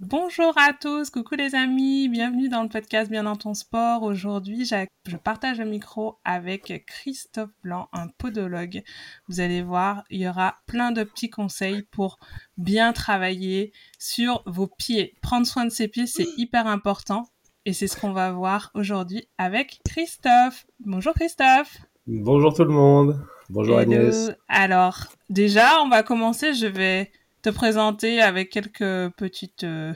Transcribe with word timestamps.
Bonjour 0.00 0.52
à 0.58 0.72
tous, 0.72 1.08
coucou 1.10 1.36
les 1.36 1.54
amis, 1.54 2.08
bienvenue 2.08 2.48
dans 2.48 2.64
le 2.64 2.68
podcast 2.68 3.08
Bien 3.08 3.22
dans 3.22 3.36
ton 3.36 3.54
sport. 3.54 4.02
Aujourd'hui, 4.02 4.68
je 5.06 5.16
partage 5.16 5.60
le 5.60 5.66
micro 5.66 6.18
avec 6.24 6.84
Christophe 6.84 7.52
Blanc, 7.62 7.88
un 7.92 8.08
podologue. 8.08 8.82
Vous 9.28 9.38
allez 9.38 9.62
voir, 9.62 10.02
il 10.10 10.20
y 10.20 10.28
aura 10.28 10.56
plein 10.66 10.90
de 10.90 11.04
petits 11.04 11.30
conseils 11.30 11.82
pour 11.92 12.18
bien 12.56 12.92
travailler 12.92 13.72
sur 13.96 14.42
vos 14.46 14.66
pieds. 14.66 15.14
Prendre 15.22 15.46
soin 15.46 15.64
de 15.64 15.70
ses 15.70 15.86
pieds, 15.86 16.08
c'est 16.08 16.26
hyper 16.36 16.66
important 16.66 17.28
et 17.64 17.72
c'est 17.72 17.86
ce 17.86 17.96
qu'on 17.96 18.12
va 18.12 18.32
voir 18.32 18.72
aujourd'hui 18.74 19.28
avec 19.38 19.78
Christophe. 19.84 20.66
Bonjour 20.80 21.14
Christophe. 21.14 21.78
Bonjour 22.08 22.52
tout 22.52 22.64
le 22.64 22.72
monde. 22.72 23.24
Bonjour 23.48 23.78
Agnès. 23.78 24.32
Alors, 24.48 25.06
déjà, 25.30 25.80
on 25.82 25.88
va 25.88 26.02
commencer, 26.02 26.52
je 26.52 26.66
vais 26.66 27.12
te 27.44 27.50
présenter 27.50 28.22
avec 28.22 28.48
quelques 28.48 29.14
petites 29.16 29.64
euh, 29.64 29.92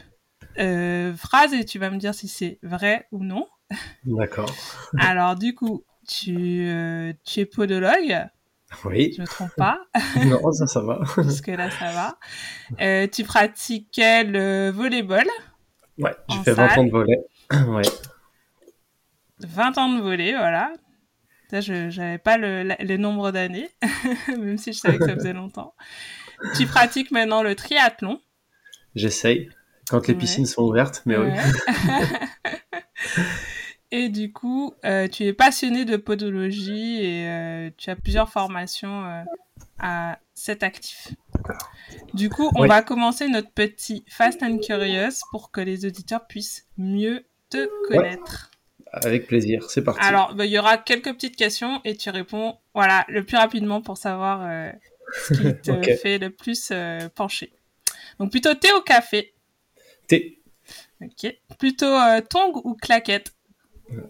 euh, 0.59 1.17
phrases 1.17 1.55
et 1.55 1.65
tu 1.65 1.79
vas 1.79 1.89
me 1.89 1.97
dire 1.97 2.15
si 2.15 2.29
c'est 2.29 2.59
vrai 2.63 3.09
ou 3.11 3.25
non. 3.25 3.47
D'accord. 4.05 4.55
Alors, 4.99 5.35
du 5.35 5.55
coup, 5.55 5.83
tu, 6.07 6.69
euh, 6.69 7.15
tu 7.25 7.41
es 7.41 7.47
podologue. 7.47 8.29
Oui. 8.85 9.15
Je 9.17 9.23
me 9.23 9.27
trompe 9.27 9.55
pas. 9.57 9.81
non, 10.27 10.53
ça, 10.53 10.67
ça 10.67 10.83
va. 10.83 11.01
Parce 11.17 11.41
là, 11.47 11.71
ça 11.71 11.91
va. 11.91 13.09
tu 13.09 13.25
pratiquais 13.25 14.25
le 14.25 14.69
volleyball. 14.69 15.27
Ouais, 15.97 16.15
j'ai 16.29 16.43
fait 16.43 16.53
20 16.53 16.77
ans 16.77 16.85
de 16.85 16.91
volley. 16.91 17.19
ouais. 17.51 17.83
20 19.41 19.79
ans 19.79 19.95
de 19.95 20.03
volley, 20.03 20.33
voilà. 20.33 20.71
Je 21.51 21.97
n'avais 21.97 22.19
pas 22.19 22.37
le, 22.37 22.75
le 22.79 22.97
nombre 22.99 23.31
d'années, 23.31 23.71
même 24.29 24.59
si 24.59 24.75
je 24.75 24.81
savais 24.81 24.99
que 24.99 25.07
ça 25.07 25.15
faisait 25.15 25.33
longtemps 25.33 25.73
tu 26.57 26.67
pratiques 26.67 27.11
maintenant 27.11 27.43
le 27.43 27.55
triathlon. 27.55 28.21
J'essaye, 28.95 29.51
quand 29.89 30.07
les 30.09 30.15
piscines 30.15 30.47
sont 30.47 30.63
ouvertes, 30.63 31.03
mais 31.07 31.17
oui. 31.17 31.31
et 33.91 34.09
du 34.09 34.33
coup, 34.33 34.75
euh, 34.85 35.09
tu 35.09 35.25
es 35.25 35.33
passionné 35.33 35.85
de 35.85 35.97
podologie 35.97 37.05
et 37.05 37.29
euh, 37.29 37.71
tu 37.77 37.91
as 37.91 37.97
plusieurs 37.97 38.29
formations 38.29 39.05
euh, 39.05 39.23
à 39.79 40.19
cet 40.35 40.63
actif. 40.63 41.09
Du 42.15 42.29
coup, 42.29 42.51
on 42.55 42.67
va 42.67 42.83
commencer 42.83 43.29
notre 43.29 43.51
petit 43.51 44.05
Fast 44.09 44.43
and 44.43 44.59
Curious 44.59 45.21
pour 45.31 45.51
que 45.51 45.61
les 45.61 45.87
auditeurs 45.87 46.27
puissent 46.27 46.67
mieux 46.77 47.25
te 47.51 47.69
connaître. 47.89 48.51
Avec 48.93 49.27
plaisir, 49.27 49.71
c'est 49.71 49.85
parti. 49.85 50.01
Alors, 50.03 50.35
bah, 50.35 50.47
il 50.47 50.51
y 50.51 50.59
aura 50.59 50.79
quelques 50.79 51.13
petites 51.13 51.37
questions 51.37 51.81
et 51.85 51.95
tu 51.95 52.09
réponds, 52.09 52.57
voilà, 52.75 53.05
le 53.09 53.23
plus 53.23 53.37
rapidement 53.37 53.83
pour 53.83 53.99
savoir 53.99 54.49
ce 55.13 55.35
qui 55.35 55.61
te 55.61 55.97
fait 56.03 56.19
le 56.19 56.31
plus 56.31 56.71
euh, 56.73 57.09
pencher. 57.15 57.53
Donc 58.19 58.31
plutôt 58.31 58.55
thé 58.55 58.69
ou 58.73 58.81
café 58.81 59.35
Thé. 60.07 60.41
Ok. 61.01 61.35
Plutôt 61.59 61.87
euh, 61.87 62.21
tongue 62.21 62.65
ou 62.65 62.75
claquette 62.75 63.33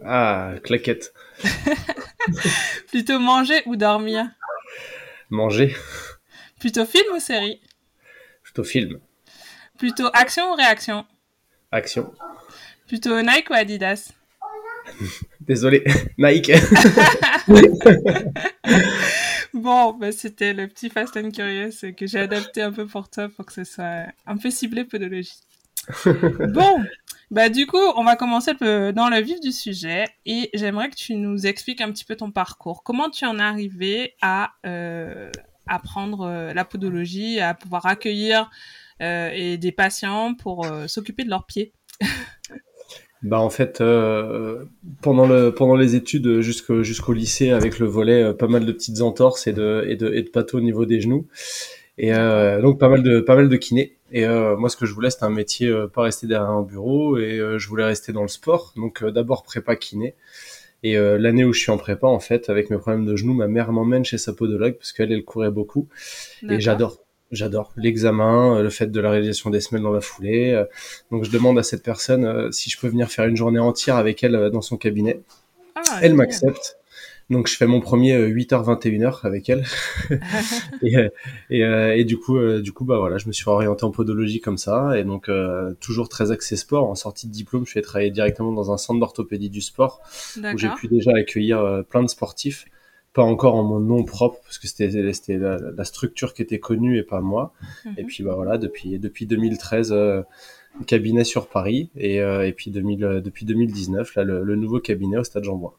Ah, 0.04 0.54
claquette. 0.64 1.12
plutôt 2.88 3.18
manger 3.18 3.62
ou 3.66 3.76
dormir? 3.76 4.26
Manger. 5.30 5.76
Plutôt 6.58 6.86
film 6.86 7.14
ou 7.14 7.20
série? 7.20 7.60
Plutôt 8.42 8.64
film. 8.64 9.00
Plutôt 9.78 10.08
action 10.12 10.52
ou 10.52 10.54
réaction? 10.54 11.04
Action. 11.70 12.12
Plutôt 12.86 13.20
Nike 13.20 13.50
ou 13.50 13.54
Adidas? 13.54 14.12
Désolé, 15.40 15.84
Nike. 16.16 16.52
Bon, 19.54 19.92
bah, 19.92 20.12
c'était 20.12 20.52
le 20.52 20.68
petit 20.68 20.90
Fast 20.90 21.16
and 21.16 21.30
Curious 21.30 21.92
que 21.96 22.06
j'ai 22.06 22.20
adapté 22.20 22.62
un 22.62 22.72
peu 22.72 22.86
pour 22.86 23.08
toi 23.08 23.28
pour 23.28 23.46
que 23.46 23.52
ce 23.52 23.64
soit 23.64 24.06
un 24.26 24.36
peu 24.36 24.50
ciblé 24.50 24.84
podologie. 24.84 25.40
bon, 26.04 26.84
bah 27.30 27.48
du 27.48 27.66
coup, 27.66 27.76
on 27.96 28.04
va 28.04 28.16
commencer 28.16 28.52
dans 28.54 29.08
le 29.08 29.20
vif 29.20 29.40
du 29.40 29.52
sujet 29.52 30.06
et 30.26 30.50
j'aimerais 30.54 30.90
que 30.90 30.96
tu 30.96 31.14
nous 31.14 31.46
expliques 31.46 31.80
un 31.80 31.90
petit 31.90 32.04
peu 32.04 32.16
ton 32.16 32.30
parcours. 32.30 32.82
Comment 32.82 33.10
tu 33.10 33.24
en 33.24 33.38
es 33.38 33.42
arrivé 33.42 34.14
à 34.20 34.52
euh, 34.66 35.30
apprendre 35.66 36.22
euh, 36.22 36.54
la 36.54 36.64
podologie, 36.64 37.40
à 37.40 37.54
pouvoir 37.54 37.86
accueillir 37.86 38.50
euh, 39.02 39.30
et 39.32 39.58
des 39.58 39.72
patients 39.72 40.34
pour 40.34 40.66
s'occuper 40.86 41.24
de 41.24 41.30
leurs 41.30 41.46
pieds? 41.46 41.72
bah 43.22 43.40
en 43.40 43.50
fait, 43.50 43.80
euh, 43.80 44.64
pendant 45.02 45.26
le 45.26 45.52
pendant 45.52 45.74
les 45.74 45.96
études 45.96 46.40
jusqu'au 46.40 46.82
jusqu'au 46.82 47.12
lycée 47.12 47.50
avec 47.50 47.78
le 47.78 47.86
volet, 47.86 48.22
euh, 48.22 48.32
pas 48.32 48.46
mal 48.46 48.64
de 48.64 48.72
petites 48.72 49.00
entorses 49.00 49.46
et 49.46 49.52
de 49.52 49.84
et 49.88 49.96
de 49.96 50.12
et 50.12 50.22
de 50.22 50.28
pâteaux 50.28 50.58
au 50.58 50.60
niveau 50.60 50.86
des 50.86 51.00
genoux. 51.00 51.26
Et 51.98 52.14
euh, 52.14 52.62
donc 52.62 52.78
pas 52.78 52.88
mal 52.88 53.02
de 53.02 53.20
pas 53.20 53.34
mal 53.34 53.48
de 53.48 53.56
kiné. 53.56 53.96
Et 54.12 54.24
euh, 54.24 54.56
moi, 54.56 54.70
ce 54.70 54.76
que 54.76 54.86
je 54.86 54.94
voulais, 54.94 55.10
c'était 55.10 55.24
un 55.24 55.30
métier, 55.30 55.68
euh, 55.68 55.88
pas 55.88 56.02
rester 56.02 56.26
derrière 56.26 56.50
un 56.50 56.62
bureau. 56.62 57.18
Et 57.18 57.38
je 57.58 57.68
voulais 57.68 57.84
rester 57.84 58.12
dans 58.12 58.22
le 58.22 58.28
sport. 58.28 58.72
Donc 58.76 59.04
d'abord 59.04 59.42
prépa 59.42 59.76
kiné. 59.76 60.14
Et 60.84 60.96
l'année 60.96 61.44
où 61.44 61.52
je 61.52 61.58
suis 61.60 61.72
en 61.72 61.76
prépa, 61.76 62.06
en 62.06 62.20
fait, 62.20 62.48
avec 62.48 62.70
mes 62.70 62.78
problèmes 62.78 63.04
de 63.04 63.16
genoux, 63.16 63.34
ma 63.34 63.48
mère 63.48 63.72
m'emmène 63.72 64.04
chez 64.04 64.16
sa 64.16 64.32
podologue 64.32 64.74
parce 64.74 64.92
qu'elle, 64.92 65.10
elle 65.10 65.24
courait 65.24 65.50
beaucoup. 65.50 65.88
Et 66.48 66.60
j'adore 66.60 66.98
J'adore 67.30 67.72
l'examen, 67.76 68.56
euh, 68.56 68.62
le 68.62 68.70
fait 68.70 68.86
de 68.86 69.00
la 69.00 69.10
réalisation 69.10 69.50
des 69.50 69.60
semelles 69.60 69.82
dans 69.82 69.92
la 69.92 70.00
foulée. 70.00 70.52
Euh, 70.52 70.64
donc 71.10 71.24
je 71.24 71.30
demande 71.30 71.58
à 71.58 71.62
cette 71.62 71.82
personne 71.82 72.24
euh, 72.24 72.50
si 72.52 72.70
je 72.70 72.78
peux 72.78 72.88
venir 72.88 73.10
faire 73.10 73.26
une 73.26 73.36
journée 73.36 73.58
entière 73.58 73.96
avec 73.96 74.24
elle 74.24 74.50
dans 74.50 74.62
son 74.62 74.78
cabinet. 74.78 75.20
Ah, 75.74 75.98
elle 76.00 76.14
m'accepte. 76.14 76.78
Donc 77.28 77.46
je 77.46 77.54
fais 77.54 77.66
mon 77.66 77.80
premier 77.80 78.18
8h-21h 78.18 79.26
avec 79.26 79.50
elle. 79.50 79.66
et, 80.82 80.94
et, 81.50 81.60
et, 81.60 82.04
du 82.04 82.16
coup, 82.16 82.38
du 82.60 82.72
coup, 82.72 82.86
bah 82.86 82.96
voilà, 82.96 83.18
je 83.18 83.26
me 83.26 83.32
suis 83.32 83.46
orienté 83.46 83.84
en 83.84 83.90
podologie 83.90 84.40
comme 84.40 84.56
ça. 84.56 84.98
Et 84.98 85.04
donc 85.04 85.30
toujours 85.78 86.08
très 86.08 86.30
axé 86.30 86.56
sport. 86.56 86.88
En 86.88 86.94
sortie 86.94 87.26
de 87.26 87.32
diplôme, 87.32 87.66
je 87.66 87.72
suis 87.72 87.82
travailler 87.82 88.10
directement 88.10 88.50
dans 88.52 88.72
un 88.72 88.78
centre 88.78 88.98
d'orthopédie 88.98 89.50
du 89.50 89.60
sport 89.60 90.00
où 90.38 90.56
j'ai 90.56 90.70
pu 90.80 90.88
déjà 90.88 91.10
accueillir 91.14 91.84
plein 91.90 92.02
de 92.02 92.08
sportifs 92.08 92.64
pas 93.18 93.24
encore 93.24 93.56
en 93.56 93.64
mon 93.64 93.80
nom 93.80 94.04
propre 94.04 94.38
parce 94.44 94.58
que 94.58 94.68
c'était 94.68 94.86
la, 95.38 95.56
la, 95.56 95.84
structure 95.84 96.34
qui 96.34 96.42
était 96.42 96.60
connue 96.60 96.98
et 96.98 97.02
pas 97.02 97.20
moi. 97.20 97.52
Et 97.96 98.02
mhm. 98.02 98.06
puis 98.06 98.22
bah 98.22 98.36
voilà, 98.36 98.58
depuis 98.58 99.00
depuis 99.00 99.26
2013 99.26 99.90
euh, 99.90 100.22
cabinet 100.86 101.24
sur 101.24 101.48
Paris 101.48 101.90
et, 101.96 102.20
euh, 102.20 102.46
et 102.46 102.52
puis 102.52 102.70
2000, 102.70 103.04
euh, 103.04 103.20
depuis 103.20 103.44
2019 103.44 104.14
là 104.14 104.22
le, 104.22 104.54
nouveau 104.54 104.78
cabinet 104.78 105.16
au 105.16 105.24
Stade 105.24 105.42
Jean-Bouin. 105.42 105.72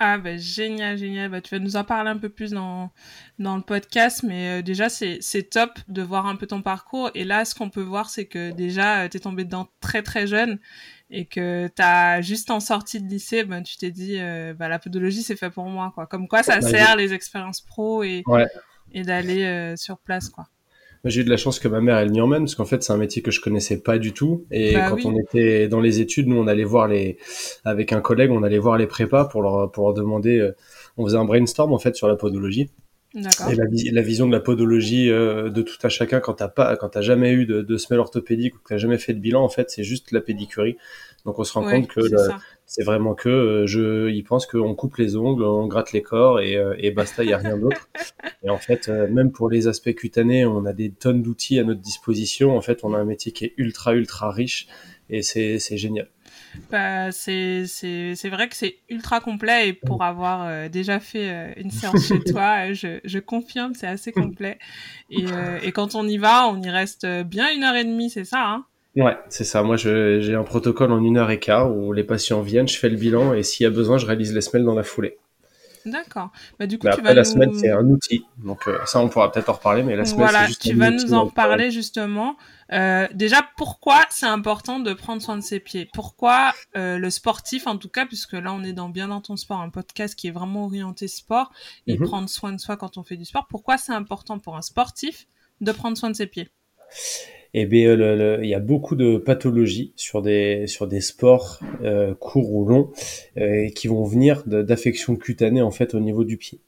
Ah 0.00 0.18
bah 0.18 0.36
génial, 0.36 0.98
génial. 0.98 1.30
Bah, 1.30 1.40
tu 1.40 1.54
vas 1.54 1.60
nous 1.60 1.76
en 1.76 1.84
parler 1.84 2.10
un 2.10 2.18
peu 2.18 2.28
plus 2.28 2.50
dans, 2.50 2.90
dans 3.38 3.54
le 3.54 3.62
podcast, 3.62 4.24
mais 4.24 4.60
déjà 4.64 4.88
c'est 4.88 5.48
top 5.48 5.78
de 5.86 6.02
voir 6.02 6.26
un 6.26 6.34
peu 6.34 6.48
ton 6.48 6.60
parcours. 6.60 7.08
Et 7.14 7.22
là, 7.22 7.44
ce 7.44 7.54
qu'on 7.54 7.70
peut 7.70 7.82
voir, 7.82 8.10
c'est 8.10 8.26
que 8.26 8.50
déjà, 8.50 9.08
tu 9.08 9.18
es 9.18 9.20
tombé 9.20 9.44
dedans 9.44 9.68
très 9.80 10.02
très 10.02 10.26
jeune 10.26 10.58
et 11.10 11.26
que 11.26 11.68
tu 11.68 11.82
as 11.82 12.20
juste 12.22 12.50
en 12.50 12.60
sortie 12.60 13.00
de 13.00 13.08
lycée, 13.08 13.44
ben, 13.44 13.62
tu 13.62 13.76
t'es 13.76 13.90
dit, 13.90 14.16
euh, 14.18 14.54
bah, 14.54 14.68
la 14.68 14.78
podologie, 14.78 15.22
c'est 15.22 15.36
fait 15.36 15.50
pour 15.50 15.66
moi. 15.66 15.92
Quoi. 15.94 16.06
Comme 16.06 16.28
quoi, 16.28 16.42
ça 16.42 16.60
bah, 16.60 16.68
sert 16.68 16.96
les 16.96 17.12
expériences 17.12 17.60
pro 17.60 18.02
et, 18.02 18.24
et 18.92 19.02
d'aller 19.02 19.44
euh, 19.44 19.76
sur 19.76 19.98
place. 19.98 20.28
quoi. 20.28 20.46
J'ai 21.04 21.20
eu 21.20 21.24
de 21.24 21.30
la 21.30 21.36
chance 21.36 21.60
que 21.60 21.68
ma 21.68 21.82
mère, 21.82 21.98
elle 21.98 22.10
m'y 22.10 22.22
emmène, 22.22 22.44
parce 22.44 22.54
qu'en 22.54 22.64
fait, 22.64 22.82
c'est 22.82 22.92
un 22.92 22.96
métier 22.96 23.20
que 23.20 23.30
je 23.30 23.42
connaissais 23.42 23.82
pas 23.82 23.98
du 23.98 24.14
tout. 24.14 24.46
Et 24.50 24.72
bah 24.72 24.88
quand 24.88 25.04
on 25.04 25.14
était 25.18 25.68
dans 25.68 25.80
les 25.80 26.00
études, 26.00 26.28
nous, 26.28 26.36
on 26.36 26.46
allait 26.46 26.64
voir 26.64 26.88
les, 26.88 27.18
avec 27.64 27.92
un 27.92 28.00
collègue, 28.00 28.30
on 28.30 28.42
allait 28.42 28.58
voir 28.58 28.78
les 28.78 28.86
prépas 28.86 29.26
pour 29.26 29.42
leur, 29.42 29.70
pour 29.70 29.84
leur 29.84 29.94
demander, 29.94 30.38
euh, 30.38 30.56
on 30.96 31.04
faisait 31.04 31.18
un 31.18 31.26
brainstorm, 31.26 31.74
en 31.74 31.78
fait, 31.78 31.94
sur 31.94 32.08
la 32.08 32.16
podologie. 32.16 32.70
Et 33.14 33.54
la, 33.54 33.64
la, 33.92 34.02
vision 34.02 34.26
de 34.26 34.32
la 34.32 34.40
podologie 34.40 35.08
euh, 35.08 35.48
de 35.48 35.62
tout 35.62 35.76
à 35.84 35.88
chacun 35.88 36.18
quand 36.18 36.34
t'as 36.34 36.48
pas, 36.48 36.76
quand 36.76 36.88
t'as 36.88 37.00
jamais 37.00 37.30
eu 37.30 37.46
de, 37.46 37.62
de 37.62 37.76
semelle 37.76 38.00
orthopédique 38.00 38.56
ou 38.56 38.58
que 38.58 38.70
t'as 38.70 38.76
jamais 38.76 38.98
fait 38.98 39.14
de 39.14 39.20
bilan, 39.20 39.44
en 39.44 39.48
fait, 39.48 39.70
c'est 39.70 39.84
juste 39.84 40.10
la 40.10 40.20
pédicurie. 40.20 40.76
Donc 41.24 41.38
on 41.38 41.44
se 41.44 41.52
rend 41.52 41.62
compte 41.62 41.86
que 41.86 42.00
c'est 42.66 42.82
vraiment 42.82 43.14
que 43.14 43.28
euh, 43.28 43.66
je, 43.66 44.10
ils 44.10 44.24
pensent 44.24 44.46
qu'on 44.46 44.74
coupe 44.74 44.96
les 44.96 45.14
ongles, 45.14 45.44
on 45.44 45.68
gratte 45.68 45.92
les 45.92 46.02
corps 46.02 46.40
et, 46.40 46.56
euh, 46.56 46.74
et 46.78 46.90
basta, 46.90 47.22
il 47.22 47.30
y 47.30 47.32
a 47.32 47.38
rien 47.38 47.56
d'autre. 47.56 47.88
et 48.42 48.50
en 48.50 48.58
fait, 48.58 48.88
même 48.88 49.30
pour 49.30 49.48
les 49.48 49.68
aspects 49.68 49.94
cutanés, 49.94 50.44
on 50.44 50.64
a 50.64 50.72
des 50.72 50.90
tonnes 50.90 51.22
d'outils 51.22 51.60
à 51.60 51.64
notre 51.64 51.80
disposition. 51.80 52.56
En 52.56 52.60
fait, 52.62 52.80
on 52.82 52.94
a 52.94 52.98
un 52.98 53.04
métier 53.04 53.30
qui 53.30 53.44
est 53.44 53.54
ultra 53.58 53.94
ultra 53.94 54.32
riche 54.32 54.66
et 55.08 55.22
c'est 55.22 55.58
génial. 55.76 56.08
Bah, 56.70 57.12
c'est 57.12 57.64
vrai 58.24 58.48
que 58.48 58.56
c'est 58.56 58.78
ultra 58.88 59.20
complet 59.20 59.68
et 59.68 59.72
pour 59.72 60.02
avoir 60.02 60.46
euh, 60.46 60.68
déjà 60.68 60.98
fait 61.00 61.30
euh, 61.30 61.52
une 61.56 61.70
séance 61.70 62.08
chez 62.08 62.20
toi, 62.24 62.70
euh, 62.70 62.74
je, 62.74 63.00
je 63.04 63.18
confirme, 63.18 63.74
c'est 63.74 63.86
assez 63.86 64.12
complet. 64.12 64.58
Et, 65.10 65.26
et, 65.62 65.72
quand 65.72 65.94
on 65.94 66.06
y 66.06 66.18
va, 66.18 66.48
on 66.48 66.60
y 66.60 66.70
reste 66.70 67.06
bien 67.24 67.52
une 67.54 67.62
heure 67.62 67.76
et 67.76 67.84
demie, 67.84 68.10
c'est 68.10 68.24
ça 68.24 68.44
hein? 68.44 68.64
Ouais, 68.96 69.16
c'est 69.28 69.44
ça. 69.44 69.62
Moi, 69.64 69.76
j'ai 69.76 70.34
un 70.34 70.44
protocole 70.44 70.92
en 70.92 71.02
une 71.02 71.16
heure 71.16 71.30
et 71.30 71.40
quart 71.40 71.74
où 71.74 71.92
les 71.92 72.04
patients 72.04 72.42
viennent, 72.42 72.68
je 72.68 72.78
fais 72.78 72.88
le 72.88 72.96
bilan 72.96 73.34
et 73.34 73.42
s'il 73.42 73.64
y 73.64 73.66
a 73.66 73.70
besoin, 73.70 73.98
je 73.98 74.06
réalise 74.06 74.32
les 74.32 74.40
semelles 74.40 74.64
dans 74.64 74.74
la 74.74 74.84
foulée. 74.84 75.18
D'accord. 75.84 76.30
Bah, 76.58 76.66
du 76.66 76.78
coup, 76.78 76.88
tu 76.94 77.02
vas 77.02 77.12
la 77.12 77.24
semelle, 77.24 77.50
c'est 77.54 77.70
un 77.70 77.84
outil. 77.84 78.24
Donc, 78.38 78.66
euh, 78.68 78.78
ça, 78.86 79.00
on 79.00 79.08
pourra 79.08 79.30
peut-être 79.30 79.50
en 79.50 79.52
reparler, 79.52 79.82
mais 79.82 79.96
la 79.96 80.04
semelle, 80.04 80.28
voilà, 80.28 80.42
c'est 80.42 80.46
juste 80.48 80.62
tu 80.62 80.74
vas 80.74 80.90
nous 80.90 81.12
en 81.12 81.28
parler 81.28 81.70
justement. 81.70 82.36
Euh, 82.72 83.06
déjà, 83.12 83.46
pourquoi 83.56 84.00
c'est 84.08 84.26
important 84.26 84.80
de 84.80 84.94
prendre 84.94 85.20
soin 85.20 85.36
de 85.36 85.42
ses 85.42 85.60
pieds? 85.60 85.88
Pourquoi 85.92 86.52
euh, 86.76 86.96
le 86.98 87.10
sportif, 87.10 87.66
en 87.66 87.76
tout 87.76 87.90
cas, 87.90 88.06
puisque 88.06 88.32
là, 88.32 88.52
on 88.52 88.62
est 88.64 88.72
dans 88.72 88.88
Bien 88.88 89.08
dans 89.08 89.20
ton 89.20 89.36
sport, 89.36 89.60
un 89.60 89.70
podcast 89.70 90.14
qui 90.14 90.28
est 90.28 90.30
vraiment 90.30 90.64
orienté 90.64 91.08
sport 91.08 91.52
et 91.86 91.98
mhm. 91.98 92.06
prendre 92.06 92.28
soin 92.28 92.52
de 92.52 92.60
soi 92.60 92.76
quand 92.76 92.96
on 92.96 93.02
fait 93.02 93.16
du 93.16 93.24
sport. 93.24 93.46
Pourquoi 93.48 93.76
c'est 93.76 93.92
important 93.92 94.38
pour 94.38 94.56
un 94.56 94.62
sportif 94.62 95.26
de 95.60 95.72
prendre 95.72 95.96
soin 95.96 96.10
de 96.10 96.16
ses 96.16 96.26
pieds? 96.26 96.48
Eh 97.56 97.66
bien, 97.66 97.94
il 98.42 98.48
y 98.48 98.54
a 98.54 98.60
beaucoup 98.60 98.96
de 98.96 99.16
pathologies 99.16 99.92
sur 99.94 100.22
des 100.22 100.66
sur 100.66 100.88
des 100.88 101.00
sports 101.00 101.60
euh, 101.82 102.12
courts 102.14 102.52
ou 102.52 102.64
longs 102.66 102.90
euh, 103.36 103.68
qui 103.68 103.86
vont 103.86 104.02
venir 104.04 104.42
d'affections 104.44 105.14
cutanées 105.14 105.62
en 105.62 105.70
fait 105.70 105.94
au 105.94 106.00
niveau 106.00 106.24
du 106.24 106.36
pied. 106.36 106.58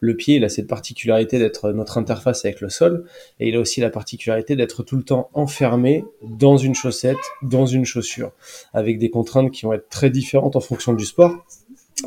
Le 0.00 0.14
pied, 0.14 0.36
il 0.36 0.44
a 0.44 0.50
cette 0.50 0.66
particularité 0.66 1.38
d'être 1.38 1.72
notre 1.72 1.96
interface 1.96 2.44
avec 2.44 2.60
le 2.60 2.68
sol 2.68 3.06
et 3.40 3.48
il 3.48 3.56
a 3.56 3.60
aussi 3.60 3.80
la 3.80 3.88
particularité 3.88 4.54
d'être 4.54 4.82
tout 4.82 4.96
le 4.96 5.02
temps 5.02 5.30
enfermé 5.32 6.04
dans 6.22 6.58
une 6.58 6.74
chaussette, 6.74 7.16
dans 7.42 7.64
une 7.64 7.86
chaussure, 7.86 8.32
avec 8.74 8.98
des 8.98 9.08
contraintes 9.08 9.50
qui 9.50 9.64
vont 9.64 9.72
être 9.72 9.88
très 9.88 10.10
différentes 10.10 10.56
en 10.56 10.60
fonction 10.60 10.92
du 10.92 11.06
sport. 11.06 11.46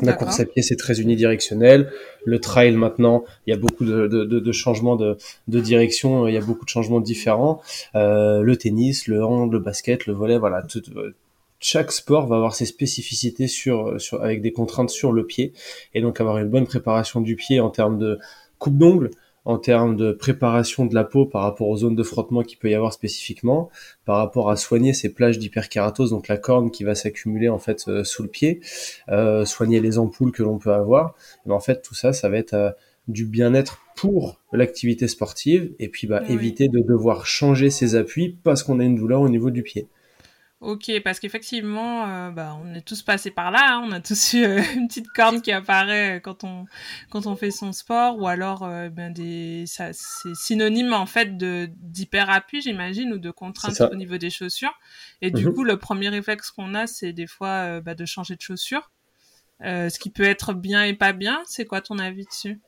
La 0.02 0.12
course 0.12 0.40
à 0.40 0.44
pied, 0.44 0.62
c'est 0.62 0.76
très 0.76 1.00
unidirectionnel. 1.00 1.90
Le 2.24 2.38
trail, 2.40 2.72
maintenant, 2.72 3.24
il 3.46 3.50
y 3.50 3.52
a 3.52 3.56
beaucoup 3.56 3.84
de, 3.84 4.06
de, 4.06 4.24
de, 4.24 4.52
changements 4.52 4.96
de, 4.96 5.16
de, 5.48 5.60
direction, 5.60 6.28
il 6.28 6.34
y 6.34 6.36
a 6.36 6.42
beaucoup 6.42 6.64
de 6.64 6.70
changements 6.70 7.00
différents. 7.00 7.62
Euh, 7.94 8.42
le 8.42 8.56
tennis, 8.56 9.06
le 9.06 9.24
hand, 9.24 9.50
le 9.50 9.58
basket, 9.58 10.06
le 10.06 10.12
volet, 10.12 10.38
voilà. 10.38 10.62
Tout, 10.62 10.82
chaque 11.60 11.90
sport 11.90 12.26
va 12.26 12.36
avoir 12.36 12.54
ses 12.54 12.66
spécificités 12.66 13.48
sur, 13.48 14.00
sur, 14.00 14.22
avec 14.22 14.42
des 14.42 14.52
contraintes 14.52 14.90
sur 14.90 15.12
le 15.12 15.26
pied. 15.26 15.52
Et 15.94 16.02
donc, 16.02 16.20
avoir 16.20 16.38
une 16.38 16.48
bonne 16.48 16.66
préparation 16.66 17.20
du 17.20 17.34
pied 17.34 17.58
en 17.58 17.70
termes 17.70 17.98
de 17.98 18.18
coupe 18.58 18.76
d'ongles, 18.76 19.10
en 19.48 19.56
termes 19.56 19.96
de 19.96 20.12
préparation 20.12 20.84
de 20.84 20.94
la 20.94 21.04
peau 21.04 21.24
par 21.24 21.40
rapport 21.40 21.68
aux 21.68 21.78
zones 21.78 21.96
de 21.96 22.02
frottement 22.02 22.42
qu'il 22.42 22.58
peut 22.58 22.68
y 22.68 22.74
avoir 22.74 22.92
spécifiquement, 22.92 23.70
par 24.04 24.18
rapport 24.18 24.50
à 24.50 24.56
soigner 24.56 24.92
ces 24.92 25.08
plages 25.08 25.38
d'hyperkératose, 25.38 26.10
donc 26.10 26.28
la 26.28 26.36
corne 26.36 26.70
qui 26.70 26.84
va 26.84 26.94
s'accumuler 26.94 27.48
en 27.48 27.58
fait 27.58 27.88
euh, 27.88 28.04
sous 28.04 28.22
le 28.22 28.28
pied, 28.28 28.60
euh, 29.08 29.46
soigner 29.46 29.80
les 29.80 29.98
ampoules 29.98 30.32
que 30.32 30.42
l'on 30.42 30.58
peut 30.58 30.74
avoir. 30.74 31.14
Mais 31.46 31.54
en 31.54 31.60
fait, 31.60 31.80
tout 31.80 31.94
ça, 31.94 32.12
ça 32.12 32.28
va 32.28 32.36
être 32.36 32.52
euh, 32.52 32.70
du 33.08 33.24
bien-être 33.24 33.80
pour 33.96 34.38
l'activité 34.52 35.08
sportive 35.08 35.72
et 35.78 35.88
puis 35.88 36.06
bah, 36.06 36.22
éviter 36.28 36.68
de 36.68 36.80
devoir 36.80 37.24
changer 37.24 37.70
ses 37.70 37.94
appuis 37.94 38.36
parce 38.44 38.62
qu'on 38.62 38.80
a 38.80 38.84
une 38.84 38.96
douleur 38.96 39.22
au 39.22 39.30
niveau 39.30 39.50
du 39.50 39.62
pied. 39.62 39.88
Ok, 40.60 40.90
parce 41.04 41.20
qu'effectivement, 41.20 42.08
euh, 42.08 42.30
bah, 42.30 42.58
on 42.60 42.74
est 42.74 42.80
tous 42.80 43.02
passés 43.02 43.30
par 43.30 43.52
là. 43.52 43.74
Hein. 43.74 43.84
on 43.86 43.92
a 43.92 44.00
tous 44.00 44.32
eu 44.32 44.42
euh, 44.42 44.60
une 44.74 44.88
petite 44.88 45.08
corne 45.08 45.40
qui 45.40 45.52
apparaît 45.52 46.20
quand 46.20 46.42
on 46.42 46.64
quand 47.10 47.26
on 47.26 47.36
fait 47.36 47.52
son 47.52 47.72
sport, 47.72 48.18
ou 48.18 48.26
alors 48.26 48.64
euh, 48.64 48.88
ben 48.88 49.12
des, 49.12 49.66
ça, 49.68 49.92
c'est 49.92 50.34
synonyme 50.34 50.92
en 50.94 51.06
fait 51.06 51.36
de 51.36 51.70
d'hyper 51.76 52.28
appui, 52.28 52.60
j'imagine, 52.60 53.12
ou 53.12 53.18
de 53.18 53.30
contrainte 53.30 53.80
au 53.80 53.94
niveau 53.94 54.18
des 54.18 54.30
chaussures. 54.30 54.76
Et 55.22 55.30
du 55.30 55.46
mhm. 55.46 55.54
coup, 55.54 55.62
le 55.62 55.76
premier 55.76 56.08
réflexe 56.08 56.50
qu'on 56.50 56.74
a, 56.74 56.88
c'est 56.88 57.12
des 57.12 57.28
fois 57.28 57.80
bah, 57.80 57.94
de 57.94 58.04
changer 58.04 58.34
de 58.34 58.40
chaussures, 58.40 58.90
ce 59.62 59.96
qui 59.98 60.10
peut 60.10 60.24
être 60.24 60.54
bien 60.54 60.82
et 60.82 60.94
pas 60.94 61.12
bien. 61.12 61.40
C'est 61.46 61.66
quoi 61.66 61.80
ton 61.80 62.00
avis 62.00 62.24
dessus? 62.24 62.60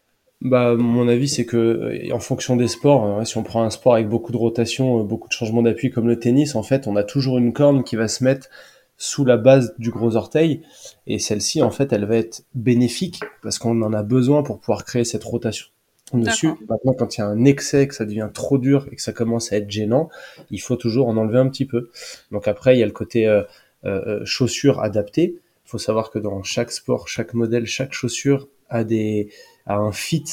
Bah, 0.43 0.75
mon 0.75 1.07
avis, 1.09 1.29
c'est 1.29 1.45
que 1.45 1.57
euh, 1.57 2.15
en 2.15 2.21
fonction 2.21 2.57
des 2.57 2.69
sports, 2.69 3.05
hein, 3.05 3.25
si 3.25 3.37
on 3.37 3.43
prend 3.43 3.63
un 3.63 3.71
sport 3.71 3.95
avec 3.95 4.09
beaucoup 4.09 4.33
de 4.33 4.39
rotation, 4.39 5.01
euh, 5.01 5.03
beaucoup 5.03 5.29
de 5.29 5.33
changements 5.33 5.63
d'appui 5.63 5.91
comme 5.91 6.09
le 6.09 6.19
tennis, 6.19 6.55
en 6.55 6.63
fait, 6.63 6.87
on 6.87 6.97
a 6.97 7.05
toujours 7.05 7.39
une 7.39 7.53
corne 7.53 7.85
qui 7.85 7.97
va 7.97 8.09
se 8.09 8.25
mettre 8.25 8.49
sous 8.97 9.25
la 9.25 9.37
base 9.37 9.75
du 9.79 9.91
gros 9.91 10.17
orteil, 10.17 10.63
et 11.07 11.19
celle-ci, 11.19 11.63
en 11.63 11.71
fait, 11.71 11.93
elle 11.93 12.05
va 12.05 12.17
être 12.17 12.43
bénéfique 12.55 13.21
parce 13.43 13.59
qu'on 13.59 13.81
en 13.83 13.93
a 13.95 14.03
besoin 14.03 14.43
pour 14.43 14.61
pouvoir 14.61 14.85
créer 14.85 15.05
cette 15.05 15.25
rotation 15.25 15.69
dessus. 16.13 16.49
Maintenant, 16.69 16.93
quand 16.93 17.17
il 17.17 17.21
y 17.21 17.25
a 17.25 17.27
un 17.27 17.45
excès, 17.45 17.87
que 17.87 17.95
ça 17.95 18.05
devient 18.05 18.29
trop 18.33 18.59
dur 18.59 18.87
et 18.91 18.97
que 18.97 19.03
ça 19.03 19.13
commence 19.13 19.53
à 19.53 19.57
être 19.57 19.71
gênant, 19.71 20.09
il 20.51 20.61
faut 20.61 20.77
toujours 20.77 21.09
en 21.09 21.17
enlever 21.17 21.39
un 21.39 21.49
petit 21.49 21.67
peu. 21.67 21.91
Donc 22.31 22.49
après, 22.49 22.77
il 22.77 22.81
y 22.81 22.83
a 22.83 22.87
le 22.87 22.93
côté 22.93 23.27
euh, 23.27 23.43
euh, 23.85 24.21
chaussure 24.25 24.81
adaptée. 24.81 25.37
Il 25.67 25.71
faut 25.71 25.79
savoir 25.79 26.11
que 26.11 26.19
dans 26.19 26.43
chaque 26.43 26.73
sport, 26.73 27.09
chaque 27.09 27.35
modèle, 27.35 27.67
chaque 27.67 27.93
chaussure 27.93 28.49
a 28.69 28.85
des 28.85 29.31
à 29.71 29.77
un 29.77 29.93
fit, 29.93 30.25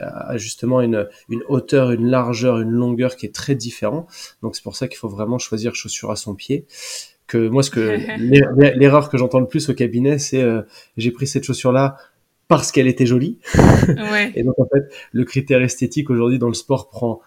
à 0.00 0.38
justement 0.38 0.80
une, 0.80 1.06
une 1.28 1.42
hauteur, 1.48 1.90
une 1.90 2.06
largeur, 2.06 2.58
une 2.58 2.70
longueur 2.70 3.16
qui 3.16 3.26
est 3.26 3.34
très 3.34 3.54
différent. 3.54 4.06
Donc 4.40 4.56
c'est 4.56 4.62
pour 4.62 4.76
ça 4.76 4.88
qu'il 4.88 4.96
faut 4.96 5.10
vraiment 5.10 5.38
choisir 5.38 5.74
chaussure 5.74 6.10
à 6.10 6.16
son 6.16 6.34
pied. 6.34 6.64
Que 7.26 7.48
moi, 7.48 7.62
ce 7.62 7.70
que 7.70 7.98
l'erreur 8.78 9.10
que 9.10 9.18
j'entends 9.18 9.40
le 9.40 9.46
plus 9.46 9.68
au 9.68 9.74
cabinet, 9.74 10.18
c'est 10.18 10.42
euh, 10.42 10.62
j'ai 10.96 11.10
pris 11.10 11.26
cette 11.26 11.44
chaussure 11.44 11.70
là 11.70 11.98
parce 12.48 12.72
qu'elle 12.72 12.86
était 12.86 13.04
jolie. 13.04 13.38
Ouais. 13.88 14.32
et 14.36 14.42
donc 14.42 14.58
en 14.58 14.66
fait, 14.72 14.94
le 15.12 15.24
critère 15.24 15.60
esthétique 15.60 16.08
aujourd'hui 16.08 16.38
dans 16.38 16.48
le 16.48 16.54
sport 16.54 16.88
prend 16.88 17.20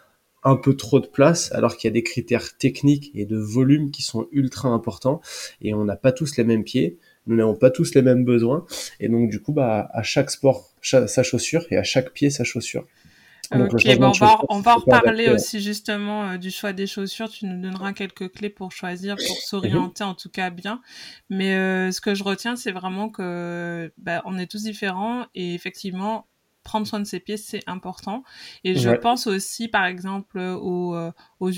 un 0.44 0.56
peu 0.56 0.76
trop 0.76 1.00
de 1.00 1.08
place, 1.08 1.52
alors 1.52 1.76
qu'il 1.76 1.88
y 1.90 1.92
a 1.92 1.94
des 1.94 2.04
critères 2.04 2.58
techniques 2.58 3.12
et 3.14 3.26
de 3.26 3.38
volume 3.38 3.92
qui 3.92 4.04
sont 4.04 4.28
ultra 4.32 4.70
importants, 4.70 5.22
et 5.62 5.74
on 5.74 5.84
n'a 5.84 5.96
pas 5.96 6.12
tous 6.12 6.38
les 6.38 6.44
mêmes 6.44 6.64
pieds 6.64 6.98
nous 7.28 7.36
n'avons 7.36 7.56
pas 7.56 7.72
tous 7.72 7.94
les 7.96 8.02
mêmes 8.02 8.24
besoins. 8.24 8.66
Et 9.00 9.10
donc, 9.10 9.30
du 9.30 9.42
coup, 9.42 9.54
bah, 9.54 9.90
à 9.94 10.04
chaque 10.04 10.32
sport, 10.32 10.70
sa 10.82 11.24
chaussure 11.24 11.66
et 11.72 11.78
à 11.78 11.84
chaque 11.84 12.12
pied, 12.12 12.30
sa 12.30 12.44
chaussure. 12.44 12.86
Donc, 13.52 13.72
bon, 13.72 14.08
on, 14.08 14.12
va, 14.12 14.42
on 14.50 14.60
va 14.60 14.76
en 14.76 14.80
reparler 14.80 15.30
aussi 15.30 15.62
justement 15.62 16.32
euh, 16.32 16.38
du 16.38 16.50
choix 16.52 16.74
des 16.74 16.88
chaussures. 16.88 17.30
Tu 17.30 17.46
nous 17.46 17.62
donneras 17.62 17.94
quelques 17.94 18.32
clés 18.32 18.50
pour 18.50 18.72
choisir, 18.72 19.16
pour 19.16 19.38
s'orienter 19.38 20.04
en 20.04 20.16
tout 20.16 20.30
cas 20.30 20.50
bien. 20.50 20.82
Mais 21.30 21.56
euh, 21.56 21.92
ce 21.92 22.02
que 22.02 22.16
je 22.16 22.24
retiens, 22.24 22.56
c'est 22.56 22.72
vraiment 22.72 23.10
que 23.10 23.92
bah, 23.98 24.22
on 24.26 24.38
est 24.38 24.48
tous 24.48 24.64
différents 24.64 25.26
et 25.36 25.54
effectivement, 25.54 26.28
prendre 26.66 26.86
soin 26.86 27.00
de 27.00 27.06
ses 27.06 27.22
pieds, 27.22 27.38
c'est 27.38 27.62
important. 27.68 28.24
Et 28.66 28.76
je 28.76 28.90
pense 28.90 29.28
aussi, 29.28 29.70
par 29.70 29.86
exemple, 29.86 30.40
aux, 30.40 30.96
euh, 30.96 31.12
aux, 31.40 31.52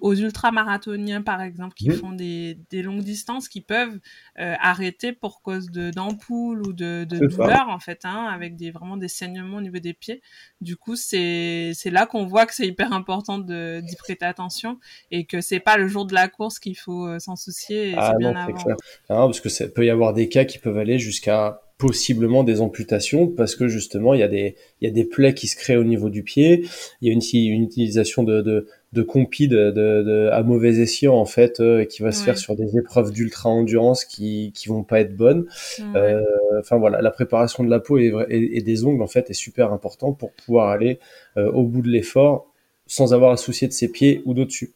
aux 0.00 0.14
ultramarathoniens, 0.14 1.22
par 1.22 1.42
exemple, 1.42 1.74
qui 1.74 1.90
font 1.90 2.12
des, 2.12 2.58
des, 2.70 2.82
longues 2.82 3.02
distances, 3.02 3.48
qui 3.48 3.60
peuvent 3.60 4.00
euh, 4.40 4.54
arrêter 4.58 5.12
pour 5.12 5.42
cause 5.42 5.70
d'ampoules 5.70 6.66
ou 6.66 6.72
de, 6.72 7.06
de 7.08 7.18
douleurs, 7.26 7.68
en 7.68 7.78
fait, 7.78 8.00
hein, 8.04 8.24
avec 8.24 8.56
des, 8.56 8.70
vraiment 8.70 8.96
des 8.96 9.08
saignements 9.08 9.58
au 9.58 9.60
niveau 9.60 9.78
des 9.78 9.92
pieds. 9.92 10.22
Du 10.62 10.76
coup, 10.76 10.96
c'est 10.96 11.74
là 11.84 12.06
qu'on 12.06 12.26
voit 12.26 12.46
que 12.46 12.54
c'est 12.54 12.66
hyper 12.66 12.92
important 12.92 13.38
d'y 13.38 13.96
prêter 13.96 14.24
attention 14.24 14.80
et 15.10 15.26
que 15.26 15.42
c'est 15.42 15.60
pas 15.60 15.76
le 15.76 15.86
jour 15.88 16.06
de 16.06 16.14
la 16.14 16.28
course 16.28 16.58
qu'il 16.58 16.76
faut 16.76 17.06
euh, 17.06 17.18
s'en 17.18 17.36
soucier. 17.36 17.90
Et 17.90 17.94
ah 17.98 18.14
bien 18.18 18.32
non, 18.32 18.40
avant. 18.40 18.54
Clair. 18.54 18.76
parce 19.08 19.40
que 19.40 19.50
ça 19.50 19.68
peut 19.68 19.84
y 19.84 19.90
avoir 19.90 20.14
des 20.14 20.30
cas 20.30 20.46
qui 20.46 20.58
peuvent 20.58 20.78
aller 20.78 20.98
jusqu'à 20.98 21.60
possiblement 21.78 22.42
des 22.42 22.60
amputations 22.60 23.28
parce 23.28 23.54
que 23.54 23.68
justement 23.68 24.12
il 24.12 24.20
y 24.20 24.24
a 24.24 24.28
des 24.28 24.56
il 24.80 24.88
y 24.88 24.90
a 24.90 24.92
des 24.92 25.04
plaies 25.04 25.32
qui 25.32 25.46
se 25.46 25.56
créent 25.56 25.76
au 25.76 25.84
niveau 25.84 26.10
du 26.10 26.24
pied. 26.24 26.64
Il 27.00 27.08
y 27.08 27.10
a 27.10 27.14
une, 27.14 27.22
une 27.32 27.62
utilisation 27.62 28.24
de 28.24 28.42
de, 28.42 28.66
de 28.92 29.02
compi 29.02 29.46
de, 29.46 29.70
de, 29.70 30.28
à 30.32 30.42
mauvais 30.42 30.80
escient 30.80 31.14
en 31.14 31.24
fait 31.24 31.60
euh, 31.60 31.84
qui 31.84 32.02
va 32.02 32.10
se 32.10 32.24
faire 32.24 32.36
sur 32.36 32.56
des 32.56 32.76
épreuves 32.76 33.12
d'ultra 33.12 33.48
endurance 33.48 34.04
qui 34.04 34.52
qui 34.56 34.68
vont 34.68 34.82
pas 34.82 35.00
être 35.00 35.16
bonnes. 35.16 35.46
Euh, 35.94 36.20
enfin 36.58 36.78
voilà 36.78 37.00
la 37.00 37.12
préparation 37.12 37.62
de 37.62 37.70
la 37.70 37.78
peau 37.78 37.96
et, 37.96 38.12
et, 38.28 38.60
des 38.60 38.84
ongles 38.84 39.02
en 39.02 39.06
fait 39.06 39.30
est 39.30 39.34
super 39.34 39.72
important 39.72 40.12
pour 40.12 40.32
pouvoir 40.32 40.70
aller 40.70 40.98
euh, 41.36 41.48
au 41.52 41.62
bout 41.62 41.82
de 41.82 41.88
l'effort 41.88 42.52
sans 42.88 43.14
avoir 43.14 43.30
à 43.30 43.36
soucier 43.36 43.68
de 43.68 43.72
ses 43.72 43.88
pieds 43.88 44.22
ou 44.24 44.34
d'au-dessus. 44.34 44.72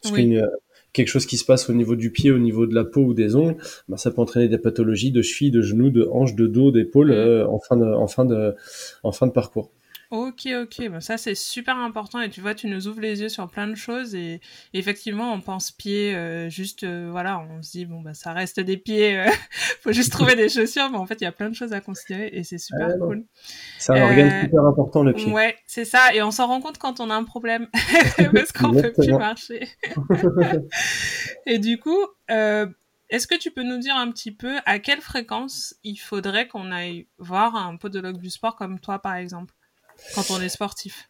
Parce 0.00 0.14
qu'une 0.14 0.48
quelque 0.96 1.08
chose 1.08 1.26
qui 1.26 1.36
se 1.36 1.44
passe 1.44 1.68
au 1.68 1.74
niveau 1.74 1.94
du 1.94 2.10
pied, 2.10 2.30
au 2.30 2.38
niveau 2.38 2.66
de 2.66 2.74
la 2.74 2.84
peau 2.84 3.02
ou 3.02 3.14
des 3.14 3.36
ongles, 3.36 3.56
bah, 3.88 3.98
ça 3.98 4.10
peut 4.10 4.22
entraîner 4.22 4.48
des 4.48 4.58
pathologies 4.58 5.12
de 5.12 5.20
cheville, 5.20 5.50
de 5.50 5.60
genoux, 5.60 5.90
de 5.90 6.08
hanches, 6.10 6.34
de 6.34 6.46
dos, 6.46 6.70
d'épaule 6.70 7.10
euh, 7.10 7.46
en, 7.46 7.60
fin 7.60 7.76
de, 7.76 7.84
en, 7.84 8.06
fin 8.06 8.24
de, 8.24 8.54
en 9.02 9.12
fin 9.12 9.26
de 9.26 9.32
parcours. 9.32 9.70
Ok, 10.10 10.46
ok, 10.46 10.88
bah, 10.88 11.00
ça 11.00 11.16
c'est 11.16 11.34
super 11.34 11.76
important 11.76 12.20
et 12.20 12.30
tu 12.30 12.40
vois, 12.40 12.54
tu 12.54 12.68
nous 12.68 12.86
ouvres 12.86 13.00
les 13.00 13.22
yeux 13.22 13.28
sur 13.28 13.48
plein 13.48 13.66
de 13.66 13.74
choses 13.74 14.14
et, 14.14 14.40
effectivement, 14.72 15.32
on 15.32 15.40
pense 15.40 15.72
pieds, 15.72 16.14
euh, 16.14 16.48
juste, 16.48 16.84
euh, 16.84 17.08
voilà, 17.10 17.40
on 17.40 17.60
se 17.60 17.72
dit, 17.72 17.86
bon, 17.86 18.02
bah 18.02 18.14
ça 18.14 18.32
reste 18.32 18.60
des 18.60 18.76
pieds, 18.76 19.18
euh, 19.18 19.26
faut 19.82 19.92
juste 19.92 20.12
trouver 20.12 20.36
des 20.36 20.48
chaussures, 20.48 20.90
mais 20.90 20.98
en 20.98 21.06
fait, 21.06 21.20
il 21.20 21.24
y 21.24 21.26
a 21.26 21.32
plein 21.32 21.50
de 21.50 21.54
choses 21.54 21.72
à 21.72 21.80
considérer 21.80 22.30
et 22.32 22.44
c'est 22.44 22.58
super 22.58 22.88
cool. 23.00 23.24
C'est 23.78 23.98
un 23.98 24.02
organe 24.02 24.42
super 24.42 24.64
important 24.64 25.02
le 25.02 25.12
pied. 25.12 25.32
Ouais, 25.32 25.56
c'est 25.66 25.84
ça, 25.84 26.14
et 26.14 26.22
on 26.22 26.30
s'en 26.30 26.46
rend 26.46 26.60
compte 26.60 26.78
quand 26.78 27.00
on 27.00 27.10
a 27.10 27.14
un 27.14 27.24
problème 27.24 27.66
parce 28.32 28.52
qu'on 28.52 28.72
peut 28.74 28.92
plus 28.92 29.12
marcher. 29.12 29.68
et 31.46 31.58
du 31.58 31.78
coup, 31.80 31.98
est-ce 32.28 33.26
que 33.26 33.36
tu 33.36 33.50
peux 33.50 33.64
nous 33.64 33.78
dire 33.78 33.96
un 33.96 34.12
petit 34.12 34.30
peu 34.30 34.56
à 34.66 34.78
quelle 34.78 35.00
fréquence 35.00 35.74
il 35.82 35.96
faudrait 35.96 36.46
qu'on 36.46 36.70
aille 36.70 37.08
voir 37.18 37.56
un 37.56 37.76
podologue 37.76 38.18
du 38.18 38.30
sport 38.30 38.54
comme 38.54 38.78
toi, 38.78 39.00
par 39.00 39.16
exemple? 39.16 39.52
Quand 40.14 40.30
on 40.30 40.40
est 40.40 40.48
sportif 40.48 41.08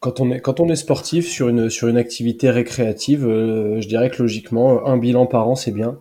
quand 0.00 0.20
on 0.20 0.30
est, 0.30 0.40
quand 0.40 0.60
on 0.60 0.68
est 0.68 0.76
sportif 0.76 1.28
sur 1.28 1.48
une, 1.48 1.70
sur 1.70 1.88
une 1.88 1.96
activité 1.96 2.50
récréative, 2.50 3.26
euh, 3.26 3.80
je 3.80 3.88
dirais 3.88 4.10
que 4.10 4.22
logiquement, 4.22 4.86
un 4.86 4.98
bilan 4.98 5.26
par 5.26 5.48
an, 5.48 5.54
c'est 5.54 5.72
bien 5.72 5.98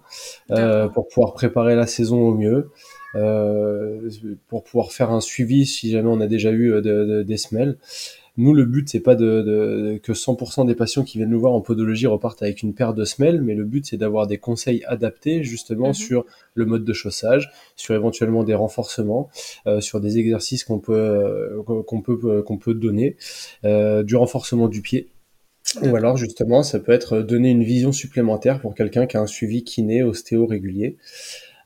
euh, 0.52 0.88
pour 0.90 1.08
pouvoir 1.08 1.34
préparer 1.34 1.76
la 1.76 1.88
saison 1.88 2.22
au 2.22 2.34
mieux, 2.34 2.72
euh, 3.16 4.10
pour 4.48 4.64
pouvoir 4.64 4.92
faire 4.92 5.12
un 5.12 5.22
suivi 5.22 5.66
si 5.66 5.92
jamais 5.92 6.10
on 6.10 6.20
a 6.20 6.28
déjà 6.28 6.52
eu 6.52 6.82
des 6.82 7.38
semelles. 7.38 7.78
Nous, 8.38 8.54
le 8.54 8.66
but, 8.66 8.90
c'est 8.90 9.00
pas 9.00 9.16
de, 9.16 9.42
de, 9.42 10.00
que 10.04 10.12
100% 10.12 10.68
des 10.68 10.76
patients 10.76 11.04
qui 11.04 11.18
viennent 11.18 11.30
nous 11.30 11.40
voir 11.40 11.54
en 11.54 11.62
podologie 11.62 12.06
repartent 12.06 12.42
avec 12.42 12.64
une 12.64 12.74
paire 12.74 12.94
de 12.94 13.06
semelles, 13.06 13.42
mais 13.42 13.56
le 13.56 13.64
but, 13.64 13.86
c'est 13.86 13.98
d'avoir 13.98 14.28
des 14.28 14.38
conseils 14.38 14.84
adaptés 14.86 15.44
justement 15.44 15.90
mhm. 15.90 15.94
sur 15.94 16.26
le 16.54 16.66
mode 16.66 16.84
de 16.84 16.94
chaussage, 16.94 17.52
sur 17.78 17.96
éventuellement 17.96 18.44
des 18.44 18.54
renforcements, 18.54 19.30
euh, 19.68 19.80
sur 19.80 20.02
des 20.02 20.18
exercices 20.18 20.66
qu'on 20.66 20.80
peut 20.80 20.94
euh, 20.94 21.64
qu'on 21.64 22.02
peut 22.02 22.20
euh, 22.26 22.42
qu'on 22.42 22.58
peut 22.58 22.74
donner, 22.74 23.16
euh, 23.64 24.04
du 24.04 24.16
renforcement 24.16 24.68
du 24.68 24.82
pied. 24.82 25.10
Ou 25.82 25.96
alors 25.96 26.16
justement, 26.16 26.62
ça 26.62 26.80
peut 26.80 26.92
être 26.92 27.20
donner 27.20 27.50
une 27.50 27.64
vision 27.64 27.92
supplémentaire 27.92 28.62
pour 28.62 28.76
quelqu'un 28.76 29.08
qui 29.08 29.18
a 29.18 29.22
un 29.22 29.28
suivi 29.28 29.64
kiné, 29.64 30.04
ostéo 30.04 30.46
régulier. 30.46 30.98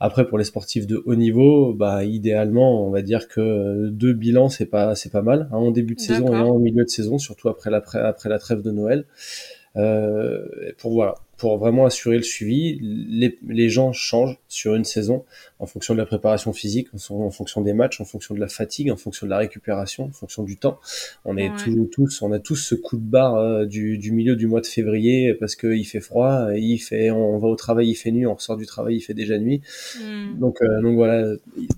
Après, 0.01 0.25
pour 0.27 0.37
les 0.37 0.45
sportifs 0.45 0.87
de 0.87 1.01
haut 1.05 1.15
niveau, 1.15 1.73
bah, 1.73 2.05
idéalement, 2.05 2.87
on 2.87 2.89
va 2.89 3.01
dire 3.01 3.27
que 3.27 3.89
deux 3.89 4.13
bilans, 4.13 4.47
c'est 4.47 4.65
pas, 4.65 4.95
c'est 4.95 5.11
pas 5.11 5.21
mal. 5.21 5.49
Un 5.51 5.57
en 5.57 5.71
début 5.71 5.95
de 5.95 5.99
saison 5.99 6.33
et 6.33 6.37
un 6.37 6.45
au 6.45 6.59
milieu 6.59 6.85
de 6.85 6.89
saison, 6.89 7.17
surtout 7.17 7.49
après 7.49 7.69
la, 7.69 7.83
après 8.07 8.29
la 8.29 8.39
trêve 8.39 8.61
de 8.61 8.71
Noël. 8.71 9.05
Euh, 9.75 10.45
pour 10.77 10.93
voilà, 10.93 11.15
pour 11.39 11.57
vraiment 11.57 11.85
assurer 11.85 12.17
le 12.17 12.23
suivi. 12.23 12.77
Les, 12.81 13.39
les, 13.47 13.69
gens 13.69 13.93
changent 13.93 14.37
sur 14.49 14.75
une 14.75 14.83
saison 14.83 15.25
en 15.59 15.65
fonction 15.65 15.93
de 15.93 15.99
la 15.99 16.05
préparation 16.05 16.53
physique, 16.53 16.89
en, 16.93 17.31
fonction 17.31 17.61
des 17.61 17.73
matchs, 17.73 18.01
en 18.01 18.05
fonction 18.05 18.35
de 18.35 18.39
la 18.39 18.49
fatigue, 18.49 18.91
en 18.91 18.97
fonction 18.97 19.25
de 19.25 19.31
la 19.31 19.37
récupération, 19.37 20.05
en 20.05 20.11
fonction 20.11 20.43
du 20.43 20.57
temps. 20.57 20.79
On 21.25 21.37
est 21.37 21.51
tous, 21.91 22.21
on 22.21 22.31
a 22.33 22.39
tous 22.39 22.57
ce 22.57 22.75
coup 22.75 22.97
de 22.97 23.09
barre 23.09 23.35
euh, 23.35 23.65
du, 23.65 23.97
du, 23.97 24.11
milieu 24.11 24.35
du 24.35 24.47
mois 24.47 24.61
de 24.61 24.67
février 24.67 25.33
parce 25.33 25.55
qu'il 25.55 25.87
fait 25.87 26.01
froid, 26.01 26.49
il 26.55 26.77
fait, 26.77 27.09
on 27.09 27.39
va 27.39 27.47
au 27.47 27.55
travail, 27.55 27.89
il 27.89 27.95
fait 27.95 28.11
nuit, 28.11 28.27
on 28.27 28.35
ressort 28.35 28.57
du 28.57 28.65
travail, 28.65 28.97
il 28.97 29.01
fait 29.01 29.13
déjà 29.13 29.39
nuit. 29.39 29.61
Hmm. 29.97 30.37
Donc, 30.39 30.61
euh, 30.61 30.81
donc 30.81 30.95
voilà, 30.95 31.35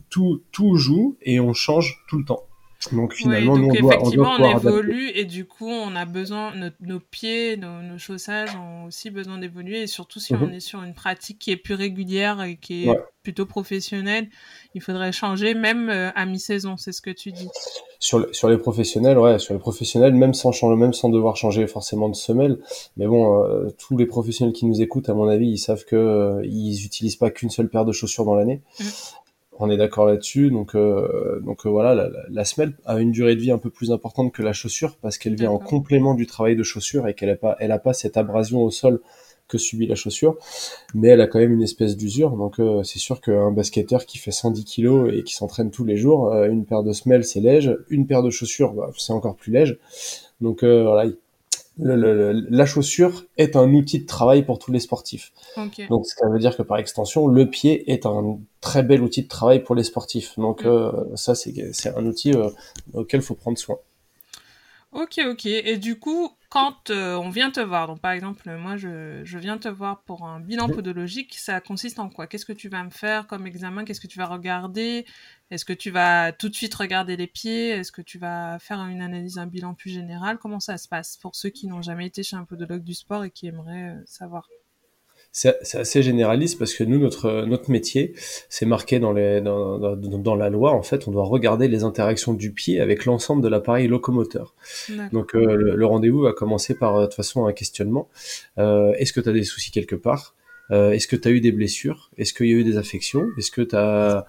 tout, 0.10 0.42
tout 0.52 0.76
joue 0.76 1.16
et 1.22 1.40
on 1.40 1.54
change 1.54 2.04
tout 2.10 2.18
le 2.18 2.26
temps. 2.26 2.44
Donc 2.92 3.14
finalement, 3.14 3.58
nous, 3.58 3.70
on 3.70 3.74
effectivement, 3.74 4.36
on, 4.40 4.58
évolue 4.58 5.10
et 5.14 5.26
du 5.26 5.46
coup, 5.46 5.70
on 5.70 5.96
a 5.96 6.06
besoin, 6.06 6.54
nos, 6.80 7.00
pieds, 7.00 7.58
nos, 7.58 7.98
chaussages 7.98 8.56
ont 8.56 8.86
aussi 8.86 9.10
besoin 9.10 9.38
d'évoluer 9.38 9.84
et 9.84 9.88
surtout 9.88 10.20
si 10.20 10.34
on 10.34 10.48
mhm. 10.48 10.54
est 10.54 10.60
sur 10.60 10.82
une 10.82 10.94
pratique 10.94 11.40
qui 11.40 11.52
est 11.52 11.58
plus 11.58 11.76
régulière 11.76 12.42
et 12.42 12.58
qui 12.58 12.88
est 12.88 12.98
plutôt 13.24 13.46
professionnelle, 13.46 14.28
il 14.74 14.82
faudrait 14.82 15.12
changer 15.12 15.54
même 15.54 15.90
euh, 15.90 16.10
à 16.16 16.26
mi-saison, 16.26 16.78
c'est 16.78 16.92
ce 16.92 17.02
que 17.02 17.12
tu 17.12 17.32
dis. 17.32 17.50
Sur, 18.00 18.28
sur 18.34 18.50
les 18.50 18.58
professionnels, 18.58 19.20
ouais, 19.20 19.38
sur 19.38 19.54
les 19.54 19.60
professionnels, 19.60 20.16
même 20.16 20.34
sans 20.34 20.52
changer, 20.52 20.76
même 20.76 20.94
sans 20.94 21.10
devoir 21.10 21.38
changer 21.38 21.68
forcément 21.68 22.10
de 22.10 22.16
semelle. 22.16 22.58
Mais 22.98 23.06
bon, 23.06 23.44
euh, 23.44 23.70
tous 23.78 23.96
les 23.96 24.08
professionnels 24.08 24.54
qui 24.54 24.66
nous 24.66 24.82
écoutent, 24.82 25.08
à 25.10 25.14
mon 25.14 25.28
avis, 25.28 25.50
ils 25.50 25.60
savent 25.60 25.86
que 25.86 25.96
euh, 25.96 26.42
ils 26.46 26.84
utilisent 26.84 27.16
pas 27.16 27.30
qu'une 27.30 27.52
seule 27.52 27.70
paire 27.70 27.86
de 27.86 27.92
chaussures 27.92 28.26
dans 28.26 28.34
l'année. 28.34 28.62
Mm 28.80 28.84
on 29.62 29.70
est 29.70 29.78
d'accord 29.78 30.06
là-dessus. 30.06 30.50
Donc, 30.50 30.76
euh, 30.76 31.40
donc 31.42 31.66
euh, 31.66 31.70
voilà, 31.70 32.10
la, 32.30 32.46
semelle 32.46 32.74
a 32.86 33.00
une 33.00 33.12
durée 33.12 33.36
de 33.36 33.42
vie 33.42 33.52
un 33.52 33.58
peu 33.58 33.70
plus 33.70 33.92
importante 33.92 34.32
que 34.32 34.42
la 34.42 34.54
chaussure 34.54 34.98
parce 35.02 35.18
qu'elle 35.18 35.36
vient 35.36 35.52
en 35.52 35.60
complément 35.60 36.14
du 36.14 36.26
travail 36.26 36.56
de 36.56 36.64
chaussure 36.64 37.08
et 37.08 37.14
qu'elle 37.14 37.30
n'a 37.30 37.36
pas, 37.36 37.56
elle 37.60 37.72
a 37.72 37.80
pas 37.80 37.94
cette 37.94 38.18
abrasion 38.18 38.64
au 38.64 38.72
sol 38.72 39.02
que 39.48 39.58
subit 39.58 39.86
la 39.86 39.96
chaussure, 39.96 40.38
mais 40.94 41.10
elle 41.10 41.20
a 41.20 41.28
quand 41.28 41.40
même 41.40 41.52
une 41.52 41.62
espèce 41.62 41.98
d'usure. 41.98 42.32
Donc 42.38 42.60
euh, 42.60 42.84
c'est 42.84 43.00
sûr 43.00 43.22
qu'un 43.22 43.52
basketteur 43.52 44.06
qui 44.06 44.18
fait 44.18 44.32
110 44.32 44.66
kg 44.66 45.14
et 45.14 45.24
qui 45.24 45.34
s'entraîne 45.34 45.72
tous 45.72 45.84
les 45.84 45.98
jours, 45.98 46.34
une 46.34 46.66
paire 46.66 46.84
de 46.84 46.94
semelles 46.94 47.26
c'est 47.26 47.42
léger, 47.42 47.76
une 47.90 48.08
paire 48.08 48.24
de 48.24 48.30
chaussures 48.30 48.74
bah, 48.74 48.92
c'est 48.98 49.14
encore 49.14 49.36
plus 49.36 49.52
léger. 49.52 49.78
Donc 50.40 50.64
voilà, 50.64 51.12
la 51.78 52.66
chaussure 52.66 53.26
est 53.38 53.56
un 53.56 53.74
outil 53.74 54.00
de 54.00 54.06
travail 54.06 54.44
pour 54.44 54.60
tous 54.60 54.72
les 54.72 54.80
sportifs. 54.80 55.32
Donc, 55.90 56.06
ce 56.06 56.16
qui 56.16 56.22
veut 56.30 56.40
dire 56.40 56.56
que 56.56 56.64
par 56.64 56.78
extension, 56.78 57.28
le 57.28 57.50
pied 57.50 57.92
est 57.92 58.06
un 58.06 58.40
très 58.60 58.84
bel 58.84 59.02
outil 59.02 59.24
de 59.24 59.28
travail 59.28 59.64
pour 59.64 59.76
les 59.76 59.84
sportifs. 59.84 60.38
Donc, 60.38 60.64
mm. 60.64 60.68
euh, 60.68 61.16
ça, 61.16 61.36
c'est 61.36 61.96
un 61.96 62.06
outil 62.06 62.34
euh, 62.34 62.50
auquel 62.94 63.22
il 63.22 63.24
faut 63.24 63.36
prendre 63.36 63.58
soin. 63.58 63.78
Ok, 64.92 65.22
ok. 65.26 65.46
Et 65.46 65.78
du 65.78 65.98
coup, 65.98 66.32
quand 66.52 66.90
euh, 66.90 67.16
on 67.16 67.30
vient 67.30 67.50
te 67.50 67.62
voir, 67.62 67.88
donc 67.88 68.02
par 68.02 68.12
exemple, 68.12 68.54
moi, 68.58 68.76
je, 68.76 69.38
viens 69.38 69.58
te 69.58 69.70
voir 69.70 70.02
pour 70.04 70.26
un 70.26 70.42
bilan 70.42 70.68
podologique, 70.68 71.34
ça 71.36 71.62
consiste 71.62 71.98
en 71.98 72.10
quoi? 72.10 72.28
Qu'est-ce 72.28 72.46
que 72.46 72.52
tu 72.52 72.68
vas 72.68 72.84
me 72.84 72.90
faire 72.90 73.26
comme 73.26 73.48
examen? 73.48 73.86
Qu'est-ce 73.86 74.02
que 74.02 74.08
tu 74.08 74.20
vas 74.20 74.26
regarder? 74.26 75.06
Est-ce 75.50 75.64
que 75.64 75.72
tu 75.72 75.92
vas 75.92 76.34
tout 76.34 76.50
de 76.50 76.54
suite 76.54 76.76
regarder 76.76 77.16
les 77.16 77.28
pieds? 77.28 77.70
Est-ce 77.70 77.94
que 77.94 78.02
tu 78.02 78.20
vas 78.20 78.60
faire 78.60 78.82
une 78.82 79.02
analyse, 79.02 79.38
un 79.38 79.48
bilan 79.48 79.74
plus 79.76 79.92
général? 79.92 80.40
Comment 80.40 80.60
ça 80.60 80.78
se 80.78 80.90
passe? 80.90 81.16
Pour 81.16 81.38
ceux 81.38 81.52
qui 81.52 81.68
n'ont 81.68 81.82
jamais 81.82 82.08
été 82.08 82.22
chez 82.22 82.36
un 82.36 82.44
podologue 82.44 82.84
du 82.84 82.96
sport 82.96 83.24
et 83.24 83.32
qui 83.32 83.48
aimeraient 83.48 83.96
euh, 83.96 84.04
savoir 84.06 84.50
c'est 85.32 85.76
assez 85.76 86.04
généraliste 86.04 86.60
parce 86.60 86.74
que 86.74 86.84
nous, 86.84 87.00
notre, 87.00 87.46
notre 87.46 87.72
métier, 87.72 88.14
c'est 88.50 88.66
marqué 88.66 89.00
dans, 89.00 89.14
les, 89.14 89.40
dans, 89.40 89.96
dans, 89.96 90.36
la 90.36 90.50
loi. 90.50 90.74
En 90.74 90.84
fait, 90.84 91.08
on 91.08 91.12
doit 91.12 91.24
regarder 91.24 91.70
les 91.70 91.86
interactions 91.86 92.34
du 92.34 92.52
pied 92.52 92.82
avec 92.82 93.06
l'ensemble 93.06 93.42
de 93.42 93.48
l'appareil 93.48 93.88
locomoteur. 93.88 94.54
Donc, 95.14 95.34
euh, 95.34 95.56
le, 95.56 95.86
rendez-vous 95.86 96.20
va 96.20 96.34
commencer 96.34 96.78
par, 96.78 96.98
euh, 96.98 97.02
de 97.02 97.06
toute 97.06 97.16
façon, 97.16 97.46
un 97.46 97.54
questionnement. 97.54 98.10
Euh, 98.58 98.92
Est-ce 98.94 99.14
que 99.14 99.22
tu 99.22 99.30
as 99.30 99.34
des 99.34 99.46
soucis 99.46 99.72
quelque 99.72 99.96
part? 99.96 100.36
Euh, 100.72 100.92
Est-ce 100.92 101.08
que 101.08 101.16
tu 101.16 101.30
as 101.30 101.32
eu 101.32 101.40
des 101.40 101.54
blessures? 101.54 102.12
Est-ce 102.18 102.34
qu'il 102.34 102.48
y 102.48 102.54
a 102.54 102.56
eu 102.56 102.66
des 102.66 102.78
affections? 102.78 103.28
Est-ce 103.38 103.52
que 103.52 103.62
tu 103.62 103.76
as... 103.76 104.26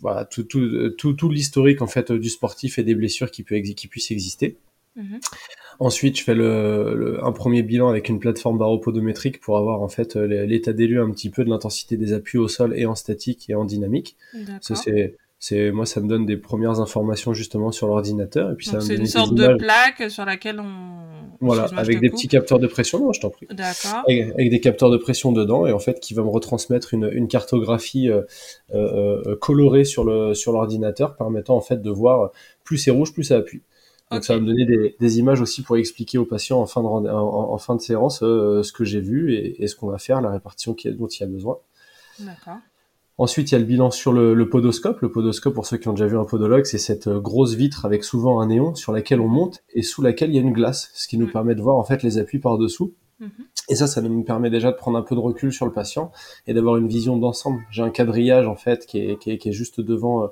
Voilà, 0.00 0.24
tout, 0.24 0.42
tout, 0.42 0.90
tout, 0.98 1.12
tout 1.12 1.30
l'historique 1.30 1.80
en 1.80 1.86
fait 1.86 2.10
du 2.10 2.28
sportif 2.28 2.80
et 2.80 2.82
des 2.82 2.96
blessures 2.96 3.30
qui, 3.30 3.44
peut, 3.44 3.60
qui 3.60 3.86
puissent 3.86 4.10
exister? 4.10 4.58
Mhm. 4.96 5.20
Ensuite, 5.82 6.16
je 6.16 6.22
fais 6.22 6.34
le, 6.36 7.18
un 7.24 7.32
premier 7.32 7.64
bilan 7.64 7.88
avec 7.88 8.08
une 8.08 8.20
plateforme 8.20 8.56
baropodométrique 8.56 9.40
pour 9.40 9.58
avoir 9.58 9.82
en 9.82 9.88
fait 9.88 10.14
euh, 10.14 10.46
l'état 10.46 10.72
des 10.72 10.86
lieux 10.86 11.02
un 11.02 11.10
petit 11.10 11.28
peu 11.28 11.44
de 11.44 11.50
l'intensité 11.50 11.96
des 11.96 12.12
appuis 12.12 12.38
au 12.38 12.46
sol 12.46 12.72
et 12.78 12.86
en 12.86 12.94
statique 12.94 13.50
et 13.50 13.56
en 13.56 13.64
dynamique. 13.64 14.16
Ça 14.60 14.76
c'est 14.76 15.16
c'est 15.40 15.72
moi 15.72 15.84
ça 15.84 16.00
me 16.00 16.06
donne 16.06 16.24
des 16.24 16.36
premières 16.36 16.78
informations 16.78 17.34
justement 17.34 17.72
sur 17.72 17.88
l'ordinateur 17.88 18.52
et 18.52 18.54
puis 18.54 18.66
ça 18.66 18.80
c'est 18.80 18.94
une 18.94 19.06
sorte 19.06 19.34
de 19.34 19.56
plaque 19.56 20.08
sur 20.08 20.24
laquelle 20.24 20.60
on 20.60 21.00
voilà 21.40 21.64
avec 21.76 21.98
des 21.98 22.10
petits 22.10 22.28
capteurs 22.28 22.60
de 22.60 22.68
pression 22.68 23.00
non 23.00 23.12
je 23.12 23.20
t'en 23.20 23.30
prie. 23.30 23.48
D'accord. 23.50 24.04
Avec, 24.06 24.50
des 24.50 24.60
capteurs 24.60 24.90
de 24.90 24.98
pression 24.98 25.32
dedans 25.32 25.66
et 25.66 25.72
en 25.72 25.80
fait 25.80 25.98
qui 25.98 26.14
va 26.14 26.22
me 26.22 26.28
retransmettre 26.28 26.94
une, 26.94 27.10
une 27.12 27.26
cartographie 27.26 28.08
euh, 28.08 28.22
euh 28.72 29.34
colorée 29.40 29.84
sur 29.84 30.04
le 30.04 30.32
sur 30.34 30.52
l'ordinateur 30.52 31.16
permettant 31.16 31.56
en 31.56 31.60
fait 31.60 31.82
de 31.82 31.90
voir 31.90 32.30
plus 32.62 32.78
c'est 32.78 32.92
rouge 32.92 33.12
plus 33.12 33.24
ça 33.24 33.38
appuie 33.38 33.62
donc 34.12 34.24
ça 34.24 34.34
va 34.34 34.40
me 34.40 34.46
donner 34.46 34.64
des, 34.64 34.96
des, 34.98 35.18
images 35.18 35.40
aussi 35.40 35.62
pour 35.62 35.76
expliquer 35.76 36.18
aux 36.18 36.24
patients 36.24 36.60
en 36.60 36.66
fin 36.66 36.82
de, 36.82 36.86
en, 36.86 37.52
en 37.52 37.58
fin 37.58 37.74
de 37.76 37.80
séance 37.80 38.22
euh, 38.22 38.62
ce 38.62 38.72
que 38.72 38.84
j'ai 38.84 39.00
vu 39.00 39.34
et, 39.34 39.62
et 39.62 39.66
ce 39.66 39.76
qu'on 39.76 39.88
va 39.88 39.98
faire, 39.98 40.20
la 40.20 40.30
répartition 40.30 40.74
qui, 40.74 40.90
dont 40.92 41.06
il 41.06 41.20
y 41.20 41.24
a 41.24 41.26
besoin. 41.26 41.58
D'accord. 42.18 42.58
Ensuite, 43.18 43.50
il 43.50 43.52
y 43.52 43.56
a 43.56 43.58
le 43.58 43.66
bilan 43.66 43.90
sur 43.90 44.12
le, 44.12 44.34
le, 44.34 44.48
podoscope. 44.48 45.00
Le 45.00 45.12
podoscope, 45.12 45.54
pour 45.54 45.66
ceux 45.66 45.76
qui 45.76 45.88
ont 45.88 45.92
déjà 45.92 46.06
vu 46.06 46.18
un 46.18 46.24
podologue, 46.24 46.64
c'est 46.64 46.78
cette 46.78 47.08
euh, 47.08 47.20
grosse 47.20 47.54
vitre 47.54 47.84
avec 47.84 48.04
souvent 48.04 48.40
un 48.40 48.46
néon 48.46 48.74
sur 48.74 48.92
laquelle 48.92 49.20
on 49.20 49.28
monte 49.28 49.62
et 49.74 49.82
sous 49.82 50.02
laquelle 50.02 50.30
il 50.30 50.36
y 50.36 50.38
a 50.38 50.42
une 50.42 50.52
glace, 50.52 50.90
ce 50.94 51.06
qui 51.06 51.18
nous 51.18 51.30
permet 51.30 51.54
de 51.54 51.60
voir 51.60 51.76
en 51.76 51.84
fait 51.84 52.02
les 52.02 52.18
appuis 52.18 52.38
par-dessous. 52.38 52.94
Mhm. 53.22 53.46
Et 53.68 53.76
ça, 53.76 53.86
ça 53.86 54.02
nous 54.02 54.24
permet 54.24 54.50
déjà 54.50 54.72
de 54.72 54.76
prendre 54.76 54.98
un 54.98 55.02
peu 55.02 55.14
de 55.14 55.20
recul 55.20 55.52
sur 55.52 55.64
le 55.64 55.72
patient 55.72 56.10
et 56.48 56.54
d'avoir 56.54 56.76
une 56.76 56.88
vision 56.88 57.16
d'ensemble. 57.16 57.62
J'ai 57.70 57.82
un 57.82 57.90
quadrillage 57.90 58.48
en 58.48 58.56
fait 58.56 58.84
qui 58.84 58.98
est, 58.98 59.18
qui 59.18 59.30
est, 59.30 59.38
qui 59.38 59.50
est 59.50 59.52
juste 59.52 59.80
devant 59.80 60.24
euh, 60.24 60.26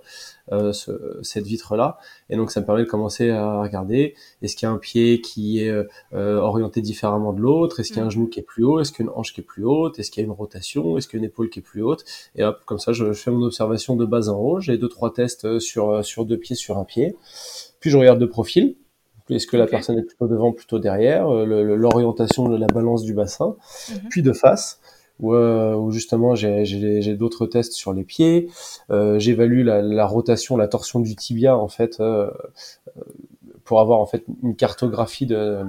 euh 0.51 0.73
ce, 0.73 1.21
cette 1.23 1.47
vitre-là, 1.47 1.99
et 2.29 2.37
donc 2.37 2.51
ça 2.51 2.61
me 2.61 2.67
permet 2.67 2.83
de 2.83 2.89
commencer 2.89 3.31
à 3.31 3.63
regarder. 3.63 4.15
Est-ce 4.43 4.57
qu'il 4.57 4.67
y 4.67 4.69
a 4.69 4.73
un 4.73 4.79
pied 4.79 5.21
qui 5.21 5.61
est 5.61 5.71
euh, 5.71 6.41
orienté 6.41 6.81
différemment 6.81 7.33
de 7.33 7.41
l'autre, 7.41 7.79
est-ce 7.79 7.91
qu'il 7.91 7.99
y 7.99 8.01
a 8.01 8.03
un 8.03 8.07
mhm. 8.07 8.11
genou 8.11 8.27
qui 8.27 8.41
est 8.41 8.45
plus 8.45 8.65
haut, 8.65 8.81
est-ce 8.81 8.91
qu'il 8.91 9.05
y 9.05 9.09
a 9.09 9.13
une 9.13 9.17
hanche 9.17 9.33
qui 9.33 9.41
est 9.41 9.45
plus 9.45 9.65
haute, 9.65 10.01
est-ce 10.01 10.11
qu'il 10.11 10.23
y 10.23 10.25
a 10.25 10.27
une 10.27 10.33
rotation, 10.33 10.99
est-ce 10.99 11.07
qu'il 11.07 11.21
y 11.21 11.23
a 11.23 11.23
une 11.25 11.31
épaule 11.31 11.49
qui 11.51 11.61
est 11.61 11.63
plus 11.63 11.83
haute, 11.83 12.05
et 12.35 12.43
hop, 12.43 12.61
comme 12.67 12.81
ça, 12.81 12.93
je, 12.93 13.13
fais 13.13 13.31
mon 13.31 13.43
observation 13.43 13.95
de 13.95 14.05
bas 14.05 14.29
en 14.29 14.37
haut. 14.37 14.61
J'ai 14.61 14.77
deux 14.77 14.89
trois 14.89 15.13
tests 15.13 15.61
sur 15.61 16.05
sur 16.05 16.25
deux 16.25 16.39
pieds 16.39 16.57
sur 16.57 16.79
un 16.79 16.85
pied, 16.85 17.17
puis 17.79 17.91
je 17.91 17.97
regarde 17.97 18.19
de 18.19 18.27
profil 18.27 18.75
est-ce 19.37 19.47
que 19.47 19.57
la 19.57 19.67
personne 19.67 19.99
est 19.99 20.03
plutôt 20.03 20.27
devant, 20.27 20.53
plutôt 20.53 20.79
derrière 20.79 21.29
euh, 21.29 21.45
L'orientation 21.77 22.49
de 22.49 22.57
la 22.57 22.67
balance 22.67 23.05
du 23.05 23.15
bassin. 23.15 23.57
Mhm. 23.91 24.09
Puis 24.11 24.23
de 24.23 24.33
face, 24.33 24.81
où, 25.21 25.35
euh, 25.35 25.91
justement 25.91 26.35
j'ai 26.35 27.15
d'autres 27.15 27.47
tests 27.47 27.75
sur 27.75 27.93
les 27.93 28.05
pieds. 28.05 28.49
Euh, 28.91 29.19
J'évalue 29.19 29.65
la, 29.65 29.83
la, 29.83 30.07
rotation, 30.07 30.57
la 30.57 30.69
torsion 30.69 31.01
du 31.01 31.15
tibia 31.15 31.57
en 31.57 31.69
fait 31.69 32.01
euh, 32.01 32.31
pour 33.65 33.81
avoir 33.81 34.01
en 34.01 34.07
fait 34.07 34.25
une 34.43 34.57
cartographie 34.57 35.27
de 35.27 35.61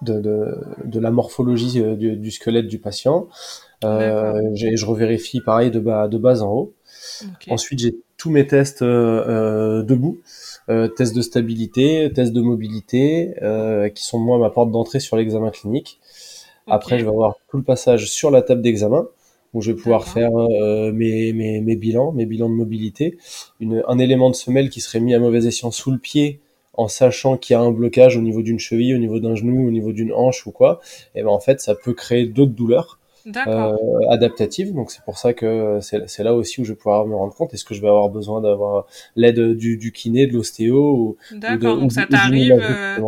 de, 0.00 0.20
de, 0.20 0.58
de 0.84 1.00
la 1.00 1.12
morphologie 1.12 1.80
du, 1.96 2.16
du, 2.16 2.30
squelette 2.32 2.66
du 2.66 2.78
patient. 2.78 3.28
je 3.82 4.84
revérifie 4.84 5.40
pareil 5.40 5.70
de 5.70 5.78
bas, 5.78 6.08
de 6.08 6.18
bas 6.18 6.42
en 6.42 6.52
haut. 6.52 6.74
Ensuite, 7.48 7.78
j'ai 7.78 7.96
tous 8.22 8.30
mes 8.30 8.46
tests 8.46 8.82
debout. 8.82 10.20
Euh, 10.68 10.86
tests 10.86 11.14
de 11.14 11.22
stabilité, 11.22 12.10
tests 12.14 12.32
de 12.32 12.40
mobilité, 12.40 13.34
euh, 13.42 13.88
qui 13.88 14.04
sont 14.04 14.18
moi 14.18 14.38
ma 14.38 14.50
porte 14.50 14.70
d'entrée 14.70 15.00
sur 15.00 15.16
l'examen 15.16 15.50
clinique. 15.50 15.98
Après, 16.68 16.98
je 16.98 17.04
vais 17.04 17.10
avoir 17.10 17.34
tout 17.50 17.56
le 17.56 17.64
passage 17.64 18.08
sur 18.08 18.30
la 18.30 18.42
table 18.42 18.62
d'examen 18.62 19.06
où 19.54 19.60
je 19.60 19.72
vais 19.72 19.76
pouvoir 19.76 20.06
faire 20.06 20.30
euh, 20.34 20.92
mes, 20.92 21.32
mes, 21.32 21.60
mes, 21.60 21.76
bilans, 21.76 22.12
mes 22.12 22.24
bilans 22.24 22.48
de 22.48 22.54
mobilité. 22.54 23.18
Une, 23.60 23.82
un 23.88 23.98
élément 23.98 24.30
de 24.30 24.34
semelle 24.34 24.70
qui 24.70 24.80
serait 24.80 25.00
mis 25.00 25.14
à 25.14 25.18
mauvais 25.18 25.46
escient 25.46 25.72
sous 25.72 25.90
le 25.90 25.98
pied 25.98 26.40
en 26.74 26.88
sachant 26.88 27.36
qu'il 27.36 27.54
y 27.54 27.56
a 27.56 27.60
un 27.60 27.72
blocage 27.72 28.16
au 28.16 28.22
niveau 28.22 28.40
d'une 28.40 28.58
cheville, 28.58 28.94
au 28.94 28.98
niveau 28.98 29.20
d'un 29.20 29.34
genou, 29.34 29.66
au 29.66 29.70
niveau 29.70 29.92
d'une 29.92 30.12
hanche 30.12 30.46
ou 30.46 30.52
quoi, 30.52 30.80
et 31.14 31.22
ben 31.22 31.28
en 31.28 31.40
fait 31.40 31.60
ça 31.60 31.74
peut 31.74 31.92
créer 31.92 32.24
d'autres 32.24 32.52
douleurs 32.52 32.98
euh, 32.98 33.01
adaptative. 34.10 34.74
Donc 34.74 34.90
c'est 34.90 35.04
pour 35.04 35.18
ça 35.18 35.32
que 35.32 35.78
c'est 35.80 36.22
là 36.22 36.34
aussi 36.34 36.60
où 36.60 36.64
je 36.64 36.72
vais 36.72 36.76
pouvoir 36.76 37.06
me 37.06 37.14
rendre 37.14 37.34
compte. 37.34 37.54
Est-ce 37.54 37.64
que 37.64 37.74
je 37.74 37.80
vais 37.80 37.88
avoir 37.88 38.08
besoin 38.08 38.40
d'avoir 38.40 38.86
l'aide 39.16 39.54
du, 39.56 39.76
du, 39.76 39.92
kiné, 39.92 40.26
de 40.26 40.32
l'ostéo 40.32 40.94
ou, 40.94 41.16
D'accord, 41.32 41.78
donc 41.78 41.92
ça 41.92 42.06
t'arrive 42.06 42.52
euh, 42.52 42.98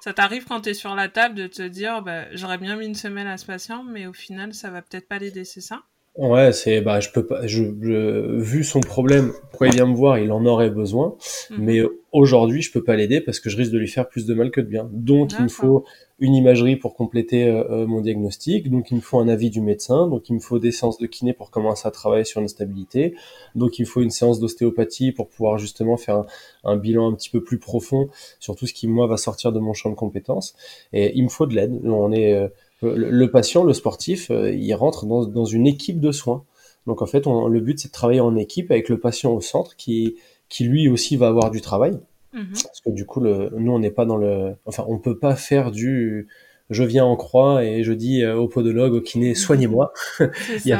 ça 0.00 0.12
t'arrive 0.12 0.44
quand 0.44 0.62
tu 0.62 0.70
es 0.70 0.74
sur 0.74 0.94
la 0.94 1.08
table 1.08 1.34
de 1.34 1.46
te 1.46 1.62
dire 1.62 2.02
bah, 2.02 2.24
j'aurais 2.32 2.58
bien 2.58 2.76
mis 2.76 2.86
une 2.86 2.94
semaine 2.94 3.26
à 3.26 3.38
ce 3.38 3.46
patient 3.46 3.82
mais 3.84 4.06
au 4.06 4.12
final 4.12 4.52
ça 4.52 4.70
va 4.70 4.82
peut-être 4.82 5.08
pas 5.08 5.18
l'aider, 5.18 5.44
c'est 5.44 5.60
ça? 5.60 5.82
Ouais, 6.16 6.52
c'est 6.52 6.80
bah 6.80 7.00
je 7.00 7.10
peux 7.10 7.26
pas 7.26 7.44
je, 7.48 7.64
vu 7.64 8.62
son 8.62 8.78
problème, 8.78 9.32
pourquoi 9.50 9.66
il 9.66 9.74
vient 9.74 9.86
me 9.86 9.96
voir, 9.96 10.16
il 10.18 10.30
en 10.30 10.46
aurait 10.46 10.70
besoin, 10.70 11.16
mhm. 11.50 11.56
mais 11.58 11.82
aujourd'hui, 12.12 12.62
je 12.62 12.70
peux 12.70 12.84
pas 12.84 12.94
l'aider 12.94 13.20
parce 13.20 13.40
que 13.40 13.50
je 13.50 13.56
risque 13.56 13.72
de 13.72 13.78
lui 13.78 13.88
faire 13.88 14.08
plus 14.08 14.24
de 14.24 14.32
mal 14.32 14.52
que 14.52 14.60
de 14.60 14.68
bien. 14.68 14.88
Donc 14.92 15.32
il 15.36 15.42
me 15.42 15.48
faut 15.48 15.84
une 16.20 16.36
imagerie 16.36 16.76
pour 16.76 16.94
compléter 16.94 17.48
euh, 17.48 17.64
euh, 17.68 17.86
mon 17.88 18.00
diagnostic, 18.00 18.70
donc 18.70 18.92
il 18.92 18.94
me 18.94 19.00
faut 19.00 19.18
un 19.18 19.26
avis 19.26 19.50
du 19.50 19.60
médecin, 19.60 20.06
donc 20.06 20.28
il 20.28 20.34
me 20.34 20.38
faut 20.38 20.60
des 20.60 20.70
séances 20.70 20.98
de 20.98 21.06
kiné 21.08 21.32
pour 21.32 21.50
commencer 21.50 21.88
à 21.88 21.90
travailler 21.90 22.22
sur 22.22 22.40
une 22.40 22.46
stabilité, 22.46 23.16
donc 23.56 23.80
il 23.80 23.82
me 23.82 23.88
faut 23.88 24.00
une 24.00 24.10
séance 24.10 24.38
d'ostéopathie 24.38 25.10
pour 25.10 25.28
pouvoir 25.28 25.58
justement 25.58 25.96
faire 25.96 26.18
un, 26.18 26.26
un, 26.62 26.76
bilan 26.76 27.10
un 27.10 27.14
petit 27.14 27.30
peu 27.30 27.42
plus 27.42 27.58
profond 27.58 28.08
sur 28.38 28.54
tout 28.54 28.68
ce 28.68 28.72
qui 28.72 28.86
moi 28.86 29.08
va 29.08 29.16
sortir 29.16 29.50
de 29.50 29.58
mon 29.58 29.72
champ 29.72 29.90
de 29.90 29.96
compétences 29.96 30.54
et 30.92 31.10
il 31.16 31.24
me 31.24 31.28
faut 31.28 31.46
de 31.46 31.56
l'aide. 31.56 31.80
On 31.84 32.12
est 32.12 32.34
euh, 32.34 32.46
le, 32.82 33.26
patient, 33.26 33.64
le 33.64 33.72
sportif, 33.72 34.30
euh, 34.30 34.52
il 34.52 34.72
rentre 34.74 35.06
dans, 35.06 35.44
une 35.44 35.66
équipe 35.66 36.00
de 36.00 36.12
soins. 36.12 36.44
Donc 36.86 37.00
en 37.02 37.06
fait, 37.06 37.26
le 37.26 37.60
but 37.60 37.78
c'est 37.78 37.88
de 37.88 37.92
travailler 37.92 38.20
en 38.20 38.36
équipe 38.36 38.70
avec 38.70 38.88
le 38.88 38.98
patient 38.98 39.32
au 39.32 39.40
centre 39.40 39.74
qui, 39.76 40.16
qui 40.48 40.64
lui 40.64 40.88
aussi 40.88 41.16
va 41.16 41.28
avoir 41.28 41.50
du 41.50 41.60
travail. 41.60 41.98
Mhm. 42.34 42.48
Parce 42.52 42.80
que 42.80 42.90
du 42.90 43.06
coup, 43.06 43.20
le, 43.20 43.50
nous 43.56 43.72
on 43.72 43.78
n'est 43.78 43.90
pas 43.90 44.04
dans 44.04 44.16
le, 44.16 44.54
enfin 44.66 44.84
on 44.88 44.98
peut 44.98 45.18
pas 45.18 45.36
faire 45.36 45.70
du, 45.70 46.28
je 46.70 46.82
viens 46.82 47.04
en 47.04 47.16
croix 47.16 47.62
et 47.62 47.84
je 47.84 47.92
dis 47.92 48.22
euh, 48.22 48.36
au 48.36 48.48
podologue, 48.48 48.94
au 48.94 49.00
kiné, 49.00 49.34
soignez-moi. 49.34 49.92
il, 50.20 50.66
y 50.66 50.72
a 50.72 50.78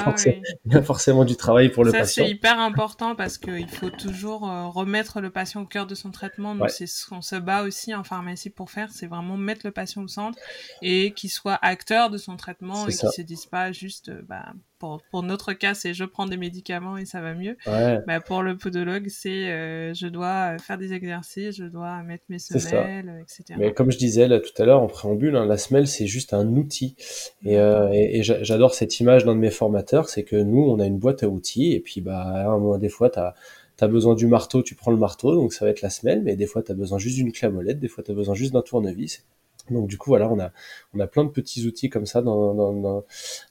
forcément, 0.83 1.25
du 1.25 1.37
travail 1.37 1.71
pour 1.71 1.85
le 1.85 1.93
patient. 1.93 2.25
C'est 2.25 2.31
hyper 2.31 2.59
important 2.59 3.15
parce 3.15 3.39
qu'il 3.39 3.69
faut 3.69 3.91
toujours 3.91 4.49
euh, 4.49 4.67
remettre 4.67 5.21
le 5.21 5.31
patient 5.31 5.63
au 5.63 5.67
cœur 5.67 5.87
de 5.87 5.95
son 5.95 6.11
traitement. 6.11 6.55
Donc 6.55 6.71
c'est 6.71 6.87
ce 6.87 7.07
qu'on 7.07 7.23
se 7.23 7.37
bat 7.37 7.63
aussi 7.63 7.95
en 7.95 8.05
pharmacie 8.05 8.51
pour 8.51 8.71
faire, 8.71 8.91
c'est 8.91 9.07
vraiment 9.07 9.37
mettre 9.37 9.63
le 9.65 9.73
patient 9.73 10.03
au 10.03 10.09
centre 10.09 10.39
et 10.83 11.13
qu'il 11.13 11.31
soit 11.31 11.59
acteur 11.63 12.11
de 12.11 12.19
son 12.19 12.37
traitement 12.37 12.87
et 12.87 12.93
qu'il 12.93 13.11
se 13.11 13.23
dise 13.23 13.47
pas 13.47 13.73
juste, 13.73 14.09
euh, 14.09 14.23
bah, 14.27 14.53
pour, 14.79 15.23
notre 15.23 15.53
cas, 15.53 15.75
c'est 15.75 15.95
je 15.95 16.05
prends 16.05 16.27
des 16.27 16.37
médicaments 16.37 16.97
et 16.97 17.05
ça 17.05 17.21
va 17.21 17.35
mieux. 17.35 17.57
Bah, 17.67 18.21
pour 18.21 18.43
le 18.43 18.57
podologue, 18.57 19.07
c'est 19.09 19.51
euh, 19.51 19.95
je 19.95 20.07
dois 20.07 20.59
faire 20.59 20.79
des 20.79 20.93
exercices, 20.93 21.57
je 21.57 21.65
dois 21.65 22.03
mettre 22.03 22.25
mes 22.29 22.39
semelles, 22.39 23.23
etc. 23.23 23.59
Mais 23.59 23.73
comme 23.73 23.91
je 23.91 23.99
disais 23.99 24.29
là 24.29 24.41
tout 24.41 24.63
à 24.63 24.65
l'heure 24.65 24.83
en 24.83 24.87
préambule, 24.87 25.37
hein, 25.37 25.47
la 25.47 25.59
semelle 25.59 25.87
c'est 25.87 26.07
juste 26.07 26.35
un 26.35 26.47
outil. 26.57 26.97
Et, 27.45 27.59
euh, 27.59 27.91
j'adore 28.21 28.75
cette 28.75 29.01
image 29.01 29.25
d'un 29.25 29.35
de 29.35 29.41
mes 29.41 29.51
formateurs, 29.51 30.09
c'est 30.09 30.25
que 30.25 30.37
nous 30.37 30.63
on 30.63 30.79
a 30.81 30.87
une 30.87 30.99
boîte 30.99 31.23
à 31.23 31.29
outils 31.29 31.73
et 31.73 31.81
puis 31.81 32.01
bah 32.01 32.47
des 32.79 32.89
fois 32.89 33.11
tu 33.11 33.19
as 33.19 33.35
T'as 33.77 33.89
besoin 33.89 34.15
du 34.15 34.29
marteau, 34.29 34.63
tu 34.63 34.77
prends 34.77 34.93
le 34.93 34.97
marteau, 34.97 35.35
donc 35.35 35.53
ça 35.53 35.65
va 35.65 35.71
être 35.73 35.83
la 35.83 35.91
semelle, 35.91 36.23
mais 36.23 36.37
des 36.37 36.47
fois 36.47 36.63
tu 36.63 36.71
as 36.71 36.77
besoin 36.77 36.99
juste 36.99 37.17
d'une 37.17 37.33
clé 37.33 37.51
des 37.75 37.89
fois 37.89 38.05
tu 38.05 38.13
as 38.13 38.15
besoin 38.15 38.35
juste 38.35 38.53
d'un 38.53 38.63
tournevis. 38.63 39.25
Donc 39.71 39.89
du 39.89 39.99
coup 39.99 40.11
voilà, 40.11 40.31
on 40.31 40.39
a 40.39 40.53
on 40.95 41.01
a 41.01 41.07
plein 41.07 41.25
de 41.25 41.31
petits 41.31 41.67
outils 41.67 41.89
comme 41.89 42.07
ça 42.07 42.23
dans 42.23 42.55
dans, 42.55 43.05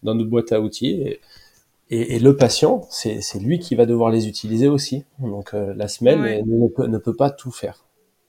notre 0.03 0.29
boîte 0.29 0.51
à 0.51 0.61
outils 0.61 0.91
et, 0.91 1.21
et, 1.89 2.15
et 2.15 2.19
le 2.19 2.35
patient 2.35 2.85
c'est 2.89 3.21
c'est 3.21 3.39
lui 3.39 3.59
qui 3.59 3.75
va 3.75 3.85
devoir 3.85 4.11
les 4.11 4.27
utiliser 4.27 4.67
aussi. 4.67 5.05
Donc 5.19 5.53
euh, 5.53 5.73
la 5.75 5.87
semelle 5.87 6.43
ne, 6.45 6.67
peut, 6.67 6.87
ne 6.87 6.97
peut 6.97 7.15
pas 7.15 7.29
tout 7.29 7.51
faire. 7.51 7.83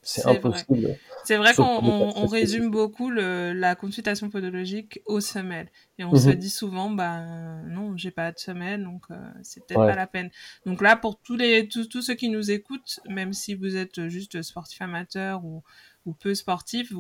C'est 0.04 0.26
impossible. 0.26 0.96
C'est 1.24 1.38
vrai 1.38 1.54
qu'on 1.54 1.64
on, 1.64 2.26
résume 2.26 2.70
beaucoup 2.70 3.08
le, 3.08 3.54
la 3.54 3.74
consultation 3.74 4.28
podologique 4.28 5.00
aux 5.06 5.20
semelles. 5.20 5.70
Et 5.99 6.04
on 6.04 6.14
se 6.14 6.28
mhm. 6.28 6.34
dit 6.34 6.50
souvent, 6.50 6.90
bah 6.90 7.23
non, 7.66 7.97
j'ai 7.97 8.10
pas 8.10 8.30
de 8.30 8.38
semelle, 8.38 8.84
donc 8.84 9.04
euh, 9.10 9.14
c'est 9.42 9.64
peut-être 9.66 9.80
pas 9.80 9.97
la 9.97 10.06
peine. 10.06 10.30
Donc 10.66 10.82
là, 10.82 10.97
pour 10.97 11.18
tous, 11.18 11.36
les, 11.36 11.66
tous, 11.66 11.88
tous 11.88 12.02
ceux 12.02 12.14
qui 12.14 12.28
nous 12.28 12.50
écoutent, 12.50 13.00
même 13.08 13.32
si 13.32 13.54
vous 13.54 13.76
êtes 13.76 14.08
juste 14.08 14.42
sportif 14.42 14.82
amateur 14.82 15.44
ou, 15.44 15.62
ou 16.06 16.12
peu 16.12 16.34
sportif, 16.34 16.93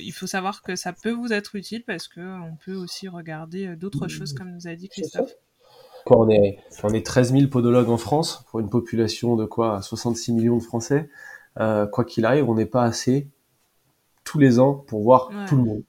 il 0.00 0.12
faut 0.12 0.26
savoir 0.26 0.62
que 0.62 0.76
ça 0.76 0.92
peut 0.92 1.12
vous 1.12 1.32
être 1.32 1.54
utile 1.54 1.84
parce 1.84 2.08
que 2.08 2.20
on 2.20 2.56
peut 2.56 2.74
aussi 2.74 3.08
regarder 3.08 3.68
euh, 3.68 3.76
d'autres 3.76 4.08
choses, 4.08 4.32
comme 4.32 4.50
nous 4.50 4.66
a 4.66 4.74
dit 4.74 4.88
Christophe. 4.88 5.34
Quand 6.06 6.20
on 6.20 6.28
est, 6.30 6.58
on 6.82 6.88
est 6.88 7.04
13 7.04 7.32
000 7.32 7.48
podologues 7.48 7.90
en 7.90 7.98
France, 7.98 8.44
pour 8.48 8.60
une 8.60 8.70
population 8.70 9.36
de 9.36 9.44
quoi 9.44 9.82
66 9.82 10.32
millions 10.32 10.56
de 10.56 10.62
Français, 10.62 11.08
euh, 11.60 11.86
quoi 11.86 12.04
qu'il 12.04 12.24
arrive, 12.24 12.48
on 12.48 12.54
n'est 12.54 12.66
pas 12.66 12.84
assez 12.84 13.28
tous 14.24 14.38
les 14.38 14.58
ans 14.58 14.74
pour 14.74 15.02
voir 15.02 15.30
tout 15.48 15.56
le 15.56 15.62
monde. 15.62 15.82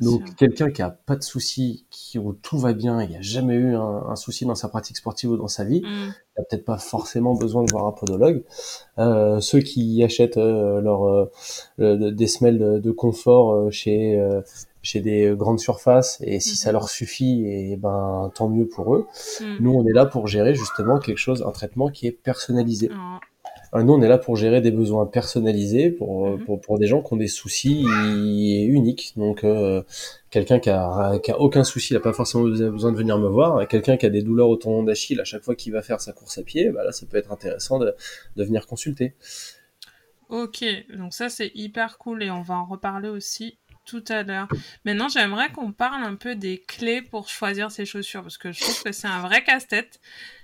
Donc 0.00 0.34
quelqu'un 0.36 0.70
qui 0.70 0.82
a 0.82 0.90
pas 0.90 1.16
de 1.16 1.22
soucis, 1.22 1.86
qui 1.90 2.18
où 2.18 2.32
tout 2.32 2.58
va 2.58 2.72
bien, 2.72 3.02
il 3.02 3.10
n'y 3.10 3.16
a 3.16 3.20
jamais 3.20 3.54
eu 3.54 3.74
un, 3.74 4.16
souci 4.16 4.44
dans 4.46 4.54
sa 4.54 4.68
pratique 4.68 4.96
sportive 4.96 5.30
ou 5.30 5.36
dans 5.36 5.48
sa 5.48 5.64
vie, 5.64 5.80
mm. 5.80 5.84
il 5.84 6.08
n'a 6.38 6.44
peut-être 6.48 6.64
pas 6.64 6.78
forcément 6.78 7.34
besoin 7.34 7.64
de 7.64 7.70
voir 7.70 7.86
un 7.86 7.92
podologue. 7.92 8.44
Euh, 8.98 9.40
ceux 9.40 9.60
qui 9.60 10.02
achètent 10.02 10.36
euh, 10.36 10.80
leur 10.80 11.04
euh, 11.04 12.10
des 12.10 12.26
semelles 12.26 12.80
de, 12.80 12.90
confort 12.90 13.52
euh, 13.52 13.70
chez 13.70 14.20
chez 14.80 15.00
des 15.00 15.34
grandes 15.36 15.60
surfaces 15.60 16.18
et 16.22 16.40
si 16.40 16.56
ça 16.56 16.70
mm-hmm. 16.70 16.72
leur 16.72 16.88
suffit, 16.88 17.44
et 17.44 17.76
ben 17.76 18.30
tant 18.34 18.48
mieux 18.48 18.66
pour 18.66 18.94
eux. 18.94 19.06
Mm. 19.40 19.56
Nous 19.60 19.72
on 19.72 19.86
est 19.86 19.92
là 19.92 20.06
pour 20.06 20.26
gérer 20.28 20.54
justement 20.54 20.98
quelque 20.98 21.18
chose, 21.18 21.44
un 21.46 21.52
traitement 21.52 21.88
qui 21.88 22.06
est 22.06 22.12
personnalisé. 22.12 22.90
Euh, 23.74 23.82
nous, 23.82 23.92
on 23.92 24.02
est 24.02 24.08
là 24.08 24.18
pour 24.18 24.36
gérer 24.36 24.60
des 24.60 24.70
besoins 24.70 25.06
personnalisés 25.06 25.90
pour, 25.90 26.26
euh, 26.26 26.36
mhm. 26.36 26.44
pour, 26.44 26.60
pour, 26.60 26.78
des 26.78 26.86
gens 26.86 27.02
qui 27.02 27.12
ont 27.12 27.16
des 27.16 27.28
soucis 27.28 27.84
uniques. 27.84 29.12
Donc, 29.16 29.44
euh, 29.44 29.82
quelqu'un 30.30 30.58
qui 30.58 30.70
a, 30.70 31.18
qui 31.18 31.30
a 31.30 31.38
aucun 31.38 31.64
souci, 31.64 31.92
il 31.92 31.94
n'a 31.94 32.00
pas 32.00 32.12
forcément 32.12 32.44
besoin 32.44 32.92
de 32.92 32.96
venir 32.96 33.18
me 33.18 33.28
voir. 33.28 33.66
Quelqu'un 33.68 33.96
qui 33.96 34.06
a 34.06 34.10
des 34.10 34.22
douleurs 34.22 34.48
au 34.48 34.56
tendon 34.56 34.82
d'Achille 34.82 35.20
à 35.20 35.24
chaque 35.24 35.42
fois 35.42 35.54
qu'il 35.54 35.72
va 35.72 35.82
faire 35.82 36.00
sa 36.00 36.12
course 36.12 36.38
à 36.38 36.42
pied, 36.42 36.70
bah 36.70 36.84
là, 36.84 36.92
ça 36.92 37.06
peut 37.06 37.16
être 37.16 37.32
intéressant 37.32 37.78
de, 37.78 37.94
de 38.36 38.44
venir 38.44 38.66
consulter. 38.66 39.14
Ok, 40.28 40.62
donc 40.94 41.14
ça 41.14 41.30
c'est 41.30 41.50
hyper 41.54 41.96
cool 41.96 42.22
et 42.22 42.30
on 42.30 42.42
va 42.42 42.56
en 42.56 42.66
reparler 42.66 43.08
aussi 43.08 43.56
tout 43.88 44.04
à 44.08 44.22
l'heure. 44.22 44.48
Maintenant, 44.84 45.08
j'aimerais 45.08 45.50
qu'on 45.50 45.72
parle 45.72 46.04
un 46.04 46.14
peu 46.14 46.34
des 46.34 46.58
clés 46.58 47.00
pour 47.00 47.28
choisir 47.28 47.70
ses 47.70 47.86
chaussures 47.86 48.22
parce 48.22 48.36
que 48.36 48.52
je 48.52 48.60
trouve 48.60 48.82
que 48.84 48.92
c'est 48.92 49.08
un 49.08 49.20
vrai 49.20 49.42
casse-tête. 49.42 49.98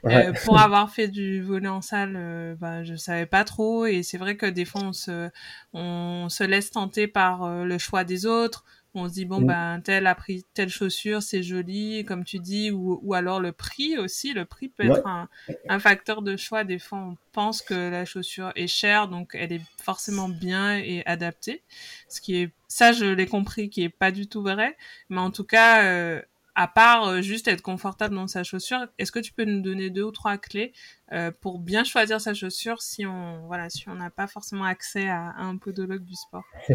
Euh, 0.06 0.32
pour 0.44 0.58
avoir 0.58 0.90
fait 0.90 1.08
du 1.08 1.42
volet 1.42 1.68
en 1.68 1.82
salle, 1.82 2.14
euh, 2.16 2.54
bah, 2.58 2.82
je 2.84 2.94
savais 2.94 3.26
pas 3.26 3.44
trop 3.44 3.86
et 3.86 4.02
c'est 4.02 4.18
vrai 4.18 4.36
que 4.36 4.46
des 4.46 4.64
fois 4.64 4.82
on 4.82 4.92
se, 4.92 5.28
on 5.74 6.28
se 6.30 6.44
laisse 6.44 6.70
tenter 6.70 7.06
par 7.06 7.44
euh, 7.44 7.64
le 7.64 7.78
choix 7.78 8.04
des 8.04 8.26
autres 8.26 8.64
on 8.94 9.08
se 9.08 9.14
dit 9.14 9.24
bon 9.24 9.40
mm. 9.40 9.46
ben 9.46 9.80
tel 9.82 10.06
a 10.06 10.14
pris 10.14 10.44
telle 10.54 10.68
chaussure 10.68 11.22
c'est 11.22 11.42
joli 11.42 12.04
comme 12.04 12.24
tu 12.24 12.38
dis 12.38 12.70
ou, 12.70 13.00
ou 13.02 13.14
alors 13.14 13.40
le 13.40 13.52
prix 13.52 13.98
aussi 13.98 14.32
le 14.32 14.44
prix 14.44 14.68
peut 14.68 14.84
être 14.84 15.06
un, 15.06 15.28
un, 15.68 15.78
facteur 15.78 16.22
de 16.22 16.36
choix. 16.36 16.64
Des 16.64 16.78
fois 16.78 16.98
on 16.98 17.16
pense 17.32 17.62
que 17.62 17.74
la 17.74 18.04
chaussure 18.04 18.52
est 18.54 18.66
chère 18.66 19.08
donc 19.08 19.30
elle 19.34 19.52
est 19.52 19.62
forcément 19.82 20.28
bien 20.28 20.78
et 20.78 21.02
adaptée 21.06 21.62
ce 22.08 22.20
qui 22.20 22.36
est 22.36 22.50
ça 22.68 22.92
je 22.92 23.06
l'ai 23.06 23.26
compris 23.26 23.70
qui 23.70 23.82
est 23.82 23.88
pas 23.88 24.10
du 24.10 24.26
tout 24.26 24.42
vrai. 24.42 24.76
Mais 25.08 25.20
en 25.20 25.30
tout 25.30 25.44
cas 25.44 25.84
euh, 25.84 26.22
à 26.54 26.68
part 26.68 27.08
euh, 27.08 27.20
juste 27.20 27.48
être 27.48 27.62
confortable 27.62 28.14
dans 28.14 28.28
sa 28.28 28.44
chaussure, 28.44 28.86
est-ce 28.98 29.10
que 29.10 29.18
tu 29.18 29.32
peux 29.32 29.44
nous 29.44 29.60
donner 29.60 29.90
deux 29.90 30.04
ou 30.04 30.12
trois 30.12 30.38
clés 30.38 30.72
euh, 31.12 31.30
pour 31.40 31.58
bien 31.58 31.84
choisir 31.84 32.20
sa 32.20 32.32
chaussure 32.32 32.80
si 32.80 33.04
on 33.06 33.46
voilà 33.46 33.70
si 33.70 33.88
on 33.88 33.94
n'a 33.94 34.10
pas 34.10 34.26
forcément 34.26 34.64
accès 34.64 35.08
à, 35.08 35.34
un 35.38 35.56
podologue 35.56 36.04
du 36.04 36.14
sport? 36.14 36.44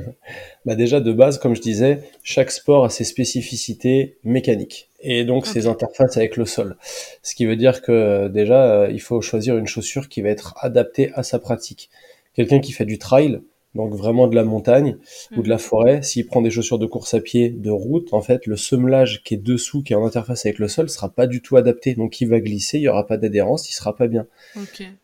Bah 0.66 0.76
déjà 0.76 1.00
de 1.00 1.12
base, 1.14 1.40
comme 1.40 1.56
je 1.56 1.62
disais, 1.62 2.12
chaque 2.24 2.52
sport 2.52 2.86
a 2.86 2.90
ses 2.90 3.04
spécificités 3.06 4.18
mécaniques 4.24 4.90
et 5.00 5.24
donc 5.24 5.48
ses 5.48 5.68
interfaces 5.68 6.18
avec 6.18 6.36
le 6.36 6.46
sol. 6.46 6.78
Ce 7.24 7.34
qui 7.34 7.46
veut 7.46 7.56
dire 7.56 7.82
que 7.82 7.92
euh, 7.92 8.30
déjà 8.30 8.90
il 8.92 9.02
faut 9.02 9.22
choisir 9.22 9.58
une 9.58 9.68
chaussure 9.68 10.10
qui 10.10 10.22
va 10.22 10.30
être 10.30 10.56
adaptée 10.60 11.12
à 11.14 11.24
sa 11.24 11.40
pratique. 11.40 11.90
Quelqu'un 12.34 12.60
qui 12.60 12.74
fait 12.74 12.86
du 12.86 13.00
trail, 13.00 13.42
donc 13.76 13.94
vraiment 13.94 14.28
de 14.28 14.36
la 14.36 14.44
montagne 14.44 14.98
ou 15.38 15.44
de 15.44 15.50
la 15.50 15.56
mhm. 15.56 15.62
forêt, 15.62 16.02
s'il 16.02 16.26
prend 16.26 16.42
des 16.42 16.50
chaussures 16.50 16.80
de 16.80 16.88
course 16.88 17.14
à 17.14 17.20
pied 17.20 17.50
de 17.50 17.70
route, 17.70 18.14
en 18.14 18.22
fait, 18.22 18.48
le 18.48 18.58
semelage 18.58 19.22
qui 19.24 19.36
est 19.36 19.38
dessous, 19.38 19.84
qui 19.84 19.94
est 19.94 19.96
en 19.96 20.06
interface 20.06 20.46
avec 20.46 20.58
le 20.58 20.68
sol, 20.68 20.90
sera 20.90 21.10
pas 21.10 21.28
du 21.28 21.42
tout 21.42 21.56
adapté. 21.56 21.94
Donc 21.94 22.20
il 22.20 22.28
va 22.28 22.40
glisser, 22.40 22.80
il 22.80 22.84
y 22.84 22.88
aura 22.88 23.06
pas 23.06 23.18
d'adhérence, 23.18 23.70
il 23.70 23.74
sera 23.74 23.96
pas 23.96 24.08
bien. 24.08 24.26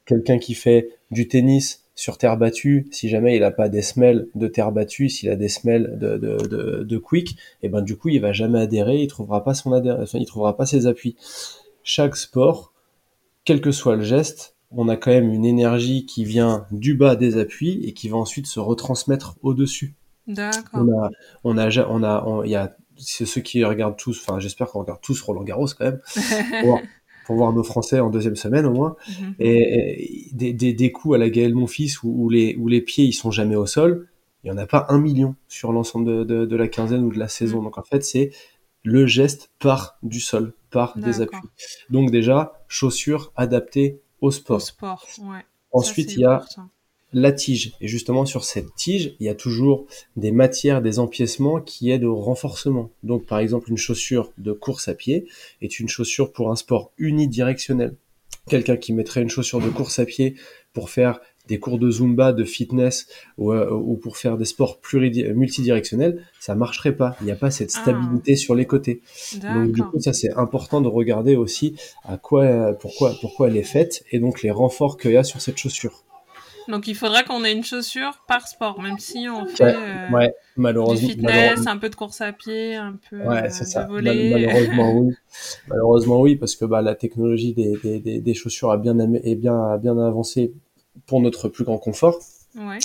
Quelqu'un 0.06 0.40
qui 0.40 0.56
fait 0.56 0.90
du 1.12 1.28
tennis 1.28 1.86
sur 1.94 2.18
terre 2.18 2.38
battue, 2.38 2.88
si 2.92 3.08
jamais 3.08 3.38
il 3.38 3.44
a 3.44 3.52
pas 3.52 3.70
des 3.70 3.82
semelles 3.82 4.28
de 4.36 4.48
terre 4.48 4.72
battue, 4.72 5.10
s'il 5.10 5.30
a 5.30 5.36
des 5.36 5.48
semelles 5.48 5.98
de, 5.98 6.18
de, 6.18 6.84
de, 6.84 6.98
quick, 6.98 7.32
et 7.32 7.68
eh 7.68 7.70
ben 7.70 7.82
du 7.82 7.96
coup 7.96 8.10
il 8.10 8.20
va 8.20 8.34
jamais 8.34 8.60
adhérer, 8.60 8.98
il 8.98 9.08
trouvera 9.08 9.44
pas 9.44 9.54
son 9.54 9.72
il 10.14 10.26
trouvera 10.26 10.58
pas 10.58 10.66
ses 10.66 10.88
appuis. 10.88 11.16
Chaque 11.84 12.18
sport, 12.18 12.74
quel 13.46 13.62
que 13.62 13.72
soit 13.72 13.96
le 13.96 14.04
geste, 14.04 14.55
on 14.76 14.88
a 14.90 14.98
quand 14.98 15.12
même 15.12 15.32
une 15.32 15.46
énergie 15.46 16.06
qui 16.06 16.26
vient 16.26 16.66
du 16.72 16.96
bas 16.96 17.16
des 17.16 17.38
appuis 17.38 17.80
et 17.84 17.94
qui 17.94 18.10
va 18.10 18.18
ensuite 18.18 18.48
se 18.48 18.60
retransmettre 18.60 19.38
au-dessus. 19.42 19.96
D'accord. 20.28 20.86
On 21.44 21.58
a, 21.58 21.70
on 21.88 22.04
a, 22.04 22.24
on 22.26 22.44
y 22.44 22.56
a 22.56 22.76
ceux 22.98 23.42
qui 23.42 23.64
regardent 23.64 23.98
tous, 23.98 24.22
enfin 24.26 24.40
j'espère 24.40 24.68
qu'on 24.68 24.80
regarde 24.80 25.02
tous 25.02 25.22
Roland 25.22 25.44
Garros 25.44 25.68
quand 25.78 25.86
même, 25.86 26.02
pour, 27.26 27.36
voir, 27.36 27.54
nos 27.54 27.64
Français 27.64 28.00
en 28.00 28.10
deuxième 28.10 28.36
semaine 28.36 28.66
au 28.66 28.74
moins, 28.74 28.96
mhm. 29.08 29.36
et, 29.40 30.30
des, 30.34 30.54
des, 30.54 30.92
coups 30.92 31.16
à 31.16 31.18
la 31.18 31.30
Gaël 31.30 31.54
Monfils 31.54 32.04
où, 32.04 32.26
où, 32.26 32.30
les, 32.30 32.56
où 32.56 32.68
les 32.68 32.82
pieds 32.82 33.06
ils 33.06 33.14
sont 33.14 33.32
jamais 33.32 33.56
au 33.56 33.66
sol, 33.66 34.08
il 34.44 34.48
y 34.48 34.52
en 34.52 34.58
a 34.58 34.68
pas 34.68 34.86
un 34.90 35.00
million 35.00 35.36
sur 35.48 35.72
l'ensemble 35.72 36.26
de, 36.26 36.46
de, 36.46 36.56
la 36.56 36.68
quinzaine 36.68 37.04
ou 37.04 37.12
de 37.12 37.20
la 37.20 37.28
saison. 37.28 37.58
Mhm. 37.58 37.64
Donc 37.66 37.78
en 37.78 37.84
fait 37.84 38.04
c'est 38.04 38.32
le 38.84 39.08
geste 39.08 39.52
part 39.60 39.98
du 40.04 40.20
sol, 40.20 40.54
part 40.70 40.98
des 40.98 41.22
appuis. 41.22 41.50
Donc 41.90 42.12
déjà, 42.12 42.62
chaussures 42.68 43.34
adaptées 43.36 44.02
au 44.22 44.32
sport. 44.32 44.58
Au 44.58 44.60
sport, 44.60 45.08
ouais. 45.20 45.46
Ensuite, 45.72 46.14
il 46.14 46.22
y 46.22 46.26
a 46.26 46.46
la 47.14 47.32
tige. 47.32 47.74
Et 47.80 47.88
justement, 47.88 48.26
sur 48.26 48.44
cette 48.44 48.76
tige, 48.76 49.16
il 49.20 49.26
y 49.26 49.30
a 49.30 49.36
toujours 49.36 49.86
des 50.18 50.32
matières, 50.32 50.82
des 50.82 51.00
empiècements 51.00 51.62
qui 51.62 51.90
aident 51.90 52.04
au 52.04 52.16
renforcement. 52.16 52.92
Donc, 53.04 53.26
par 53.26 53.40
exemple, 53.40 53.70
une 53.70 53.78
chaussure 53.78 54.34
de 54.38 54.52
course 54.52 54.88
à 54.90 54.94
pied 54.94 55.28
est 55.62 55.80
une 55.80 55.88
chaussure 55.88 56.32
pour 56.34 56.52
un 56.52 56.56
sport 56.56 56.92
unidirectionnel. 56.98 57.96
Quelqu'un 58.48 58.78
qui 58.78 58.94
mettrait 58.94 59.22
une 59.22 59.30
chaussure 59.30 59.62
de 59.62 59.70
course 59.70 59.98
à 60.00 60.06
pied 60.06 60.36
pour 60.74 60.90
faire 60.90 61.20
des 61.48 61.60
cours 61.60 61.80
de 61.80 61.90
zumba, 61.90 62.34
de 62.34 62.44
fitness 62.44 63.08
ou, 63.38 63.52
euh, 63.52 63.96
pour 64.02 64.18
faire 64.18 64.38
des 64.38 64.46
sports 64.46 64.80
multidirectionnels, 64.94 66.24
ça 66.40 66.56
marcherait 66.56 66.96
pas. 66.96 67.16
Il 67.22 67.26
n'y 67.26 67.32
a 67.32 67.36
pas 67.36 67.52
cette 67.52 67.72
ah. 67.76 67.82
stabilité 67.82 68.36
sur 68.36 68.56
les 68.56 68.66
côtés. 68.66 69.02
Donc 69.42 69.72
du 69.72 69.84
coup, 69.84 70.00
ça 70.00 70.14
c'est 70.14 70.34
important 70.34 70.82
de 70.82 70.88
regarder 70.88 71.36
aussi 71.36 71.76
à 72.04 72.18
quoi, 72.18 72.74
pourquoi, 72.74 73.14
pourquoi 73.22 73.48
elle 73.48 73.58
est 73.58 73.64
faite 73.64 74.04
et 74.12 74.20
donc 74.20 74.42
les 74.42 74.52
renforts 74.52 74.98
qu'il 74.98 75.12
y 75.12 75.18
a 75.18 75.24
sur 75.24 75.42
cette 75.42 75.58
chaussure. 75.58 76.06
Donc 76.68 76.88
il 76.88 76.96
faudrait 76.96 77.24
qu'on 77.24 77.44
ait 77.44 77.54
une 77.54 77.64
chaussure 77.64 78.24
par 78.28 78.48
sport, 78.48 78.82
même 78.82 78.98
si 78.98 79.28
on 79.30 79.46
fait 79.46 79.64
ouais, 79.64 79.76
euh, 79.76 80.28
malheureusement, 80.58 81.08
du 81.08 81.14
fitness, 81.14 81.68
un 81.68 81.78
peu 81.78 81.90
de 81.90 81.96
course 81.96 82.22
à 82.22 82.32
pied, 82.32 82.76
un 82.76 82.98
peu 83.10 83.18
ouais, 83.18 83.50
c'est 83.52 83.66
ça. 83.66 83.88
malheureusement 83.88 84.94
oui. 84.98 85.14
Malheureusement 85.68 86.22
oui, 86.22 86.36
parce 86.36 86.56
que 86.56 86.66
bah, 86.66 86.82
la 86.82 86.96
technologie 86.96 87.54
des, 87.54 87.78
des, 87.84 88.20
des, 88.20 88.34
chaussures 88.34 88.72
a 88.72 88.78
bien, 88.78 88.98
est 89.00 89.36
bien, 89.36 89.74
a 89.74 89.78
bien 89.78 89.98
avancé 89.98 90.54
pour 91.06 91.22
notre 91.22 91.50
plus 91.50 91.64
grand 91.64 91.78
confort. 91.78 92.20
Ouais. 92.56 92.80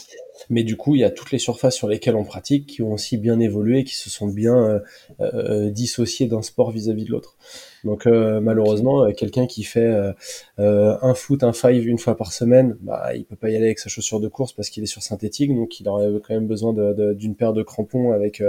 Mais 0.48 0.62
du 0.62 0.76
coup, 0.76 0.94
il 0.94 1.00
y 1.00 1.04
a 1.04 1.10
toutes 1.10 1.30
les 1.30 1.38
surfaces 1.38 1.74
sur 1.74 1.88
lesquelles 1.88 2.16
on 2.16 2.24
pratique 2.24 2.66
qui 2.66 2.82
ont 2.82 2.92
aussi 2.92 3.18
bien 3.18 3.38
évolué, 3.40 3.84
qui 3.84 3.96
se 3.96 4.10
sont 4.10 4.28
bien 4.28 4.56
euh, 4.56 4.80
euh, 5.20 5.70
dissociées 5.70 6.26
d'un 6.26 6.42
sport 6.42 6.70
vis-à-vis 6.70 7.04
de 7.04 7.10
l'autre. 7.10 7.36
Donc 7.84 8.06
euh, 8.06 8.40
malheureusement, 8.40 9.04
euh, 9.04 9.12
quelqu'un 9.12 9.46
qui 9.46 9.64
fait 9.64 10.12
euh, 10.58 10.96
un 11.00 11.14
foot, 11.14 11.42
un 11.42 11.52
five 11.52 11.86
une 11.86 11.98
fois 11.98 12.16
par 12.16 12.32
semaine, 12.32 12.76
bah, 12.80 13.14
il 13.14 13.24
peut 13.24 13.36
pas 13.36 13.50
y 13.50 13.56
aller 13.56 13.66
avec 13.66 13.78
sa 13.78 13.88
chaussure 13.88 14.20
de 14.20 14.28
course 14.28 14.52
parce 14.52 14.70
qu'il 14.70 14.82
est 14.82 14.86
sur 14.86 15.02
synthétique, 15.02 15.54
donc 15.54 15.80
il 15.80 15.88
aurait 15.88 16.08
quand 16.26 16.34
même 16.34 16.46
besoin 16.46 16.74
d'une 17.14 17.34
paire 17.34 17.52
de 17.52 17.62
crampons 17.62 18.12
avec 18.12 18.42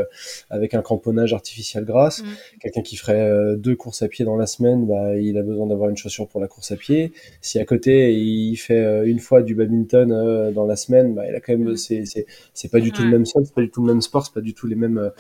avec 0.50 0.74
un 0.74 0.82
cramponnage 0.82 1.34
artificiel 1.34 1.86
grasse. 1.86 2.22
Mm. 2.22 2.26
Quelqu'un 2.62 2.82
qui 2.82 2.96
ferait 2.98 3.56
deux 3.58 3.76
courses 3.76 4.02
à 4.02 4.08
pied 4.08 4.26
dans 4.26 4.36
la 4.36 4.46
semaine, 4.46 4.86
bah, 4.86 5.16
il 5.18 5.38
a 5.38 5.44
besoin 5.44 5.68
d'avoir 5.68 5.90
une 5.90 5.98
chaussure 5.98 6.28
pour 6.28 6.42
la 6.42 6.48
course 6.48 6.72
à 6.72 6.76
pied. 6.76 7.14
Si 7.42 7.60
à 7.60 7.66
côté 7.66 8.14
il 8.14 8.56
fait 8.58 9.08
une 9.08 9.20
fois 9.20 9.42
du 9.42 9.56
badminton 9.56 10.52
dans 10.54 10.66
la 10.66 10.76
semaine, 10.76 11.16
bah, 11.16 11.24
il 11.28 11.36
a 11.36 11.40
quand 11.40 11.54
même 11.54 11.64
mm. 11.64 11.78
C'est 11.82 12.26
c'est 12.54 12.72
pas 12.72 12.80
du 12.80 12.92
tout 12.92 13.04
le 13.04 13.10
même 13.10 13.26
sol, 13.26 13.46
c'est 13.46 13.54
pas 13.54 13.62
du 13.62 13.70
tout 13.70 13.82
le 13.86 13.94
même 13.94 14.02
sport, 14.02 14.26
c'est 14.26 14.34
pas 14.34 14.42
du 14.42 14.54
tout 14.54 14.68
les 14.68 14.76
mêmes 14.76 15.12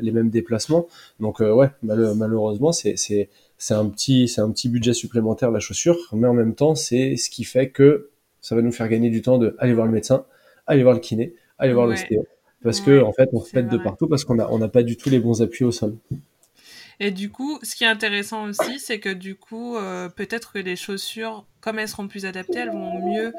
les, 0.00 0.12
mêmes 0.12 0.30
déplacements. 0.30 0.86
Donc 1.20 1.40
ouais, 1.40 1.70
malheureusement 1.82 2.72
c'est 2.72 2.96
c'est 2.96 3.74
un 3.74 3.88
petit 3.88 4.28
c'est 4.28 4.40
un 4.40 4.50
petit 4.50 4.68
budget 4.68 4.92
supplémentaire 4.92 5.50
la 5.50 5.60
chaussure, 5.60 5.98
mais 6.12 6.28
en 6.28 6.34
même 6.34 6.54
temps 6.54 6.74
c'est 6.74 7.16
ce 7.16 7.30
qui 7.30 7.44
fait 7.44 7.70
que 7.70 8.10
ça 8.40 8.54
va 8.54 8.62
nous 8.62 8.72
faire 8.72 8.88
gagner 8.88 9.10
du 9.10 9.22
temps 9.22 9.38
de 9.38 9.56
aller 9.58 9.74
voir 9.74 9.86
le 9.86 9.92
médecin, 9.92 10.24
aller 10.66 10.82
voir 10.82 10.94
le 10.94 11.00
kiné, 11.00 11.34
aller 11.58 11.72
voir 11.72 11.86
l'ostéo, 11.86 12.26
parce 12.62 12.80
que 12.80 13.02
en 13.02 13.12
fait 13.12 13.28
on 13.32 13.40
se 13.40 13.50
pète 13.50 13.68
de 13.68 13.78
partout 13.78 14.08
parce 14.08 14.24
qu'on 14.24 14.38
a 14.38 14.48
on 14.50 14.58
n'a 14.58 14.68
pas 14.68 14.82
du 14.82 14.96
tout 14.96 15.10
les 15.10 15.18
bons 15.18 15.42
appuis 15.42 15.64
au 15.64 15.72
sol. 15.72 15.96
Et 17.00 17.10
du 17.10 17.30
coup, 17.30 17.58
ce 17.62 17.76
qui 17.76 17.84
est 17.84 17.88
intéressant 17.88 18.44
aussi, 18.44 18.80
c'est 18.80 18.98
que 18.98 19.08
du 19.08 19.36
coup, 19.36 19.76
euh, 19.76 20.08
peut-être 20.08 20.52
que 20.52 20.58
les 20.58 20.76
chaussures, 20.76 21.46
comme 21.60 21.78
elles 21.78 21.88
seront 21.88 22.08
plus 22.08 22.26
adaptées, 22.26 22.58
elles 22.58 22.70
vont 22.70 23.08
mieux, 23.08 23.32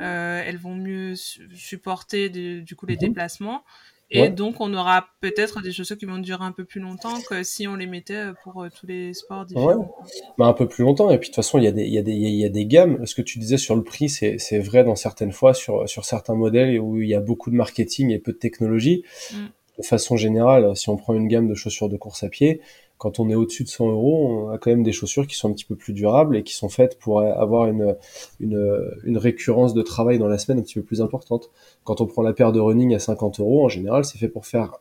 euh, 0.00 0.42
elles 0.44 0.58
vont 0.58 0.74
mieux 0.74 1.14
supporter 1.14 2.28
du 2.28 2.76
coup 2.76 2.86
les 2.86 2.94
mhm. 2.94 3.00
déplacements. 3.00 3.62
Et 4.10 4.28
donc, 4.28 4.60
on 4.60 4.72
aura 4.74 5.08
peut-être 5.20 5.60
des 5.60 5.72
chaussures 5.72 5.98
qui 5.98 6.04
vont 6.04 6.18
durer 6.18 6.44
un 6.44 6.52
peu 6.52 6.64
plus 6.64 6.80
longtemps 6.80 7.20
que 7.28 7.42
si 7.42 7.66
on 7.66 7.74
les 7.74 7.86
mettait 7.86 8.14
euh, 8.14 8.32
pour 8.44 8.62
euh, 8.62 8.68
tous 8.68 8.86
les 8.86 9.12
sports 9.12 9.44
différents. 9.44 9.96
Bah, 10.38 10.46
un 10.46 10.52
peu 10.52 10.68
plus 10.68 10.84
longtemps. 10.84 11.10
Et 11.10 11.18
puis, 11.18 11.30
de 11.30 11.34
toute 11.34 11.36
façon, 11.36 11.58
il 11.58 11.64
y, 11.64 11.66
a 11.66 11.72
des, 11.72 11.86
y 11.86 11.98
a 11.98 12.02
des, 12.02 12.12
il 12.12 12.34
y 12.34 12.44
a 12.44 12.48
des 12.48 12.66
gammes. 12.66 13.04
Ce 13.06 13.14
que 13.14 13.22
tu 13.22 13.38
disais 13.38 13.56
sur 13.56 13.74
le 13.74 13.82
prix, 13.82 14.08
c'est, 14.08 14.38
c'est 14.38 14.60
vrai 14.60 14.84
dans 14.84 14.94
certaines 14.94 15.32
fois, 15.32 15.52
sur, 15.52 15.88
sur 15.88 16.04
certains 16.04 16.34
modèles 16.34 16.78
où 16.78 17.00
il 17.00 17.08
y 17.08 17.14
a 17.14 17.20
beaucoup 17.20 17.50
de 17.50 17.56
marketing 17.56 18.10
et 18.10 18.18
peu 18.18 18.32
de 18.32 18.38
technologie. 18.38 19.04
Mm. 19.32 19.36
De 19.78 19.84
façon 19.84 20.16
générale, 20.16 20.76
si 20.76 20.88
on 20.88 20.96
prend 20.96 21.14
une 21.14 21.26
gamme 21.26 21.48
de 21.48 21.54
chaussures 21.54 21.88
de 21.88 21.96
course 21.96 22.22
à 22.22 22.28
pied, 22.28 22.60
quand 23.04 23.20
on 23.20 23.28
est 23.28 23.34
au-dessus 23.34 23.64
de 23.64 23.68
100 23.68 23.90
euros, 23.90 24.46
on 24.46 24.48
a 24.48 24.56
quand 24.56 24.70
même 24.70 24.82
des 24.82 24.92
chaussures 24.92 25.26
qui 25.26 25.36
sont 25.36 25.50
un 25.50 25.52
petit 25.52 25.66
peu 25.66 25.76
plus 25.76 25.92
durables 25.92 26.38
et 26.38 26.42
qui 26.42 26.54
sont 26.54 26.70
faites 26.70 26.98
pour 26.98 27.20
avoir 27.20 27.66
une, 27.66 27.96
une, 28.40 28.80
une 29.04 29.18
récurrence 29.18 29.74
de 29.74 29.82
travail 29.82 30.18
dans 30.18 30.26
la 30.26 30.38
semaine 30.38 30.60
un 30.60 30.62
petit 30.62 30.76
peu 30.76 30.82
plus 30.82 31.02
importante. 31.02 31.50
Quand 31.84 32.00
on 32.00 32.06
prend 32.06 32.22
la 32.22 32.32
paire 32.32 32.50
de 32.50 32.60
running 32.60 32.94
à 32.94 32.98
50 32.98 33.40
euros, 33.40 33.62
en 33.62 33.68
général, 33.68 34.06
c'est 34.06 34.16
fait 34.16 34.30
pour 34.30 34.46
faire 34.46 34.78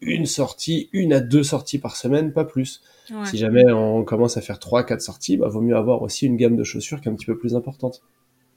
une 0.00 0.24
sortie, 0.24 0.88
une 0.94 1.12
à 1.12 1.20
deux 1.20 1.42
sorties 1.42 1.78
par 1.78 1.96
semaine, 1.96 2.32
pas 2.32 2.46
plus. 2.46 2.80
Si 3.26 3.36
jamais 3.36 3.70
on 3.70 4.04
commence 4.04 4.38
à 4.38 4.40
faire 4.40 4.58
trois, 4.58 4.82
quatre 4.82 5.02
sorties, 5.02 5.36
bah, 5.36 5.48
vaut 5.48 5.60
mieux 5.60 5.76
avoir 5.76 6.00
aussi 6.00 6.24
une 6.24 6.38
gamme 6.38 6.56
de 6.56 6.64
chaussures 6.64 7.02
qui 7.02 7.10
est 7.10 7.12
un 7.12 7.14
petit 7.14 7.26
peu 7.26 7.36
plus 7.36 7.54
importante. 7.54 8.00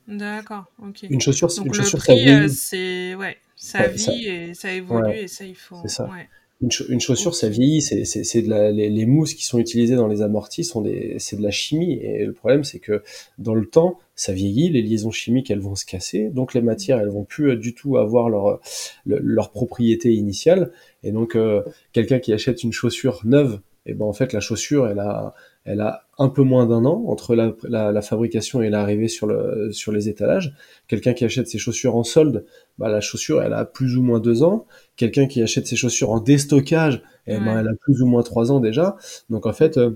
D'accord, 0.07 0.63
ok. 0.81 1.03
Une 1.09 1.19
chaussure, 1.19 1.49
une 1.65 1.73
chaussure, 1.73 2.01
ça 2.01 2.13
vit. 2.13 2.29
Euh, 2.29 2.47
c'est 2.47 3.15
ouais, 3.15 3.35
ça 3.57 3.87
vit 3.89 4.27
et 4.27 4.53
ça 4.53 4.71
évolue 4.71 5.13
et 5.13 5.27
ça 5.27 5.43
il 5.43 5.55
faut. 5.55 5.75
C'est 5.81 5.89
ça 5.89 6.09
une, 6.61 6.99
chaussure, 6.99 7.35
ça 7.35 7.47
vieillit, 7.47 7.81
c'est, 7.81 8.03
c'est, 8.03 8.41
de 8.41 8.49
la, 8.49 8.71
les, 8.71 9.05
mousses 9.05 9.33
qui 9.33 9.45
sont 9.45 9.59
utilisées 9.59 9.95
dans 9.95 10.07
les 10.07 10.21
amortis 10.21 10.65
sont 10.65 10.81
des, 10.81 11.15
c'est 11.17 11.37
de 11.37 11.41
la 11.41 11.51
chimie. 11.51 11.99
Et 12.01 12.25
le 12.25 12.33
problème, 12.33 12.65
c'est 12.65 12.79
que 12.79 13.01
dans 13.37 13.55
le 13.55 13.65
temps, 13.65 13.97
ça 14.15 14.33
vieillit, 14.33 14.69
les 14.69 14.81
liaisons 14.81 15.11
chimiques, 15.11 15.49
elles 15.51 15.61
vont 15.61 15.75
se 15.75 15.85
casser, 15.85 16.29
donc 16.29 16.53
les 16.53 16.61
matières, 16.61 16.99
elles 16.99 17.09
vont 17.09 17.23
plus 17.23 17.51
euh, 17.51 17.55
du 17.55 17.73
tout 17.73 17.95
avoir 17.95 18.29
leur, 18.29 18.59
leur 19.05 19.51
propriété 19.51 20.13
initiale. 20.13 20.71
Et 21.03 21.13
donc, 21.13 21.37
euh, 21.37 21.63
quelqu'un 21.93 22.19
qui 22.19 22.33
achète 22.33 22.61
une 22.63 22.73
chaussure 22.73 23.21
neuve, 23.23 23.61
et 23.85 23.91
eh 23.91 23.93
ben 23.93 24.05
en 24.05 24.13
fait, 24.13 24.33
la 24.33 24.41
chaussure, 24.41 24.87
elle 24.87 24.99
a, 24.99 25.33
elle 25.65 25.81
a 25.81 26.05
un 26.17 26.29
peu 26.29 26.41
moins 26.41 26.65
d'un 26.65 26.85
an 26.85 27.05
entre 27.07 27.35
la, 27.35 27.53
la, 27.63 28.01
fabrication 28.01 28.61
et 28.61 28.69
l'arrivée 28.69 29.07
sur, 29.07 29.27
le, 29.27 29.71
sur 29.71 29.91
les 29.91 30.09
étalages. 30.09 30.53
Quelqu'un 30.87 31.13
qui 31.13 31.25
achète 31.25 31.47
ses 31.47 31.57
chaussures 31.57 31.95
en 31.95 32.03
solde, 32.03 32.45
bah, 32.77 32.89
la 32.89 33.01
chaussure, 33.01 33.41
elle 33.41 33.53
a 33.53 33.65
plus 33.65 33.97
ou 33.97 34.01
moins 34.01 34.19
deux 34.19 34.41
ans. 34.43 34.65
Quelqu'un 34.95 35.27
qui 35.27 35.41
achète 35.41 35.67
ses 35.67 35.75
chaussures 35.75 36.11
en 36.11 36.19
déstockage, 36.19 37.03
eh 37.27 37.37
ben, 37.37 37.59
elle 37.59 37.67
a 37.67 37.73
plus 37.79 38.01
ou 38.01 38.07
moins 38.07 38.23
trois 38.23 38.51
ans 38.51 38.59
déjà. 38.59 38.97
Donc 39.29 39.45
en 39.45 39.53
fait, 39.53 39.77
euh, 39.77 39.91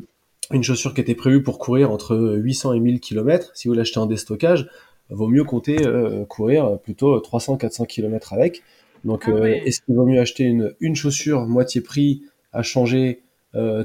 une 0.51 0.63
chaussure 0.63 0.93
qui 0.93 1.01
était 1.01 1.15
prévue 1.15 1.41
pour 1.41 1.59
courir 1.59 1.91
entre 1.91 2.15
800 2.37 2.73
et 2.73 2.79
1000 2.79 2.99
km, 2.99 3.51
si 3.53 3.67
vous 3.67 3.73
l'achetez 3.73 3.99
en 3.99 4.05
déstockage, 4.05 4.69
vaut 5.09 5.27
mieux 5.27 5.43
compter 5.43 5.85
euh, 5.85 6.25
courir 6.25 6.77
plutôt 6.79 7.17
300-400 7.19 7.87
km 7.87 8.33
avec. 8.33 8.63
Donc, 9.05 9.23
ah 9.27 9.31
euh, 9.31 9.45
est-ce 9.45 9.81
qu'il 9.81 9.95
vaut 9.95 10.05
mieux 10.05 10.19
acheter 10.19 10.43
une, 10.43 10.73
une 10.79 10.95
chaussure 10.95 11.47
moitié 11.47 11.81
prix 11.81 12.23
à 12.51 12.63
changer 12.63 13.23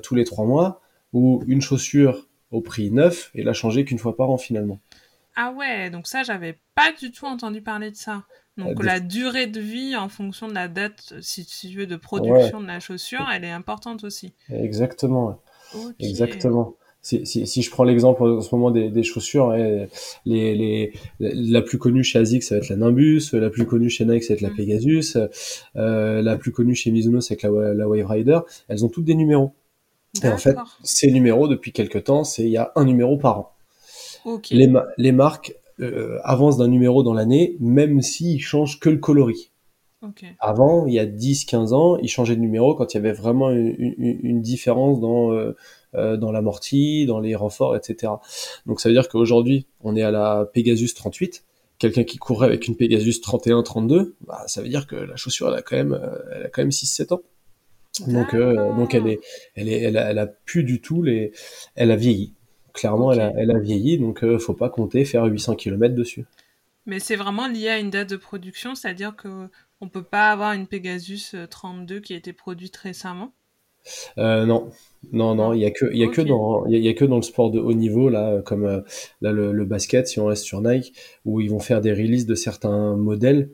tous 0.02 0.14
les 0.14 0.24
trois 0.24 0.46
mois? 0.46 0.80
Ou 1.12 1.42
une 1.46 1.60
chaussure 1.60 2.26
au 2.50 2.60
prix 2.60 2.90
neuf 2.90 3.30
et 3.34 3.42
la 3.42 3.52
changer 3.52 3.84
qu'une 3.84 3.98
fois 3.98 4.16
par 4.16 4.30
an 4.30 4.38
finalement. 4.38 4.80
Ah 5.36 5.52
ouais, 5.52 5.90
donc 5.90 6.06
ça, 6.06 6.22
j'avais 6.24 6.58
pas 6.74 6.92
du 6.92 7.12
tout 7.12 7.26
entendu 7.26 7.62
parler 7.62 7.90
de 7.90 7.96
ça. 7.96 8.24
Donc 8.56 8.82
la, 8.82 8.98
durée 8.98 9.46
de 9.46 9.60
vie 9.60 9.94
en 9.94 10.08
fonction 10.08 10.48
de 10.48 10.54
la 10.54 10.66
date, 10.66 11.14
si 11.20 11.46
tu 11.46 11.68
veux, 11.68 11.86
de 11.86 11.94
production 11.94 12.60
de 12.60 12.66
la 12.66 12.80
chaussure, 12.80 13.24
elle 13.32 13.44
est 13.44 13.50
importante 13.50 14.02
aussi. 14.02 14.32
Exactement. 14.52 15.40
Exactement. 16.00 16.74
Si, 17.00 17.24
si, 17.24 17.46
si, 17.46 17.62
je 17.62 17.70
prends 17.70 17.84
l'exemple 17.84 18.24
en 18.24 18.40
ce 18.40 18.52
moment 18.52 18.72
des, 18.72 18.90
des 18.90 19.04
chaussures, 19.04 19.52
les, 19.52 19.88
les, 20.24 20.92
la 21.20 21.62
plus 21.62 21.78
connue 21.78 22.02
chez 22.02 22.18
ASICS, 22.18 22.42
ça 22.42 22.56
va 22.56 22.58
être 22.58 22.68
la 22.68 22.76
Nimbus, 22.76 23.30
la 23.32 23.48
plus 23.48 23.64
connue 23.64 23.88
chez 23.88 24.04
Nike, 24.04 24.24
ça 24.24 24.34
va 24.34 24.38
être 24.38 24.40
la 24.40 24.50
mm. 24.50 24.56
Pegasus, 24.56 25.16
euh, 25.76 26.20
la 26.20 26.36
plus 26.36 26.50
connue 26.50 26.74
chez 26.74 26.90
Mizuno, 26.90 27.20
c'est 27.20 27.40
la, 27.44 27.74
la 27.74 27.88
Wave 27.88 28.06
Rider. 28.06 28.40
Elles 28.66 28.84
ont 28.84 28.88
toutes 28.88 29.04
des 29.04 29.14
numéros. 29.14 29.52
Et 30.22 30.28
en 30.28 30.38
fait, 30.38 30.56
ces 30.82 31.10
numéros, 31.10 31.48
depuis 31.48 31.72
quelques 31.72 32.04
temps, 32.04 32.24
c'est 32.24 32.42
il 32.42 32.50
y 32.50 32.56
a 32.56 32.72
un 32.76 32.84
numéro 32.84 33.16
par 33.16 33.38
an. 33.38 33.52
Les, 34.50 34.70
les, 34.98 35.12
marques 35.12 35.54
euh, 35.80 36.18
avancent 36.24 36.58
d'un 36.58 36.68
numéro 36.68 37.02
dans 37.02 37.14
l'année, 37.14 37.56
même 37.60 38.02
s'ils 38.02 38.40
changent 38.40 38.80
que 38.80 38.90
le 38.90 38.98
coloris. 38.98 39.52
Avant, 40.38 40.86
il 40.86 40.94
y 40.94 40.98
a 41.00 41.06
10-15 41.06 41.72
ans, 41.72 41.96
ils 41.98 42.08
changeaient 42.08 42.36
de 42.36 42.40
numéro 42.40 42.74
quand 42.74 42.94
il 42.94 42.96
y 42.96 43.00
avait 43.00 43.12
vraiment 43.12 43.50
une, 43.50 43.94
une, 43.98 44.40
différence 44.40 45.00
dans, 45.00 45.32
euh, 45.32 45.56
euh, 45.94 46.16
dans 46.16 46.30
l'amorti, 46.30 47.04
dans 47.04 47.18
les 47.18 47.34
renforts, 47.34 47.74
etc. 47.74 48.12
Donc 48.66 48.80
ça 48.80 48.88
veut 48.88 48.94
dire 48.94 49.08
qu'aujourd'hui, 49.08 49.66
on 49.80 49.96
est 49.96 50.02
à 50.02 50.12
la 50.12 50.48
Pegasus 50.52 50.94
38. 50.94 51.44
Quelqu'un 51.78 52.04
qui 52.04 52.18
courrait 52.18 52.46
avec 52.46 52.68
une 52.68 52.76
Pegasus 52.76 53.20
31-32, 53.20 54.14
bah, 54.20 54.44
ça 54.46 54.62
veut 54.62 54.68
dire 54.68 54.86
que 54.86 54.94
la 54.94 55.16
chaussure, 55.16 55.48
elle 55.48 55.54
a 55.54 55.62
quand 55.62 55.76
même, 55.76 56.00
elle 56.32 56.46
a 56.46 56.48
quand 56.48 56.62
même 56.62 56.70
6-7 56.70 57.14
ans. 57.14 57.20
Donc, 58.06 58.34
euh, 58.34 58.74
donc 58.74 58.94
elle 58.94 59.08
est, 59.08 59.20
elle 59.54 59.68
est, 59.68 59.80
elle 59.80 59.96
a, 59.96 60.10
elle 60.10 60.18
a 60.18 60.26
plus 60.26 60.64
du 60.64 60.80
tout 60.80 61.02
les, 61.02 61.32
elle 61.74 61.90
a 61.90 61.96
vieilli. 61.96 62.34
Clairement, 62.72 63.12
elle, 63.12 63.20
a, 63.20 63.32
elle 63.36 63.50
a 63.50 63.58
vieilli, 63.58 63.98
donc 63.98 64.22
euh, 64.22 64.38
faut 64.38 64.54
pas 64.54 64.68
compter 64.68 65.04
faire 65.04 65.24
800 65.24 65.56
km 65.56 65.94
dessus. 65.94 66.26
Mais 66.86 67.00
c'est 67.00 67.16
vraiment 67.16 67.48
lié 67.48 67.68
à 67.68 67.78
une 67.78 67.90
date 67.90 68.10
de 68.10 68.16
production, 68.16 68.74
c'est-à-dire 68.74 69.16
que 69.16 69.48
on 69.80 69.88
peut 69.88 70.02
pas 70.02 70.30
avoir 70.30 70.52
une 70.52 70.66
Pegasus 70.66 71.36
32 71.50 71.96
euh, 71.96 72.00
qui 72.00 72.14
a 72.14 72.16
été 72.16 72.32
produite 72.32 72.76
récemment? 72.76 73.32
Euh, 74.18 74.44
non, 74.44 74.70
non, 75.12 75.34
non, 75.34 75.52
il 75.54 75.60
y 75.60 75.64
a 75.64 75.70
que, 75.70 75.86
il 75.92 75.98
y 75.98 76.04
a 76.04 76.08
que 76.08 76.20
dans, 76.20 76.66
il 76.66 76.78
y, 76.78 76.88
a 76.88 76.94
que 76.94 77.04
dans 77.04 77.16
le 77.16 77.22
sport 77.22 77.50
de 77.50 77.58
haut 77.58 77.72
niveau 77.72 78.08
là, 78.08 78.42
comme 78.42 78.64
là 79.20 79.32
le, 79.32 79.52
le, 79.52 79.64
basket, 79.64 80.06
si 80.08 80.20
on 80.20 80.26
reste 80.26 80.44
sur 80.44 80.60
Nike, 80.60 80.92
où 81.24 81.40
ils 81.40 81.48
vont 81.48 81.60
faire 81.60 81.80
des 81.80 81.92
releases 81.92 82.26
de 82.26 82.34
certains 82.34 82.96
modèles, 82.96 83.50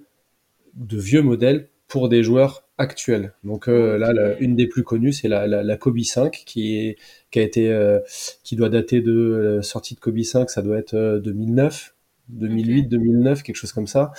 de 0.75 0.99
vieux 0.99 1.23
modèles 1.23 1.69
pour 1.88 2.09
des 2.09 2.23
joueurs 2.23 2.64
actuels. 2.79 3.35
Donc 3.44 3.68
euh, 3.68 3.99
là, 3.99 4.12
la- 4.12 4.38
une 4.38 4.57
des 4.57 4.66
plus 4.66 4.83
connues, 4.85 5.12
c'est 5.12 5.29
la, 5.29 5.47
la, 5.47 5.62
la 5.62 5.77
Kobe 5.77 6.01
5 6.01 6.42
qui 6.47 6.77
est 6.79 6.97
qui 7.31 7.38
a 7.38 7.42
été 7.42 7.70
euh, 7.73 8.01
qui 8.42 8.57
doit 8.57 8.68
dater 8.68 9.01
de 9.01 9.57
la 9.59 9.62
sortie 9.62 9.94
de 9.94 10.01
Kobe 10.01 10.20
5, 10.23 10.51
ça 10.51 10.62
doit 10.62 10.79
être 10.79 10.94
euh, 10.94 11.20
2009, 11.20 11.94
2008, 12.29 12.85
2009, 12.85 13.42
quelque 13.42 13.57
chose 13.57 13.73
comme 13.73 13.87
ça. 13.87 14.12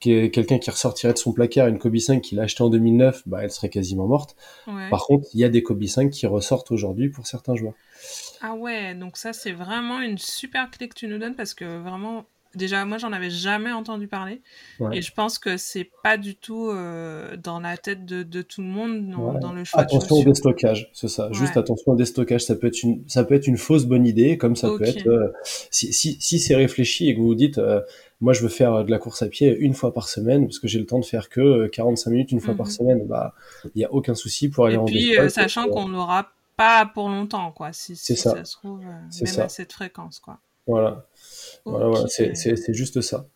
Quelqu'un 0.00 0.58
qui 0.58 0.68
ressortirait 0.68 1.12
de 1.12 1.18
son 1.18 1.32
placard 1.32 1.68
une 1.68 1.78
Kobe 1.78 1.96
5 1.96 2.22
qu'il 2.22 2.40
a 2.40 2.42
acheté 2.42 2.64
en 2.64 2.70
2009, 2.70 3.22
bah 3.26 3.38
elle 3.44 3.52
serait 3.52 3.68
quasiment 3.68 4.08
morte. 4.08 4.34
Ouais. 4.66 4.90
Par 4.90 5.04
contre, 5.06 5.28
il 5.32 5.38
y 5.38 5.44
a 5.44 5.48
des 5.48 5.62
Kobe 5.62 5.84
5 5.84 6.10
qui 6.10 6.26
ressortent 6.26 6.72
aujourd'hui 6.72 7.08
pour 7.08 7.28
certains 7.28 7.54
joueurs. 7.54 7.74
Ah 8.40 8.54
ouais, 8.54 8.96
donc 8.96 9.16
ça 9.16 9.32
c'est 9.32 9.52
vraiment 9.52 10.00
une 10.00 10.18
super 10.18 10.70
clé 10.72 10.88
que 10.88 10.94
tu 10.96 11.06
nous 11.06 11.18
donnes 11.18 11.36
parce 11.36 11.54
que 11.54 11.64
vraiment, 11.64 12.24
déjà 12.54 12.84
moi 12.84 12.98
j'en 12.98 13.12
avais 13.12 13.30
jamais 13.30 13.72
entendu 13.72 14.08
parler 14.08 14.42
Ouais. 14.80 14.98
et 14.98 15.02
je 15.02 15.12
pense 15.12 15.38
que 15.38 15.56
c'est 15.56 15.90
pas 16.02 16.16
du 16.16 16.34
tout 16.36 16.68
euh, 16.70 17.36
dans 17.36 17.60
la 17.60 17.76
tête 17.76 18.04
de, 18.04 18.22
de 18.22 18.42
tout 18.42 18.60
le 18.62 18.66
monde 18.68 19.08
dans, 19.40 19.52
le 19.52 19.64
choix 19.64 19.82
de 19.82 19.86
Attention 19.86 20.16
au 20.16 20.24
déstockage, 20.24 20.90
c'est 20.92 21.08
ça. 21.08 21.28
Ouais. 21.28 21.34
Juste 21.34 21.56
attention 21.56 21.92
au 21.92 21.96
déstockage. 21.96 22.42
Ça 22.44 22.54
peut 22.56 22.66
être 22.68 22.82
une, 22.82 23.02
ça 23.08 23.24
peut 23.24 23.34
être 23.34 23.46
une 23.46 23.56
fausse 23.58 23.84
bonne 23.84 24.06
idée, 24.06 24.38
comme 24.38 24.56
ça 24.56 24.68
peut 24.68 24.84
être. 24.84 25.06
euh, 25.06 25.32
si 25.70 25.92
si, 25.92 26.16
si 26.20 26.38
c'est 26.38 26.54
réfléchi 26.56 27.08
et 27.08 27.14
que 27.14 27.20
vous 27.20 27.26
vous 27.26 27.34
dites, 27.34 27.58
euh, 27.58 27.80
moi 28.20 28.32
je 28.32 28.42
veux 28.42 28.48
faire 28.48 28.84
de 28.84 28.90
la 28.90 28.98
course 28.98 29.22
à 29.22 29.28
pied 29.28 29.54
une 29.56 29.74
fois 29.74 29.92
par 29.92 30.08
semaine 30.08 30.46
parce 30.46 30.58
que 30.58 30.68
j'ai 30.68 30.78
le 30.78 30.86
temps 30.86 30.98
de 31.00 31.04
faire 31.04 31.28
que 31.28 31.40
euh, 31.40 31.68
45 31.68 32.10
minutes 32.10 32.32
une 32.32 32.40
fois 32.40 32.54
par 32.54 32.66
Mhm. 32.66 32.72
semaine, 32.72 33.06
bah 33.06 33.34
il 33.74 33.80
y 33.80 33.84
a 33.84 33.92
aucun 33.92 34.14
souci 34.14 34.48
pour 34.48 34.66
aller 34.66 34.74
Et 34.74 34.78
en 34.78 34.84
puis 34.84 35.14
sachant 35.28 35.68
qu'on 35.68 35.88
n'aura 35.88 36.32
pas 36.56 36.86
pour 36.86 37.08
longtemps 37.08 37.50
quoi, 37.52 37.72
si, 37.72 37.96
si 37.96 38.16
ça. 38.16 38.30
ça. 38.36 38.44
se 38.44 38.52
trouve, 38.56 38.80
même 38.80 39.10
ça. 39.10 39.44
à 39.44 39.48
cette 39.48 39.72
fréquence 39.72 40.18
quoi. 40.20 40.38
Voilà, 40.66 41.06
voilà, 41.64 41.88
voilà. 41.88 42.06
C'est 42.08 42.74
juste 42.74 43.00
ça. 43.00 43.26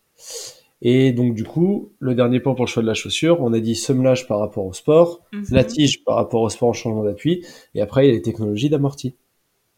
Et 0.83 1.13
donc 1.13 1.35
du 1.35 1.45
coup, 1.45 1.93
le 2.01 2.15
dernier 2.15 2.39
point 2.41 2.55
pour 2.55 2.65
le 2.67 2.71
choix 2.71 2.83
de 2.83 2.87
la 2.87 2.95
chaussure, 2.95 3.41
on 3.41 3.53
a 3.55 3.61
dit 3.61 3.75
semmelage 3.75 4.27
par 4.29 4.39
rapport 4.39 4.67
au 4.67 4.73
sport, 4.75 5.23
Mhm. 5.33 5.45
la 5.51 5.65
tige 5.65 6.05
par 6.05 6.17
rapport 6.17 6.43
au 6.43 6.49
sport 6.51 6.69
en 6.69 6.73
changement 6.75 7.03
d'appui, 7.05 7.45
et 7.75 7.81
après 7.81 8.05
il 8.05 8.09
y 8.09 8.13
a 8.13 8.15
les 8.15 8.23
technologies 8.23 8.69
d'amorti. 8.71 9.15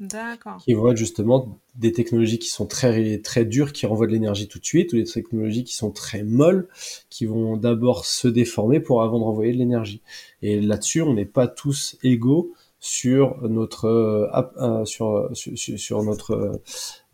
D'accord. 0.00 0.58
qui 0.64 0.74
vont 0.74 0.92
être 0.92 0.96
justement 0.96 1.58
des 1.74 1.90
technologies 1.90 2.38
qui 2.38 2.46
sont 2.50 2.66
très 2.66 3.18
très 3.18 3.44
dures, 3.44 3.72
qui 3.72 3.84
renvoient 3.84 4.06
de 4.06 4.12
l'énergie 4.12 4.46
tout 4.46 4.60
de 4.60 4.64
suite, 4.64 4.92
ou 4.92 4.96
des 4.96 5.02
technologies 5.02 5.64
qui 5.64 5.74
sont 5.74 5.90
très 5.90 6.22
molles, 6.22 6.68
qui 7.10 7.26
vont 7.26 7.56
d'abord 7.56 8.06
se 8.06 8.28
déformer 8.28 8.78
pour 8.78 9.02
avant 9.02 9.18
de 9.18 9.24
renvoyer 9.24 9.52
de 9.52 9.58
l'énergie. 9.58 10.00
Et 10.40 10.60
là-dessus, 10.60 11.02
on 11.02 11.14
n'est 11.14 11.24
pas 11.24 11.48
tous 11.48 11.96
égaux 12.04 12.52
sur 12.80 13.42
notre 13.48 13.86
euh, 13.86 14.28
euh, 14.58 14.84
sur, 14.84 15.30
sur 15.34 16.02
notre 16.02 16.60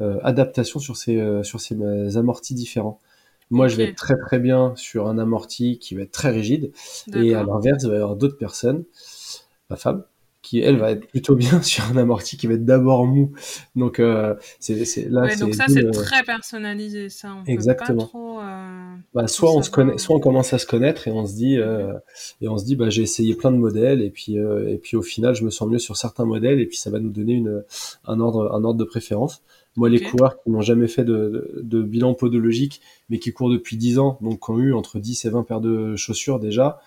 euh, 0.00 0.18
adaptation 0.22 0.78
sur 0.78 0.96
ces 0.96 1.16
euh, 1.16 1.42
sur 1.42 1.60
ces 1.60 2.16
amortis 2.16 2.54
différents. 2.54 3.00
Moi, 3.50 3.68
je 3.68 3.76
vais 3.76 3.84
être 3.84 3.96
très 3.96 4.16
très 4.16 4.38
bien 4.38 4.72
sur 4.74 5.06
un 5.06 5.18
amorti 5.18 5.78
qui 5.78 5.94
va 5.94 6.02
être 6.02 6.12
très 6.12 6.30
rigide, 6.30 6.72
et 7.14 7.34
à 7.34 7.44
l'inverse, 7.44 7.84
il 7.84 7.90
va 7.90 7.94
y 7.94 7.98
avoir 7.98 8.16
d'autres 8.16 8.38
personnes, 8.38 8.84
ma 9.68 9.76
femme, 9.76 10.04
qui 10.44 10.60
elle 10.60 10.76
va 10.76 10.90
être 10.92 11.06
plutôt 11.08 11.34
bien 11.34 11.60
sur 11.62 11.84
un 11.90 11.96
amorti 11.96 12.36
qui 12.36 12.46
va 12.46 12.54
être 12.54 12.64
d'abord 12.64 13.06
mou. 13.06 13.32
Donc 13.74 13.98
euh, 13.98 14.34
c'est 14.60 15.08
là 15.08 15.22
Ouais, 15.22 15.36
donc 15.36 15.54
c'est 15.54 15.60
ça 15.62 15.64
c'est 15.68 15.80
le- 15.80 15.90
très 15.90 16.22
personnalisé 16.22 17.08
ça. 17.08 17.34
On 17.40 17.44
Exactement. 17.50 17.94
peut 17.94 18.04
pas 18.04 18.08
trop. 18.08 18.40
euh, 18.40 18.94
bah, 19.14 19.26
soit 19.26 19.50
on 19.52 19.62
se 19.62 19.70
savoir. 19.70 19.86
connaît, 19.86 19.98
soit 19.98 20.14
on 20.16 20.20
commence 20.20 20.52
à 20.52 20.58
se 20.58 20.66
connaître 20.66 21.08
et 21.08 21.10
on 21.10 21.26
se 21.26 21.34
dit 21.34 21.56
euh, 21.58 21.94
et 22.42 22.48
on 22.48 22.58
se 22.58 22.64
dit 22.64 22.76
bah 22.76 22.90
j'ai 22.90 23.02
essayé 23.02 23.34
plein 23.34 23.50
de 23.50 23.56
modèles 23.56 24.02
et 24.02 24.10
puis 24.10 24.38
euh, 24.38 24.68
et 24.68 24.76
puis 24.76 24.96
au 24.96 25.02
final 25.02 25.34
je 25.34 25.44
me 25.44 25.50
sens 25.50 25.68
mieux 25.68 25.78
sur 25.78 25.96
certains 25.96 26.26
modèles 26.26 26.60
et 26.60 26.66
puis 26.66 26.76
ça 26.76 26.90
va 26.90 27.00
nous 27.00 27.10
donner 27.10 27.32
une 27.32 27.64
un 28.06 28.20
ordre 28.20 28.52
un 28.54 28.62
ordre 28.64 28.78
de 28.78 28.84
préférence. 28.84 29.42
Moi 29.76 29.88
les 29.88 30.00
coureurs 30.00 30.40
qui 30.42 30.50
n'ont 30.50 30.60
jamais 30.60 30.86
fait 30.86 31.02
de, 31.04 31.12
de, 31.56 31.60
de 31.62 31.82
bilan 31.82 32.14
podologique 32.14 32.80
mais 33.08 33.18
qui 33.18 33.32
courent 33.32 33.50
depuis 33.50 33.76
10 33.76 33.98
ans 33.98 34.18
donc 34.20 34.44
qui 34.44 34.50
ont 34.50 34.58
eu 34.58 34.72
entre 34.74 34.98
10 35.00 35.24
et 35.24 35.30
20 35.30 35.42
paires 35.42 35.60
de 35.60 35.96
chaussures 35.96 36.38
déjà 36.38 36.80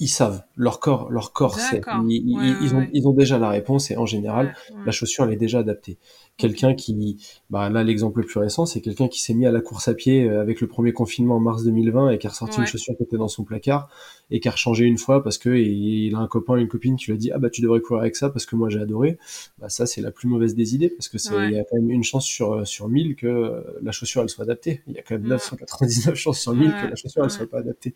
ils 0.00 0.08
savent 0.08 0.42
leur 0.56 0.80
corps 0.80 1.10
leur 1.10 1.32
corps 1.32 1.58
sait 1.60 1.80
ils, 2.08 2.22
ils- 2.26 2.36
Ouais, 2.36 2.42
ouais, 2.42 2.56
ils 2.62 2.74
ont 2.74 2.78
ouais. 2.78 2.90
ils 2.92 3.06
ont 3.06 3.12
déjà 3.12 3.38
la 3.38 3.48
réponse 3.50 3.90
et 3.90 3.96
en 3.96 4.06
général 4.06 4.54
la 4.84 4.92
chaussure 4.92 5.24
elle 5.26 5.32
est 5.34 5.36
déjà 5.36 5.60
adaptée. 5.60 5.98
Quelqu'un 6.36 6.74
qui, 6.74 7.18
bah 7.50 7.68
là 7.68 7.84
l'exemple 7.84 8.20
le 8.20 8.26
plus 8.26 8.40
récent, 8.40 8.64
c'est 8.64 8.80
quelqu'un 8.80 9.08
qui 9.08 9.20
s'est 9.20 9.34
mis 9.34 9.44
à 9.46 9.52
la 9.52 9.60
course 9.60 9.88
à 9.88 9.94
pied 9.94 10.26
euh, 10.26 10.40
avec 10.40 10.62
le 10.62 10.66
premier 10.68 10.94
confinement 10.94 11.36
en 11.36 11.40
mars 11.40 11.64
2020 11.64 12.12
et 12.12 12.18
qui 12.18 12.26
a 12.26 12.30
ressorti 12.30 12.60
une 12.60 12.66
chaussure 12.66 12.96
qui 12.96 13.02
était 13.02 13.18
dans 13.18 13.28
son 13.28 13.44
placard 13.44 13.90
et 14.30 14.40
qui 14.40 14.48
a 14.48 14.52
rechangé 14.52 14.86
une 14.86 14.96
fois 14.96 15.22
parce 15.22 15.36
que 15.36 15.50
il 15.50 16.14
a 16.14 16.18
un 16.18 16.26
copain, 16.28 16.56
une 16.56 16.68
copine 16.68 16.96
qui 16.96 17.06
lui 17.06 17.12
a 17.12 17.16
dit 17.18 17.30
ah 17.30 17.38
bah 17.38 17.50
tu 17.50 17.60
devrais 17.60 17.80
courir 17.82 18.00
avec 18.00 18.16
ça 18.16 18.30
parce 18.30 18.46
que 18.46 18.56
moi 18.56 18.70
j'ai 18.70 18.80
adoré. 18.80 19.18
Bah 19.58 19.68
ça 19.68 19.84
c'est 19.84 20.00
la 20.00 20.12
plus 20.12 20.28
mauvaise 20.28 20.54
des 20.54 20.74
idées 20.74 20.88
parce 20.88 21.08
que 21.10 21.18
c'est 21.18 21.34
il 21.48 21.52
y 21.54 21.58
a 21.58 21.64
quand 21.64 21.76
même 21.76 21.90
une 21.90 22.04
chance 22.04 22.24
sur 22.24 22.54
euh, 22.54 22.64
sur 22.64 22.88
1000 22.88 23.16
que 23.16 23.26
euh, 23.26 23.60
la 23.82 23.92
chaussure 23.92 24.22
elle 24.22 24.30
soit 24.30 24.44
adaptée. 24.44 24.80
Il 24.86 24.94
y 24.94 24.98
a 24.98 25.02
quand 25.02 25.16
même 25.16 25.24
Ouais. 25.24 25.28
999 25.30 26.14
chances 26.14 26.40
sur 26.40 26.54
1000 26.54 26.70
que 26.70 26.86
la 26.88 26.94
chaussure 26.96 27.22
elle 27.24 27.30
soit 27.30 27.50
pas 27.50 27.58
adaptée. 27.58 27.92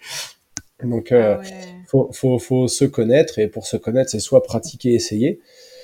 Donc 0.85 1.13
euh, 1.13 1.37
Ah 1.37 1.39
ouais. 1.39 1.87
faut, 1.87 2.11
faut 2.13 2.39
faut 2.39 2.69
se 2.69 2.85
connaître 2.85 3.39
et 3.39 3.49
pour 3.49 3.67
se 3.67 3.77
connaître 3.77 4.11
c'est 4.11 4.21
soit 4.21 4.43
pratiquer, 4.43 4.95
essayer, 4.95 5.41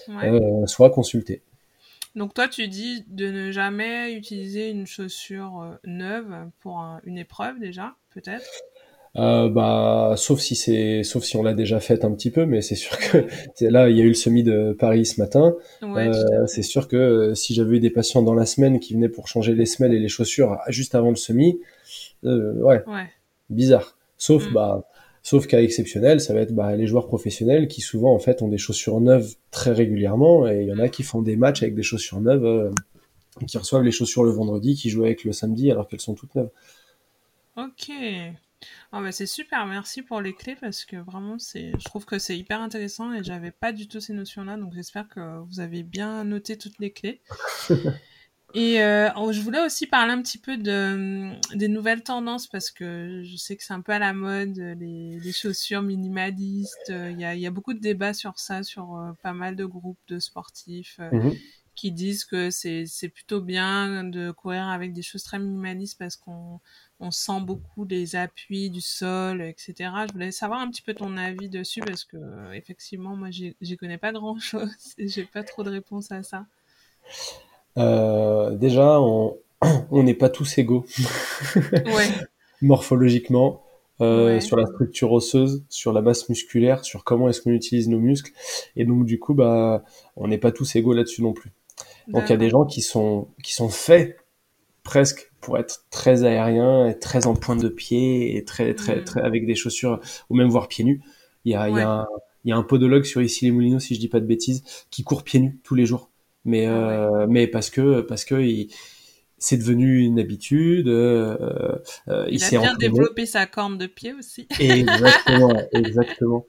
Ouais. 0.08 0.28
euh, 0.28 0.66
soit 0.66 0.90
consulter. 0.90 1.42
Donc 2.14 2.34
toi, 2.34 2.46
tu 2.46 2.68
dis 2.68 3.04
de 3.08 3.30
ne 3.30 3.50
jamais 3.50 4.12
utiliser 4.14 4.70
une 4.70 4.86
chaussure 4.86 5.60
euh, 5.60 5.74
neuve 5.84 6.50
pour 6.60 6.78
un- 6.78 7.00
une 7.04 7.18
épreuve 7.18 7.58
déjà, 7.58 7.96
peut-être? 8.10 8.60
Euh, 9.16 9.48
bah, 9.48 10.14
sauf 10.16 10.38
si 10.38 10.54
c'est, 10.54 11.02
sauf 11.02 11.24
si 11.24 11.36
on 11.36 11.42
l'a 11.42 11.52
déjà 11.52 11.80
fait 11.80 12.04
un 12.04 12.12
petit 12.12 12.30
peu, 12.30 12.46
mais 12.46 12.62
c'est 12.62 12.76
sûr 12.76 12.96
que 12.98 13.26
là, 13.60 13.88
il 13.90 13.96
y 13.96 14.00
a 14.00 14.04
eu 14.04 14.08
le 14.08 14.14
semi 14.14 14.44
de 14.44 14.72
Paris 14.78 15.04
ce 15.06 15.20
matin. 15.20 15.56
Ouais, 15.82 15.96
Euh, 15.96 16.46
c'est 16.46 16.62
sûr 16.62 16.86
que 16.86 16.96
euh, 16.96 17.34
si 17.34 17.52
j'avais 17.54 17.78
eu 17.78 17.80
des 17.80 17.90
patients 17.90 18.22
dans 18.22 18.34
la 18.34 18.46
semaine 18.46 18.78
qui 18.78 18.94
venaient 18.94 19.08
pour 19.08 19.26
changer 19.26 19.54
les 19.54 19.66
semelles 19.66 19.94
et 19.94 19.98
les 19.98 20.08
chaussures 20.08 20.58
juste 20.68 20.94
avant 20.94 21.10
le 21.10 21.16
semi, 21.16 21.58
euh, 22.24 22.54
ouais, 22.62 22.84
Ouais. 22.86 23.10
bizarre. 23.50 23.96
Sauf 24.18 24.48
Mm. 24.48 24.54
bah, 24.54 24.84
sauf 25.22 25.46
cas 25.46 25.60
exceptionnel, 25.60 26.20
ça 26.20 26.34
va 26.34 26.40
être 26.40 26.54
bah, 26.54 26.74
les 26.76 26.86
joueurs 26.86 27.06
professionnels 27.06 27.68
qui 27.68 27.80
souvent 27.80 28.14
en 28.14 28.18
fait 28.18 28.42
ont 28.42 28.48
des 28.48 28.58
chaussures 28.58 29.00
neuves 29.00 29.34
très 29.50 29.72
régulièrement 29.72 30.48
et 30.48 30.62
il 30.62 30.68
y 30.68 30.72
en 30.72 30.78
a 30.78 30.88
qui 30.88 31.02
font 31.02 31.22
des 31.22 31.36
matchs 31.36 31.62
avec 31.62 31.74
des 31.74 31.82
chaussures 31.82 32.20
neuves, 32.20 32.44
euh, 32.44 32.70
qui 33.46 33.58
reçoivent 33.58 33.82
les 33.82 33.92
chaussures 33.92 34.24
le 34.24 34.32
vendredi, 34.32 34.74
qui 34.74 34.90
jouent 34.90 35.04
avec 35.04 35.24
le 35.24 35.32
samedi 35.32 35.70
alors 35.70 35.88
qu'elles 35.88 36.00
sont 36.00 36.14
toutes 36.14 36.34
neuves. 36.34 36.50
Ok. 37.56 37.90
Ah 38.92 39.00
bah 39.00 39.10
c'est 39.10 39.26
super, 39.26 39.66
merci 39.66 40.02
pour 40.02 40.20
les 40.20 40.34
clés 40.34 40.56
parce 40.60 40.84
que 40.84 40.96
vraiment 40.96 41.38
c'est, 41.38 41.72
je 41.78 41.84
trouve 41.84 42.04
que 42.04 42.18
c'est 42.18 42.36
hyper 42.36 42.60
intéressant 42.60 43.12
et 43.12 43.24
j'avais 43.24 43.52
pas 43.52 43.72
du 43.72 43.88
tout 43.88 44.00
ces 44.00 44.12
notions-là, 44.12 44.58
donc 44.58 44.74
j'espère 44.74 45.08
que 45.08 45.38
vous 45.48 45.60
avez 45.60 45.82
bien 45.82 46.24
noté 46.24 46.58
toutes 46.58 46.78
les 46.78 46.92
clés. 46.92 47.22
Et 48.54 48.82
euh, 48.82 49.10
oh, 49.16 49.30
je 49.32 49.40
voulais 49.40 49.60
aussi 49.64 49.86
parler 49.86 50.12
un 50.12 50.22
petit 50.22 50.38
peu 50.38 50.56
de, 50.56 51.32
des 51.56 51.68
nouvelles 51.68 52.02
tendances 52.02 52.48
parce 52.48 52.70
que 52.70 53.22
je 53.24 53.36
sais 53.36 53.56
que 53.56 53.62
c'est 53.62 53.72
un 53.74 53.80
peu 53.80 53.92
à 53.92 53.98
la 54.00 54.12
mode, 54.12 54.56
les, 54.56 55.20
les 55.20 55.32
chaussures 55.32 55.82
minimalistes. 55.82 56.88
Il 56.88 57.18
y 57.20 57.24
a, 57.24 57.34
y 57.36 57.46
a 57.46 57.50
beaucoup 57.50 57.74
de 57.74 57.78
débats 57.80 58.12
sur 58.14 58.38
ça, 58.38 58.62
sur 58.64 58.96
euh, 58.96 59.12
pas 59.22 59.32
mal 59.32 59.54
de 59.56 59.64
groupes 59.64 60.00
de 60.08 60.18
sportifs 60.18 60.96
euh, 61.00 61.10
Mhm. 61.12 61.32
qui 61.76 61.92
disent 61.92 62.24
que 62.24 62.50
c'est 62.50 63.08
plutôt 63.14 63.40
bien 63.40 64.04
de 64.04 64.32
courir 64.32 64.64
avec 64.68 64.92
des 64.92 65.02
choses 65.02 65.22
très 65.22 65.38
minimalistes 65.38 65.98
parce 65.98 66.16
qu'on 66.16 66.60
on 66.98 67.10
sent 67.10 67.40
beaucoup 67.42 67.84
les 67.84 68.16
appuis 68.16 68.68
du 68.70 68.80
sol, 68.82 69.40
etc. 69.42 70.06
Je 70.08 70.12
voulais 70.12 70.32
savoir 70.32 70.60
un 70.60 70.70
petit 70.70 70.82
peu 70.82 70.92
ton 70.94 71.16
avis 71.16 71.48
dessus 71.48 71.80
parce 71.80 72.04
que 72.04 72.16
euh, 72.16 72.52
effectivement 72.52 73.16
moi 73.16 73.30
j'y 73.30 73.76
connais 73.78 73.98
pas 73.98 74.12
grand 74.12 74.38
chose 74.38 74.70
et 74.98 75.08
j'ai 75.08 75.24
pas 75.24 75.42
trop 75.44 75.62
de 75.62 75.70
réponse 75.70 76.12
à 76.12 76.22
ça. 76.22 76.46
Euh, 77.78 78.56
déjà, 78.56 79.00
on 79.00 80.02
n'est 80.02 80.14
pas 80.14 80.28
tous 80.28 80.58
égaux 80.58 80.84
Ouais, 81.64 82.08
morphologiquement, 82.62 83.62
euh, 84.00 84.34
Ouais. 84.36 84.40
sur 84.40 84.56
la 84.56 84.66
structure 84.66 85.12
osseuse, 85.12 85.64
sur 85.68 85.92
la 85.92 86.00
masse 86.02 86.28
musculaire, 86.28 86.84
sur 86.84 87.04
comment 87.04 87.28
est-ce 87.28 87.40
qu'on 87.42 87.50
utilise 87.52 87.88
nos 87.88 87.98
muscles, 87.98 88.32
et 88.76 88.84
donc 88.84 89.04
du 89.06 89.18
coup, 89.18 89.34
bah, 89.34 89.84
on 90.16 90.28
n'est 90.28 90.38
pas 90.38 90.52
tous 90.52 90.74
égaux 90.76 90.94
là-dessus 90.94 91.22
non 91.22 91.32
plus. 91.32 91.52
Donc 92.08 92.24
il 92.26 92.30
y 92.30 92.32
a 92.32 92.36
des 92.36 92.46
d'accord. 92.46 92.62
gens 92.62 92.66
qui 92.66 92.80
sont 92.82 93.28
qui 93.42 93.54
sont 93.54 93.68
faits 93.68 94.16
presque 94.82 95.30
pour 95.40 95.58
être 95.58 95.84
très 95.90 96.24
aériens, 96.24 96.88
et 96.88 96.98
très 96.98 97.26
en 97.26 97.34
pointe 97.34 97.60
de 97.62 97.68
pied 97.68 98.36
et 98.36 98.44
très 98.44 98.74
très 98.74 98.96
Mm. 98.96 99.04
très 99.04 99.20
avec 99.22 99.46
des 99.46 99.54
chaussures 99.54 100.00
ou 100.30 100.34
même 100.36 100.48
voire 100.48 100.68
pieds 100.68 100.84
nus. 100.84 101.02
Il 101.44 101.52
y 101.52 101.54
a 101.54 101.68
il 101.68 101.76
y 101.76 101.80
a 101.80 101.90
un, 101.90 102.06
il 102.44 102.50
y 102.50 102.52
a 102.52 102.56
un 102.56 102.62
podologue 102.62 103.04
sur 103.04 103.22
ici 103.22 103.44
les 103.46 103.50
Moulineaux 103.52 103.80
si 103.80 103.94
je 103.94 104.00
dis 104.00 104.08
pas 104.08 104.20
de 104.20 104.26
bêtises 104.26 104.62
qui 104.90 105.04
court 105.04 105.22
pieds 105.24 105.40
nus 105.40 105.60
tous 105.62 105.74
les 105.74 105.86
jours. 105.86 106.09
Mais 106.44 106.66
Ah 106.66 106.70
ouais. 106.72 106.94
euh, 107.22 107.26
mais 107.28 107.46
parce 107.46 107.70
que 107.70 108.00
parce 108.00 108.24
que 108.24 108.34
il, 108.40 108.68
c'est 109.38 109.56
devenu 109.56 110.00
une 110.00 110.18
habitude. 110.18 110.88
Euh, 110.88 111.36
euh, 112.08 112.26
il 112.30 112.34
Il 112.38 112.44
a 112.44 112.50
bien 112.50 112.60
entraîné. 112.60 112.78
développé 112.78 113.26
sa 113.26 113.46
corne 113.46 113.78
de 113.78 113.86
pied 113.86 114.12
aussi. 114.12 114.46
Exactement, 114.60 115.54
exactement. 115.72 116.46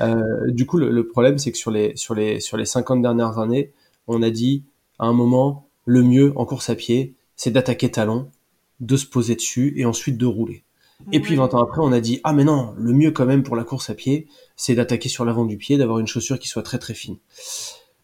Euh, 0.00 0.50
du 0.50 0.66
coup, 0.66 0.76
le, 0.76 0.90
le 0.90 1.06
problème, 1.06 1.38
c'est 1.38 1.52
que 1.52 1.58
sur 1.58 1.70
les, 1.70 1.94
sur, 1.96 2.14
les, 2.14 2.40
sur 2.40 2.56
les 2.56 2.64
50 2.64 3.00
dernières 3.02 3.38
années, 3.38 3.72
on 4.08 4.22
a 4.22 4.30
dit 4.30 4.64
à 4.98 5.06
un 5.06 5.12
moment, 5.12 5.68
le 5.86 6.02
mieux 6.02 6.32
en 6.36 6.44
course 6.44 6.68
à 6.70 6.74
pied, 6.74 7.14
c'est 7.36 7.50
d'attaquer 7.52 7.90
talon, 7.90 8.28
de 8.80 8.96
se 8.96 9.06
poser 9.06 9.36
dessus 9.36 9.72
et 9.76 9.84
ensuite 9.84 10.18
de 10.18 10.26
rouler. 10.26 10.64
Et 11.12 11.20
puis 11.20 11.32
Ouais. 11.34 11.38
20 11.38 11.54
ans 11.54 11.62
après, 11.62 11.80
on 11.80 11.90
a 11.92 12.00
dit, 12.00 12.20
ah 12.24 12.32
mais 12.32 12.44
non, 12.44 12.74
le 12.76 12.92
mieux 12.92 13.10
quand 13.12 13.26
même 13.26 13.42
pour 13.44 13.56
la 13.56 13.64
course 13.64 13.88
à 13.90 13.94
pied, 13.94 14.26
c'est 14.56 14.74
d'attaquer 14.74 15.08
sur 15.08 15.24
l'avant 15.24 15.44
du 15.44 15.56
pied, 15.58 15.76
d'avoir 15.78 15.98
une 16.00 16.06
chaussure 16.06 16.38
qui 16.38 16.48
soit 16.48 16.62
très 16.62 16.78
très 16.78 16.94
fine. 16.94 17.16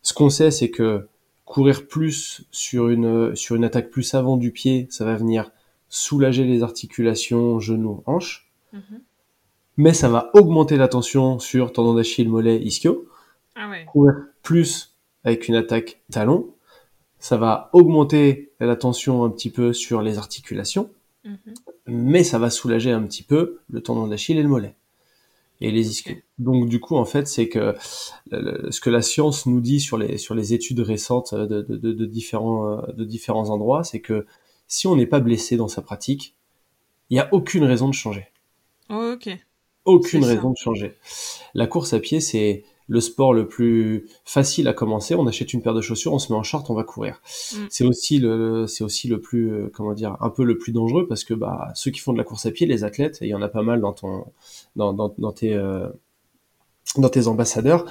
Ce 0.03 0.13
qu'on 0.15 0.31
sait, 0.31 0.51
c'est 0.53 0.71
que 0.71 1.07
courir 1.49 1.89
plus 1.89 2.45
sur 2.51 2.89
une, 2.89 3.35
sur 3.35 3.57
une 3.57 3.65
attaque 3.65 3.91
plus 3.91 4.13
avant 4.15 4.37
du 4.37 4.53
pied, 4.53 4.87
ça 4.91 5.07
va 5.07 5.15
venir 5.17 5.51
soulager 5.89 6.45
les 6.45 6.63
articulations, 6.63 7.59
genoux, 7.59 8.03
hanches. 8.07 8.51
Mhm. 8.75 9.01
mais 9.79 9.95
ça 9.95 10.11
va 10.11 10.31
augmenter 10.35 10.77
la 10.77 10.89
tension 10.89 11.39
sur 11.39 11.73
tendon 11.73 11.95
d'Achille, 11.95 12.29
mollet, 12.29 12.61
ischio. 12.61 13.09
Ah 13.55 13.71
ouais. 13.71 13.87
Courir 13.87 14.15
plus 14.43 14.95
avec 15.25 15.49
une 15.49 15.55
attaque 15.55 16.03
talon, 16.11 16.51
ça 17.19 17.39
va 17.39 17.71
augmenter 17.73 18.53
la 18.61 18.77
tension 18.77 19.25
un 19.25 19.31
petit 19.31 19.51
peu 19.51 19.73
sur 19.73 20.03
les 20.03 20.19
articulations, 20.19 20.91
Mhm. 21.25 21.55
mais 21.87 22.25
ça 22.25 22.39
va 22.39 22.51
soulager 22.51 22.91
un 22.93 23.03
petit 23.03 23.23
peu 23.23 23.61
le 23.71 23.81
tendon 23.83 24.07
d'Achille 24.07 24.37
et 24.39 24.43
le 24.43 24.49
mollet 24.49 24.75
et 25.61 25.71
les 25.71 25.91
ischios. 25.91 26.17
Donc 26.39 26.69
du 26.69 26.81
coup, 26.81 26.97
en 26.97 27.05
fait, 27.05 27.27
c'est 27.29 27.49
que 27.49 27.75
le- 28.31 28.71
ce 28.71 28.81
que 28.81 28.91
la 28.91 29.03
science 29.03 29.47
nous 29.47 29.61
dit 29.61 29.81
sur 29.81 29.99
les 29.99 30.19
sur 30.19 30.35
les 30.35 30.55
études 30.55 30.81
récentes 30.81 31.35
de, 31.35 31.63
de, 31.63 31.77
de, 31.77 31.93
de 31.93 32.07
différents 32.07 32.79
euh, 32.79 32.93
de 32.93 33.05
différents 33.05 33.51
endroits, 33.51 33.85
c'est 33.85 34.01
que 34.01 34.27
si 34.67 34.87
on 34.87 34.97
n'est 34.97 35.07
pas 35.07 35.21
blessé 35.21 35.57
dans 35.57 35.69
sa 35.69 35.83
pratique, 35.83 36.35
il 37.11 37.15
n'y 37.15 37.21
a 37.21 37.29
aucune 37.33 37.65
raison 37.65 37.89
de 37.89 37.95
changer. 37.95 38.27
Ok. 38.91 39.29
Aucune 39.85 40.23
ça. 40.23 40.29
raison 40.29 40.51
de 40.51 40.57
changer. 40.57 40.95
La 41.55 41.67
course 41.67 41.93
à 41.95 42.01
pied, 42.01 42.21
c'est 42.21 42.65
le 42.91 43.01
sport 43.01 43.35
le 43.35 43.47
plus 43.47 44.07
facile 44.25 44.67
à 44.67 44.73
commencer. 44.73 45.15
On 45.15 45.27
achète 45.27 45.53
une 45.53 45.61
paire 45.63 45.75
de 45.75 45.81
chaussures, 45.83 46.13
on 46.15 46.19
se 46.19 46.33
met 46.33 46.39
en 46.39 46.43
short, 46.43 46.69
on 46.71 46.75
va 46.75 46.85
courir. 46.85 47.21
Mm. 47.53 47.57
C'est 47.69 47.85
aussi 47.85 48.19
le, 48.19 48.67
c'est 48.67 48.83
aussi 48.83 49.09
le 49.09 49.21
plus, 49.21 49.53
euh, 49.53 49.71
comment 49.73 49.93
dire, 49.93 50.17
un 50.21 50.31
peu 50.31 50.43
le 50.45 50.57
plus 50.59 50.73
dangereux 50.73 51.07
parce 51.07 51.23
que 51.25 51.35
bah 51.35 51.69
ceux 51.75 51.91
qui 51.91 52.01
font 52.01 52.13
de 52.15 52.19
la 52.19 52.25
course 52.25 52.47
à 52.47 52.51
pied, 52.51 52.67
les 52.67 52.85
athlètes, 52.85 53.19
et 53.21 53.27
il 53.27 53.29
y 53.31 53.35
en 53.35 53.43
a 53.43 53.49
pas 53.49 53.63
mal 53.63 53.81
dans 53.81 53.93
ton, 53.93 54.25
dans, 54.77 54.93
dans, 54.93 55.15
dans 55.19 55.33
tes, 55.33 55.53
euh, 55.55 55.87
dans 56.97 57.09
tes 57.11 57.27
ambassadeurs, 57.27 57.85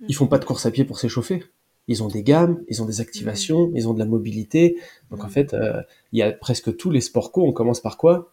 Mm. 0.00 0.06
ils 0.08 0.14
font 0.14 0.26
pas 0.26 0.38
de 0.38 0.44
course 0.46 0.64
à 0.66 0.70
pied 0.70 0.84
pour 0.84 0.98
s'échauffer. 0.98 1.44
Ils 1.86 2.02
ont 2.02 2.08
des 2.08 2.22
gammes, 2.22 2.62
ils 2.68 2.80
ont 2.82 2.86
des 2.86 3.00
activations, 3.02 3.70
ils 3.74 3.86
ont 3.88 3.92
de 3.94 3.98
la 3.98 4.04
mobilité. 4.06 4.76
Donc 5.10 5.22
en 5.22 5.26
Mm. 5.26 5.30
fait, 5.30 5.54
euh, 5.54 5.82
il 6.12 6.18
y 6.18 6.22
a 6.22 6.32
presque 6.32 6.74
tous 6.76 6.90
les 6.90 7.00
sports 7.02 7.30
co. 7.32 7.42
On 7.46 7.52
commence 7.52 7.80
par 7.80 7.96
quoi? 7.98 8.32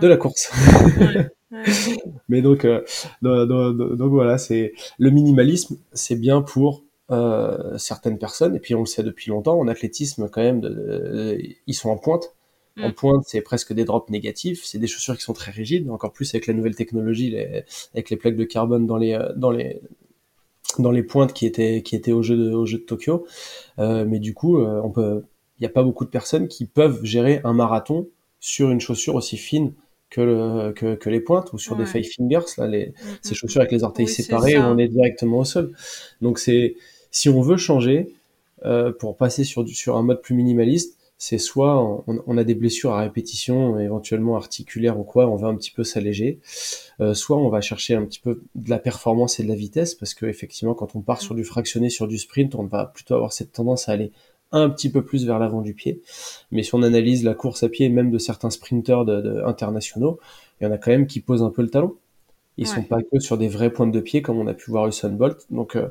De 0.00 0.06
la 0.08 0.16
course. 0.16 0.50
Ouais. 0.98 1.28
Mais 2.28 2.42
donc, 2.42 2.64
euh, 2.64 2.82
donc, 3.22 3.48
donc- 3.48 3.96
donc 3.96 4.10
voilà, 4.10 4.38
c'est 4.38 4.72
le 4.98 5.10
minimalisme, 5.10 5.76
c'est 5.92 6.16
bien 6.16 6.42
pour 6.42 6.82
euh, 7.10 7.76
certaines 7.78 8.18
personnes. 8.18 8.56
Et 8.56 8.60
puis 8.60 8.74
on 8.74 8.80
le 8.80 8.86
sait 8.86 9.02
depuis 9.02 9.30
longtemps, 9.30 9.58
en 9.58 9.68
athlétisme 9.68 10.28
quand 10.30 10.40
même, 10.42 10.60
de- 10.60 10.68
de- 10.70 11.38
ils 11.66 11.74
sont 11.74 11.90
en 11.90 11.98
pointe. 11.98 12.34
En 12.82 12.88
Mm. 12.88 12.92
pointe, 12.92 13.24
c'est 13.26 13.42
presque 13.42 13.74
des 13.74 13.84
drops 13.84 14.08
négatifs. 14.10 14.64
C'est 14.64 14.78
des 14.78 14.86
chaussures 14.86 15.16
qui 15.16 15.22
sont 15.22 15.34
très 15.34 15.52
rigides, 15.52 15.90
encore 15.90 16.12
plus 16.12 16.32
avec 16.34 16.46
la 16.46 16.54
nouvelle 16.54 16.74
technologie, 16.74 17.30
les- 17.30 17.64
avec 17.92 18.08
les 18.08 18.16
plaques 18.16 18.36
de 18.36 18.44
carbone 18.44 18.86
dans 18.86 18.96
les 18.96 19.12
euh, 19.14 19.30
dans 19.36 19.50
les 19.50 19.80
dans 20.78 20.90
les 20.90 21.02
pointes 21.02 21.32
qui 21.34 21.46
étaient 21.46 21.82
qui 21.82 21.96
étaient 21.96 22.12
au 22.12 22.22
jeu 22.22 22.36
de 22.36 22.52
au 22.52 22.64
jeu 22.66 22.78
de 22.78 22.84
Tokyo. 22.84 23.26
Euh, 23.78 24.04
mais 24.06 24.18
du 24.20 24.34
coup, 24.34 24.58
euh, 24.58 24.80
on 24.84 24.90
peut, 24.90 25.24
il 25.58 25.62
n'y 25.62 25.66
a 25.66 25.70
pas 25.70 25.82
beaucoup 25.82 26.04
de 26.04 26.10
personnes 26.10 26.48
qui 26.48 26.66
peuvent 26.66 27.04
gérer 27.04 27.40
un 27.44 27.52
marathon 27.54 28.08
sur 28.40 28.70
une 28.70 28.80
chaussure 28.80 29.14
aussi 29.16 29.36
fine 29.36 29.72
que, 30.12 30.20
le, 30.20 30.72
que, 30.72 30.94
que 30.94 31.08
les 31.08 31.20
pointes 31.20 31.52
ou 31.54 31.58
sur 31.58 31.74
des 31.74 31.86
five 31.86 32.04
fingers, 32.04 32.44
là, 32.58 32.66
les, 32.68 32.88
Mm, 32.88 32.94
ces 33.22 33.34
chaussures 33.34 33.62
avec 33.62 33.72
les 33.72 33.82
orteils 33.82 34.06
Oui, 34.06 34.12
séparés 34.12 34.58
où 34.58 34.62
on 34.62 34.76
est 34.76 34.88
directement 34.88 35.38
au 35.38 35.44
sol. 35.44 35.72
Donc 36.20 36.38
c'est, 36.38 36.76
si 37.10 37.28
on 37.30 37.40
veut 37.40 37.56
changer, 37.56 38.14
euh, 38.64 38.92
pour 38.92 39.16
passer 39.16 39.42
sur, 39.44 39.64
un 39.96 40.02
mode 40.02 40.20
plus 40.20 40.34
minimaliste, 40.34 40.98
c'est 41.16 41.38
soit 41.38 41.82
on, 41.82 42.22
on 42.26 42.36
a 42.36 42.44
des 42.44 42.54
blessures 42.54 42.92
à 42.92 43.00
répétition, 43.00 43.78
éventuellement 43.78 44.36
articulaires 44.36 44.98
ou 44.98 45.04
quoi, 45.04 45.28
on 45.28 45.36
va 45.36 45.48
un 45.48 45.56
petit 45.56 45.70
peu 45.70 45.84
s'alléger, 45.84 46.40
euh, 47.00 47.14
soit 47.14 47.38
on 47.38 47.48
va 47.48 47.60
chercher 47.60 47.94
un 47.94 48.04
petit 48.04 48.20
peu 48.20 48.42
de 48.54 48.70
la 48.70 48.78
performance 48.78 49.40
et 49.40 49.44
de 49.44 49.48
la 49.48 49.54
vitesse, 49.54 49.94
parce 49.94 50.14
que 50.14 50.26
effectivement, 50.26 50.74
quand 50.74 50.94
on 50.94 51.00
part 51.00 51.18
Mm. 51.18 51.26
sur 51.26 51.34
du 51.34 51.44
fractionné, 51.44 51.90
sur 51.90 52.06
du 52.06 52.18
sprint, 52.18 52.54
on 52.54 52.64
va 52.64 52.86
plutôt 52.86 53.14
avoir 53.14 53.32
cette 53.32 53.52
tendance 53.52 53.88
à 53.88 53.92
aller 53.92 54.12
un 54.52 54.68
petit 54.70 54.90
peu 54.90 55.02
plus 55.04 55.26
vers 55.26 55.38
l'avant 55.38 55.62
du 55.62 55.74
pied. 55.74 56.00
Mais 56.50 56.62
si 56.62 56.74
on 56.74 56.82
analyse 56.82 57.24
la 57.24 57.34
course 57.34 57.62
à 57.62 57.68
pied, 57.68 57.88
même 57.88 58.10
de 58.10 58.18
certains 58.18 58.50
sprinteurs 58.50 59.04
de, 59.04 59.20
de- 59.20 59.42
internationaux, 59.46 60.18
il 60.60 60.64
y 60.64 60.66
en 60.66 60.72
a 60.72 60.78
quand 60.78 60.90
même 60.90 61.06
qui 61.06 61.20
posent 61.20 61.42
un 61.42 61.50
peu 61.50 61.62
le 61.62 61.68
talon. 61.70 61.96
Ils 62.58 62.68
Ouais. 62.68 62.74
sont 62.74 62.82
pas 62.82 63.02
que 63.02 63.18
sur 63.18 63.38
des 63.38 63.48
vraies 63.48 63.72
pointes 63.72 63.92
de 63.92 64.00
pied 64.00 64.20
comme 64.22 64.38
on 64.38 64.46
a 64.46 64.54
pu 64.54 64.70
voir 64.70 64.86
Usain 64.86 65.08
Bolt. 65.08 65.38
Donc, 65.50 65.74
euh, 65.76 65.88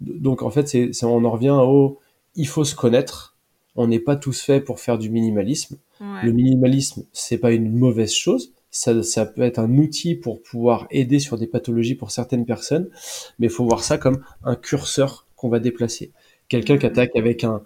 donc 0.00 0.42
en 0.42 0.50
fait, 0.50 0.68
c'est, 0.68 1.04
on 1.04 1.24
en 1.24 1.30
revient 1.30 1.56
au, 1.58 1.98
il 2.34 2.46
faut 2.46 2.64
se 2.64 2.74
connaître. 2.74 3.34
On 3.76 3.86
n'est 3.88 3.98
pas 4.00 4.16
tous 4.16 4.40
faits 4.42 4.64
pour 4.64 4.80
faire 4.80 4.98
du 4.98 5.10
minimalisme. 5.10 5.76
Ouais. 6.00 6.06
Le 6.24 6.32
minimalisme, 6.32 7.04
c'est 7.12 7.38
pas 7.38 7.52
une 7.52 7.72
mauvaise 7.76 8.12
chose. 8.12 8.52
Ça, 8.70 9.02
ça 9.02 9.24
peut 9.24 9.40
être 9.42 9.58
un 9.58 9.74
outil 9.78 10.14
pour 10.14 10.42
pouvoir 10.42 10.86
aider 10.90 11.18
sur 11.18 11.38
des 11.38 11.46
pathologies 11.46 11.94
pour 11.94 12.10
certaines 12.10 12.44
personnes, 12.44 12.90
mais 13.38 13.46
il 13.46 13.50
faut 13.50 13.64
voir 13.64 13.82
ça 13.82 13.96
comme 13.96 14.22
un 14.44 14.54
curseur 14.54 15.26
qu'on 15.34 15.48
va 15.48 15.60
déplacer. 15.60 16.10
Quelqu'un 16.48 16.76
qui 16.76 16.84
attaque 16.86 17.16
avec 17.16 17.42
un 17.44 17.62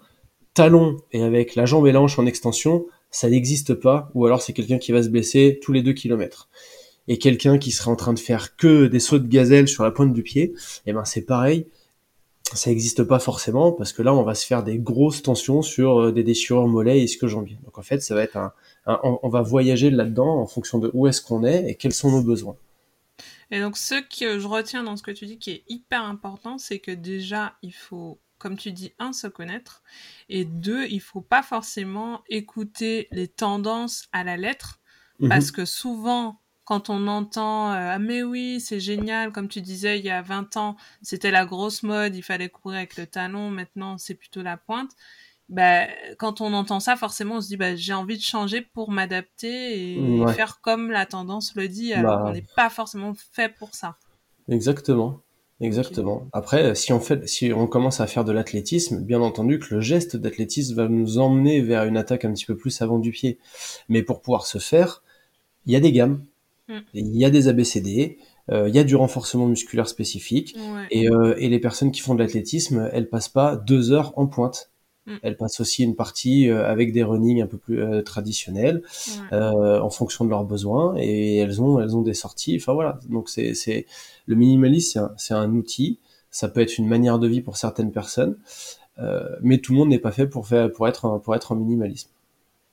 talon 0.53 0.97
et 1.11 1.23
avec 1.23 1.55
la 1.55 1.65
jambe 1.65 1.87
et 1.87 1.95
en 1.95 2.25
extension, 2.25 2.85
ça 3.09 3.29
n'existe 3.29 3.73
pas, 3.73 4.09
ou 4.13 4.25
alors 4.25 4.41
c'est 4.41 4.53
quelqu'un 4.53 4.77
qui 4.77 4.91
va 4.91 5.03
se 5.03 5.09
blesser 5.09 5.59
tous 5.61 5.73
les 5.73 5.81
deux 5.81 5.93
kilomètres. 5.93 6.49
Et 7.07 7.17
quelqu'un 7.17 7.57
qui 7.57 7.71
serait 7.71 7.91
en 7.91 7.95
train 7.95 8.13
de 8.13 8.19
faire 8.19 8.55
que 8.55 8.87
des 8.87 8.99
sauts 8.99 9.19
de 9.19 9.27
gazelle 9.27 9.67
sur 9.67 9.83
la 9.83 9.91
pointe 9.91 10.13
du 10.13 10.23
pied, 10.23 10.53
eh 10.85 10.93
ben 10.93 11.03
c'est 11.03 11.23
pareil, 11.23 11.67
ça 12.53 12.69
n'existe 12.69 13.03
pas 13.03 13.19
forcément 13.19 13.71
parce 13.71 13.91
que 13.91 14.01
là 14.01 14.13
on 14.13 14.23
va 14.23 14.35
se 14.35 14.45
faire 14.45 14.63
des 14.63 14.77
grosses 14.77 15.21
tensions 15.23 15.61
sur 15.61 15.99
euh, 15.99 16.11
des 16.11 16.23
déchirures 16.23 16.67
mollets 16.67 17.01
et 17.01 17.07
ce 17.07 17.17
que 17.17 17.27
jambiers. 17.27 17.57
Donc 17.65 17.77
en 17.77 17.81
fait 17.81 18.01
ça 18.01 18.15
va 18.15 18.23
être 18.23 18.37
un, 18.37 18.53
on 18.85 19.29
va 19.29 19.41
voyager 19.41 19.89
là-dedans 19.89 20.39
en 20.39 20.47
fonction 20.47 20.79
de 20.79 20.89
où 20.93 21.07
est-ce 21.07 21.21
qu'on 21.21 21.43
est 21.43 21.69
et 21.69 21.75
quels 21.75 21.93
sont 21.93 22.11
nos 22.11 22.23
besoins. 22.23 22.55
Et 23.51 23.59
donc, 23.59 23.77
ce 23.77 23.95
que 23.95 24.39
je 24.39 24.47
retiens 24.47 24.83
dans 24.83 24.95
ce 24.95 25.03
que 25.03 25.11
tu 25.11 25.25
dis 25.25 25.37
qui 25.37 25.51
est 25.51 25.63
hyper 25.67 26.03
important, 26.03 26.57
c'est 26.57 26.79
que 26.79 26.91
déjà, 26.91 27.53
il 27.61 27.73
faut, 27.73 28.17
comme 28.41 28.57
tu 28.57 28.71
dis, 28.71 28.93
un, 28.99 29.13
se 29.13 29.27
connaître, 29.27 29.83
et 30.29 30.43
deux, 30.45 30.85
il 30.87 30.99
faut 31.01 31.21
pas 31.21 31.43
forcément 31.43 32.21
écouter 32.29 33.07
les 33.11 33.27
tendances 33.27 34.07
à 34.11 34.23
la 34.23 34.37
lettre, 34.37 34.79
Mhm. 35.19 35.29
parce 35.29 35.51
que 35.51 35.65
souvent, 35.65 36.41
quand 36.63 36.89
on 36.89 37.07
entend 37.07 37.71
euh, 37.73 37.91
ah 37.95 37.99
mais 37.99 38.23
oui 38.23 38.61
c'est 38.61 38.79
génial 38.79 39.31
comme 39.31 39.47
tu 39.49 39.61
disais 39.61 39.97
il 39.99 40.05
y 40.05 40.09
a 40.11 40.21
20 40.21 40.55
ans 40.57 40.77
c'était 41.01 41.31
la 41.31 41.45
grosse 41.45 41.81
mode 41.83 42.15
il 42.15 42.21
fallait 42.21 42.49
courir 42.49 42.77
avec 42.77 42.97
le 42.97 43.07
talon 43.07 43.49
maintenant 43.49 43.97
c'est 43.97 44.13
plutôt 44.13 44.41
la 44.43 44.57
pointe 44.57 44.91
bah, 45.49 45.87
quand 46.17 46.39
on 46.39 46.53
entend 46.53 46.79
ça 46.79 46.95
forcément 46.95 47.37
on 47.37 47.41
se 47.41 47.47
dit 47.47 47.57
bah, 47.57 47.75
j'ai 47.75 47.93
envie 47.93 48.15
de 48.15 48.21
changer 48.21 48.61
pour 48.61 48.91
m'adapter 48.91 49.95
et 49.97 50.21
Ouais. 50.21 50.33
faire 50.33 50.61
comme 50.61 50.91
la 50.91 51.05
tendance 51.07 51.55
le 51.55 51.67
dit 51.67 51.93
alors 51.93 52.17
Bah. 52.19 52.23
qu'on 52.25 52.33
n'est 52.33 52.45
pas 52.55 52.69
forcément 52.69 53.13
fait 53.15 53.49
pour 53.49 53.73
ça 53.75 53.97
Exactement. 54.47 55.19
Exactement. 55.61 56.27
Après, 56.33 56.75
si 56.75 56.91
on 56.91 56.99
fait, 56.99 57.27
si 57.27 57.53
on 57.53 57.67
commence 57.67 58.01
à 58.01 58.07
faire 58.07 58.25
de 58.25 58.31
l'athlétisme, 58.31 59.01
bien 59.01 59.21
entendu 59.21 59.59
que 59.59 59.75
le 59.75 59.81
geste 59.81 60.17
d'athlétisme 60.17 60.75
va 60.75 60.87
nous 60.89 61.19
emmener 61.19 61.61
vers 61.61 61.83
une 61.85 61.97
attaque 61.97 62.25
un 62.25 62.33
petit 62.33 62.45
peu 62.45 62.57
plus 62.57 62.81
avant 62.81 62.99
du 62.99 63.11
pied. 63.11 63.37
Mais 63.87 64.01
pour 64.03 64.21
pouvoir 64.21 64.45
se 64.45 64.57
faire, 64.57 65.03
il 65.65 65.73
y 65.73 65.75
a 65.75 65.79
des 65.79 65.91
gammes, 65.91 66.23
Mm. 66.67 66.79
il 66.93 67.17
y 67.17 67.25
a 67.25 67.29
des 67.29 67.47
ABCD, 67.47 68.17
euh, 68.49 68.69
il 68.69 68.75
y 68.75 68.79
a 68.79 68.83
du 68.83 68.95
renforcement 68.95 69.45
musculaire 69.47 69.87
spécifique. 69.87 70.55
ouais. 70.57 70.87
Et, 70.89 71.09
euh, 71.09 71.35
et 71.37 71.49
les 71.49 71.59
personnes 71.59 71.91
qui 71.91 72.01
font 72.01 72.15
de 72.15 72.19
l'athlétisme, 72.23 72.89
elles 72.93 73.09
passent 73.09 73.29
pas 73.29 73.55
deux 73.57 73.91
heures 73.91 74.13
en 74.17 74.25
pointe. 74.27 74.70
Mm. 75.07 75.15
Elles 75.23 75.37
passent 75.37 75.59
aussi 75.59 75.83
une 75.83 75.95
partie 75.95 76.49
euh, 76.49 76.65
avec 76.69 76.91
des 76.93 77.03
running 77.03 77.41
un 77.41 77.47
peu 77.47 77.57
plus 77.57 77.81
euh, 77.81 78.01
traditionnels, 78.01 78.83
ouais. 79.07 79.37
euh, 79.37 79.81
en 79.81 79.89
fonction 79.89 80.25
de 80.25 80.29
leurs 80.29 80.43
besoins, 80.43 80.95
et 80.97 81.37
elles 81.37 81.61
ont, 81.61 81.79
elles 81.79 81.95
ont 81.95 82.01
des 82.01 82.13
sorties. 82.13 82.55
Enfin 82.59 82.73
voilà. 82.73 82.99
Donc 83.09 83.29
c'est, 83.29 83.53
c'est 83.53 83.85
le 84.27 84.35
minimalisme, 84.35 85.11
c'est 85.17 85.33
un, 85.33 85.51
outil. 85.51 85.99
Ça 86.29 86.47
peut 86.47 86.61
être 86.61 86.77
une 86.77 86.87
manière 86.87 87.19
de 87.19 87.27
vie 87.27 87.41
pour 87.41 87.57
certaines 87.57 87.91
personnes, 87.91 88.37
euh, 88.99 89.35
mais 89.41 89.57
tout 89.57 89.73
le 89.73 89.79
monde 89.79 89.89
n'est 89.89 89.99
pas 89.99 90.11
fait 90.11 90.27
pour 90.27 90.47
faire, 90.47 90.71
pour 90.71 90.87
être, 90.87 91.05
un- 91.05 91.19
pour 91.19 91.35
être 91.35 91.51
en 91.51 91.55
minimalisme. 91.55 92.09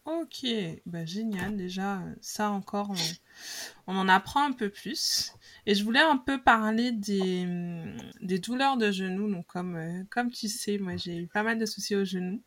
Ok, 0.05 0.47
bah 0.87 1.05
génial. 1.05 1.57
Déjà, 1.57 2.01
ça 2.21 2.51
encore, 2.51 2.91
on, 2.91 3.93
on 3.93 3.97
en 3.97 4.09
apprend 4.09 4.45
un 4.45 4.53
peu 4.53 4.69
plus. 4.71 5.33
Et 5.67 5.75
je 5.75 5.85
voulais 5.85 6.01
un 6.01 6.17
peu 6.17 6.41
parler 6.41 6.93
des, 6.93 7.47
des 8.21 8.39
douleurs 8.39 8.77
de 8.77 8.91
genoux. 8.91 9.31
Donc, 9.31 9.47
comme, 9.47 9.77
euh, 9.77 10.03
comme 10.11 10.31
tu 10.31 10.49
sais, 10.49 10.79
moi, 10.79 10.97
j'ai 10.97 11.17
eu 11.17 11.27
pas 11.27 11.43
mal 11.43 11.59
de 11.59 11.67
soucis 11.67 11.95
aux 11.95 12.05
genoux. 12.05 12.43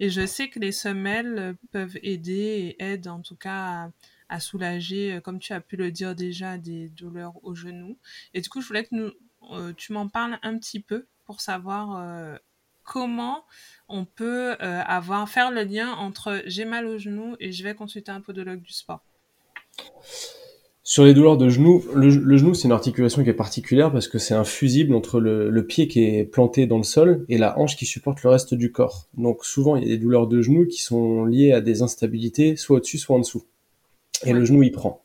Et 0.00 0.10
je 0.10 0.26
sais 0.26 0.48
que 0.48 0.58
les 0.58 0.72
semelles 0.72 1.56
peuvent 1.72 1.98
aider 2.02 2.76
et 2.78 2.82
aident 2.82 3.08
en 3.08 3.20
tout 3.20 3.36
cas 3.36 3.90
à, 4.28 4.40
soulager, 4.40 5.14
euh, 5.14 5.20
comme 5.20 5.38
tu 5.38 5.52
as 5.52 5.60
pu 5.60 5.76
le 5.76 5.90
dire 5.90 6.14
déjà, 6.14 6.58
des 6.58 6.88
douleurs 6.90 7.42
aux 7.44 7.54
genoux. 7.54 7.96
Et 8.34 8.40
du 8.40 8.48
coup, 8.48 8.60
je 8.60 8.66
voulais 8.66 8.84
que 8.84 8.94
nous, 8.94 9.12
euh, 9.52 9.72
tu 9.74 9.92
m'en 9.92 10.08
parles 10.08 10.38
un 10.42 10.58
petit 10.58 10.80
peu 10.80 11.06
pour 11.24 11.40
savoir 11.40 12.38
comment 12.84 13.44
on 13.88 14.04
peut 14.04 14.52
avoir 14.60 15.28
faire 15.28 15.50
le 15.50 15.64
lien 15.64 15.90
entre 15.94 16.40
j'ai 16.46 16.64
mal 16.64 16.86
au 16.86 16.98
genou 16.98 17.34
et 17.40 17.50
je 17.50 17.64
vais 17.64 17.74
consulter 17.74 18.12
un 18.12 18.20
podologue 18.20 18.62
du 18.62 18.72
sport. 18.72 19.02
Sur 20.88 21.04
les 21.04 21.14
douleurs 21.14 21.36
de 21.36 21.48
genoux, 21.48 21.82
le, 21.96 22.10
le 22.10 22.36
genou 22.36 22.54
c'est 22.54 22.68
une 22.68 22.72
articulation 22.72 23.24
qui 23.24 23.28
est 23.28 23.34
particulière 23.34 23.90
parce 23.90 24.06
que 24.06 24.18
c'est 24.18 24.34
un 24.34 24.44
fusible 24.44 24.94
entre 24.94 25.18
le, 25.18 25.50
le 25.50 25.66
pied 25.66 25.88
qui 25.88 26.04
est 26.04 26.22
planté 26.24 26.68
dans 26.68 26.76
le 26.76 26.84
sol 26.84 27.24
et 27.28 27.38
la 27.38 27.58
hanche 27.58 27.74
qui 27.76 27.86
supporte 27.86 28.22
le 28.22 28.30
reste 28.30 28.54
du 28.54 28.70
corps. 28.70 29.08
Donc 29.16 29.44
souvent 29.44 29.74
il 29.74 29.82
y 29.82 29.86
a 29.86 29.88
des 29.88 29.98
douleurs 29.98 30.28
de 30.28 30.40
genoux 30.42 30.64
qui 30.64 30.80
sont 30.80 31.24
liées 31.24 31.50
à 31.50 31.60
des 31.60 31.82
instabilités 31.82 32.54
soit 32.54 32.76
au-dessus 32.76 32.98
soit 32.98 33.16
en 33.16 33.18
dessous. 33.18 33.42
Et 34.24 34.32
Ouais. 34.32 34.38
le 34.38 34.44
genou 34.44 34.62
il 34.62 34.70
prend. 34.70 35.02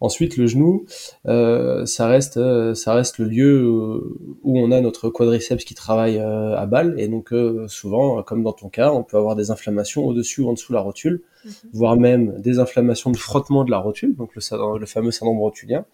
Ensuite, 0.00 0.36
le 0.36 0.46
genou, 0.46 0.86
euh, 1.26 1.86
ça 1.86 2.06
reste, 2.06 2.36
euh, 2.36 2.74
ça 2.74 2.94
reste 2.94 3.18
le 3.18 3.26
lieu 3.26 3.62
euh, 3.62 4.38
où 4.42 4.58
on 4.58 4.70
a 4.70 4.80
notre 4.80 5.08
quadriceps 5.08 5.64
qui 5.64 5.74
travaille 5.74 6.18
à 6.18 6.66
balle, 6.66 6.94
et 6.98 7.08
donc 7.08 7.32
souvent, 7.68 8.22
comme 8.22 8.42
dans 8.42 8.52
ton 8.52 8.68
cas, 8.68 8.92
on 8.92 9.02
peut 9.02 9.16
avoir 9.16 9.36
des 9.36 9.50
inflammations 9.50 10.06
au-dessus 10.06 10.42
ou 10.42 10.48
en 10.48 10.52
dessous 10.52 10.72
de 10.72 10.76
la 10.76 10.82
rotule, 10.82 11.22
mhm. 11.44 11.52
voire 11.72 11.96
même 11.96 12.40
des 12.40 12.58
inflammations 12.58 13.10
de 13.10 13.16
frottement 13.16 13.64
de 13.64 13.70
la 13.70 13.78
rotule, 13.78 14.14
donc 14.14 14.34
le, 14.34 14.78
le 14.78 14.86
fameux 14.86 15.10
syndrome 15.10 15.40
rotulien. 15.40 15.84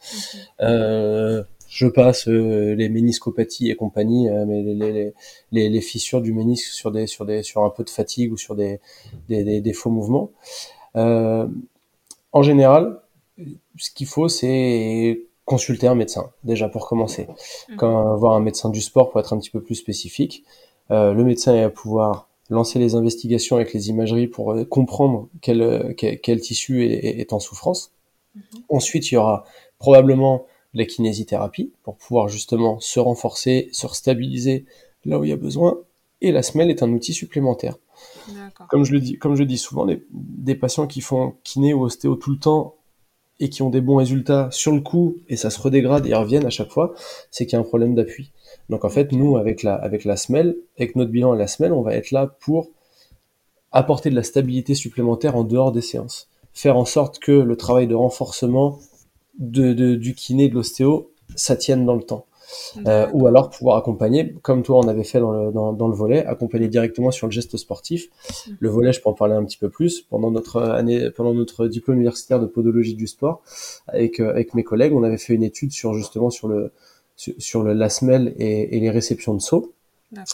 Mhm. 0.61 1.44
je 1.68 1.86
passe 1.86 2.26
les 2.26 2.88
méniscopathies 2.88 3.70
et 3.70 3.76
compagnie, 3.76 4.28
mais 4.46 4.62
les, 4.62 5.12
les, 5.53 5.68
les, 5.70 5.80
fissures 5.80 6.20
du 6.20 6.32
ménisque 6.32 6.70
sur 6.70 6.90
des, 6.90 7.07
sur 7.07 7.24
des, 7.24 7.42
sur 7.42 7.64
un 7.64 7.70
peu 7.70 7.82
de 7.82 7.90
fatigue 7.90 8.32
ou 8.32 8.36
sur 8.36 8.55
des, 8.55 8.80
des, 9.28 9.42
des, 9.42 9.61
des 9.61 9.72
faux 9.72 9.90
mouvements. 9.90 10.30
en 10.94 12.42
général, 12.42 13.01
ce 13.76 13.91
qu'il 13.91 14.07
faut, 14.07 14.28
c'est 14.28 15.22
consulter 15.45 15.87
un 15.87 15.95
médecin, 15.95 16.30
déjà 16.45 16.68
pour 16.68 16.87
commencer. 16.89 17.26
Quand 17.76 18.16
voir 18.16 18.35
un 18.35 18.41
médecin 18.41 18.70
du 18.70 18.80
sport 18.80 19.11
pour 19.11 19.20
être 19.20 19.33
un 19.33 19.39
petit 19.39 19.51
peu 19.51 19.62
plus 19.62 19.74
spécifique. 19.74 20.45
Euh, 20.91 21.12
le 21.14 21.24
médecin 21.24 21.61
va 21.61 21.70
pouvoir 21.70 22.28
lancer 22.51 22.78
les 22.78 22.95
investigations 22.95 23.57
avec 23.57 23.72
les 23.72 23.89
imageries 23.89 24.26
pour 24.26 24.53
euh, 24.53 24.64
comprendre 24.64 25.28
quel, 25.41 25.95
quel, 25.97 26.41
tissu 26.41 26.85
est, 26.85 27.33
en 27.33 27.41
souffrance. 27.41 27.93
Mhm. 28.35 28.43
Ensuite, 28.68 29.11
il 29.11 29.14
y 29.14 29.16
aura 29.16 29.45
probablement 29.78 30.47
la 30.74 30.85
kinésithérapie 30.85 31.72
pour 31.83 31.97
pouvoir 31.97 32.28
justement 32.28 32.80
se 32.80 33.01
renforcer, 33.01 33.68
se 33.72 33.89
stabiliser 33.89 34.64
là 35.05 35.18
où 35.18 35.24
il 35.24 35.30
y 35.30 35.33
a 35.33 35.37
besoin. 35.37 35.78
Et 36.20 36.30
la 36.30 36.43
semelle 36.43 36.70
est 36.70 36.83
un 36.83 36.93
outil 36.93 37.12
supplémentaire. 37.12 37.76
Comme 38.68 38.85
je 38.85 38.93
le 38.93 39.01
dis, 39.01 39.18
comme 39.18 39.35
je 39.35 39.43
dis 39.43 39.59
souvent, 39.59 39.87
des 40.11 40.55
patients 40.55 40.87
qui 40.87 41.01
font 41.01 41.35
kiné 41.43 41.74
ou 41.74 41.83
ostéo 41.83 42.14
tout 42.14 42.30
le 42.30 42.39
temps 42.39 42.76
et 43.41 43.49
qui 43.49 43.62
ont 43.62 43.70
des 43.70 43.80
bons 43.80 43.97
résultats 43.97 44.49
sur 44.51 44.72
le 44.72 44.80
coup 44.80 45.16
et 45.28 45.37
ça 45.37 45.51
se 45.51 45.61
redégrade 45.61 46.07
et 46.07 46.14
reviennent 46.14 46.47
à 46.47 46.51
chaque 46.51 46.70
fois, 46.70 46.95
c'est 47.30 47.47
qu'il 47.47 47.55
y 47.55 47.57
a 47.57 47.61
un 47.61 47.64
problème 47.64 47.95
d'appui. 47.95 48.33
Donc 48.68 48.85
en 48.85 48.89
fait, 48.89 49.12
nous, 49.12 49.37
avec 49.37 49.62
la, 49.62 49.74
avec 49.74 50.05
la 50.05 50.16
semelle, 50.16 50.57
avec 50.76 50.97
notre 50.97 51.11
bilan 51.11 51.33
à 51.33 51.37
la 51.37 51.47
semelle, 51.47 51.72
on 51.72 51.83
va 51.83 51.95
être 51.95 52.11
là 52.11 52.26
pour 52.41 52.70
apporter 53.72 54.11
de 54.11 54.14
la 54.14 54.22
stabilité 54.22 54.74
supplémentaire 54.74 55.37
en 55.37 55.45
dehors 55.45 55.72
des 55.72 55.80
séances. 55.80 56.28
Faire 56.53 56.76
en 56.76 56.85
sorte 56.85 57.18
que 57.18 57.33
le 57.33 57.57
travail 57.57 57.87
de 57.87 57.95
renforcement 57.95 58.78
de, 59.39 59.72
du 59.95 60.14
kiné, 60.14 60.49
de 60.49 60.55
l'ostéo, 60.55 61.11
ça 61.35 61.57
tienne 61.57 61.87
dans 61.87 61.97
le 61.97 62.03
temps. 62.03 62.26
Euh, 62.86 63.09
ou 63.12 63.26
alors 63.26 63.50
pouvoir 63.50 63.76
accompagner, 63.76 64.34
comme 64.42 64.62
toi 64.62 64.78
on 64.78 64.88
avait 64.88 65.05
fait 65.05 65.20
dans 65.20 65.32
le, 65.32 65.53
dans, 65.53 65.88
le 65.88 65.94
volet, 65.94 66.24
accompagner 66.26 66.68
directement 66.68 67.11
sur 67.11 67.26
le 67.26 67.32
geste 67.32 67.57
sportif. 67.57 68.09
Le 68.59 68.68
volet, 68.68 68.92
je 68.92 69.00
peux 69.00 69.09
en 69.09 69.14
parler 69.14 69.34
un 69.34 69.44
petit 69.44 69.59
peu 69.59 69.68
plus. 69.68 70.03
Pendant 70.03 70.30
notre 70.30 70.62
année, 70.62 71.11
pendant 71.11 71.34
notre 71.34 71.66
diplôme 71.66 71.96
universitaire 71.96 72.40
de 72.40 72.46
podologie 72.46 72.94
du 72.94 73.07
sport, 73.07 73.42
avec 73.88 74.20
euh, 74.20 74.30
avec 74.30 74.55
mes 74.55 74.64
collègues, 74.64 74.92
on 74.94 75.03
avait 75.03 75.18
fait 75.18 75.34
une 75.34 75.42
étude 75.42 75.72
sur 75.72 75.94
justement 75.94 76.30
sur 76.30 76.48
le 76.48 76.72
sur, 77.16 77.62
le, 77.62 77.72
la 77.72 77.88
semelle 77.88 78.34
et, 78.38 78.76
et, 78.76 78.80
les 78.80 78.90
réceptions 78.90 79.34
de 79.34 79.40
saut. 79.40 79.74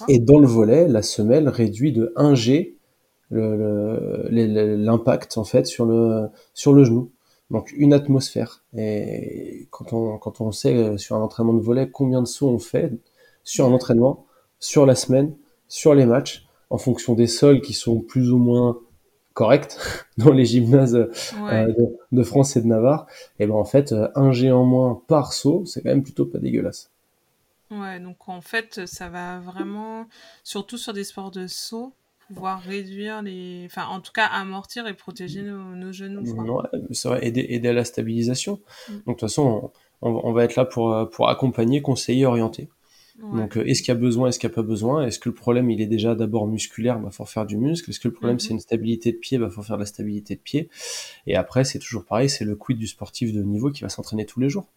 Et 0.09 0.19
dans 0.19 0.39
le 0.39 0.47
volet, 0.47 0.89
la 0.89 1.03
semelle 1.03 1.49
réduit 1.49 1.93
de 1.93 2.13
1 2.17 2.35
G 2.35 2.79
l'impact 4.31 5.37
en 5.37 5.45
fait 5.45 5.67
sur 5.67 5.85
le 5.85 6.29
sur 6.55 6.73
le 6.73 6.85
genou 6.85 7.11
donc 7.51 7.73
une 7.73 7.93
atmosphère. 7.93 8.63
Et 8.77 9.69
quand 9.71 9.93
on, 9.93 10.19
quand 10.19 10.41
on 10.41 10.53
sait 10.53 10.77
euh, 10.77 10.99
sur 10.99 11.17
un 11.17 11.21
entraînement 11.21 11.55
de 11.55 11.63
volet 11.63 11.91
combien 11.91 12.21
de 12.21 12.27
sauts 12.27 12.51
on 12.51 12.59
fait 12.59 12.93
sur 13.45 13.67
un 13.67 13.73
entraînement, 13.73 14.27
sur 14.61 14.85
la 14.85 14.95
semaine, 14.95 15.35
sur 15.69 15.95
les 15.95 16.07
matchs, 16.07 16.47
en 16.71 16.79
fonction 16.79 17.15
des 17.15 17.27
sols 17.27 17.61
qui 17.61 17.73
sont 17.73 18.01
plus 18.01 18.31
ou 18.31 18.39
moins 18.39 18.79
corrects 19.33 19.77
dans 20.19 20.33
les 20.33 20.45
gymnases 20.45 20.97
euh, 20.97 21.73
de, 22.13 22.23
France 22.23 22.57
et 22.57 22.61
de 22.61 22.67
Navarre, 22.67 23.07
et 23.39 23.47
ben 23.47 23.55
en 23.55 23.65
fait 23.65 23.93
euh, 23.93 24.09
un 24.15 24.33
G 24.33 24.51
en 24.51 24.65
moins 24.65 25.01
par 25.07 25.33
saut, 25.33 25.65
c'est 25.65 25.83
quand 25.83 25.91
même 25.91 26.03
plutôt 26.03 26.27
pas 26.27 26.39
dégueulasse. 26.39 26.91
Ouais, 27.71 28.01
donc 28.01 28.29
en 28.29 28.41
fait 28.41 28.87
ça 28.87 29.09
va 29.09 29.39
vraiment, 29.41 30.07
surtout 30.43 30.79
sur 30.79 30.93
des 30.93 31.05
sports 31.05 31.31
de 31.31 31.47
saut, 31.47 31.93
pouvoir 32.29 32.61
réduire 32.61 33.23
les. 33.23 33.65
Enfin, 33.67 33.87
en 33.87 34.01
tout 34.01 34.13
cas, 34.13 34.27
amortir 34.27 34.87
et 34.87 34.95
protéger 34.95 35.43
nos, 35.43 35.93
genoux. 35.93 36.23
Ouais, 36.23 36.65
c'est 36.93 37.09
vrai, 37.09 37.27
aider, 37.27 37.47
aider 37.49 37.69
à 37.69 37.73
la 37.73 37.85
stabilisation. 37.85 38.61
Mm. 38.89 38.93
Donc, 38.93 39.03
de 39.05 39.13
toute 39.13 39.21
façon, 39.21 39.73
on, 40.03 40.33
va 40.33 40.45
être 40.45 40.57
là 40.57 40.65
pour, 40.65 40.93
euh, 40.93 41.07
pour 41.07 41.29
accompagner, 41.29 41.83
conseiller, 41.83 42.27
orienter. 42.27 42.69
Donc, 43.21 43.57
euh, 43.57 43.65
est-ce 43.67 43.83
qu'il 43.83 43.93
y 43.93 43.97
a 43.97 44.01
besoin, 44.01 44.29
est-ce 44.29 44.39
qu'il 44.39 44.49
n'y 44.49 44.55
a 44.55 44.55
pas 44.55 44.63
besoin? 44.63 45.05
Est-ce 45.05 45.19
que 45.19 45.29
le 45.29 45.35
problème, 45.35 45.71
il 45.71 45.81
est 45.81 45.87
déjà 45.87 46.15
d'abord 46.15 46.47
musculaire 46.47 47.01
Bah, 47.01 47.11
faut 47.11 47.25
faire 47.25 47.47
du 47.47 47.57
muscle? 47.57 47.91
Est-ce 47.91 47.99
que 47.99 48.07
le 48.07 48.15
problème, 48.15 48.37
mm-hmm. 48.37 48.41
c'est 48.41 48.55
une 48.55 48.61
stabilité 48.61 49.11
de 49.11 49.17
pied? 49.17 49.39
Bah, 49.39 49.51
faut 49.51 49.63
faire 49.63 49.77
de 49.77 49.83
la 49.83 49.87
stabilité 49.87 50.37
de 50.37 50.41
pied. 50.41 50.69
Et 51.27 51.35
après, 51.35 51.65
c'est 51.65 51.81
toujours 51.81 52.05
pareil, 52.05 52.31
c'est 52.31 52.45
le 52.45 52.55
quid 52.55 52.79
du 52.79 52.87
sportif 52.87 53.33
de 53.33 53.43
niveau 53.43 53.73
qui 53.73 53.83
va 53.83 53.89
s'entraîner 53.89 54.25
tous 54.25 54.39
les 54.39 54.49
jours. 54.49 54.69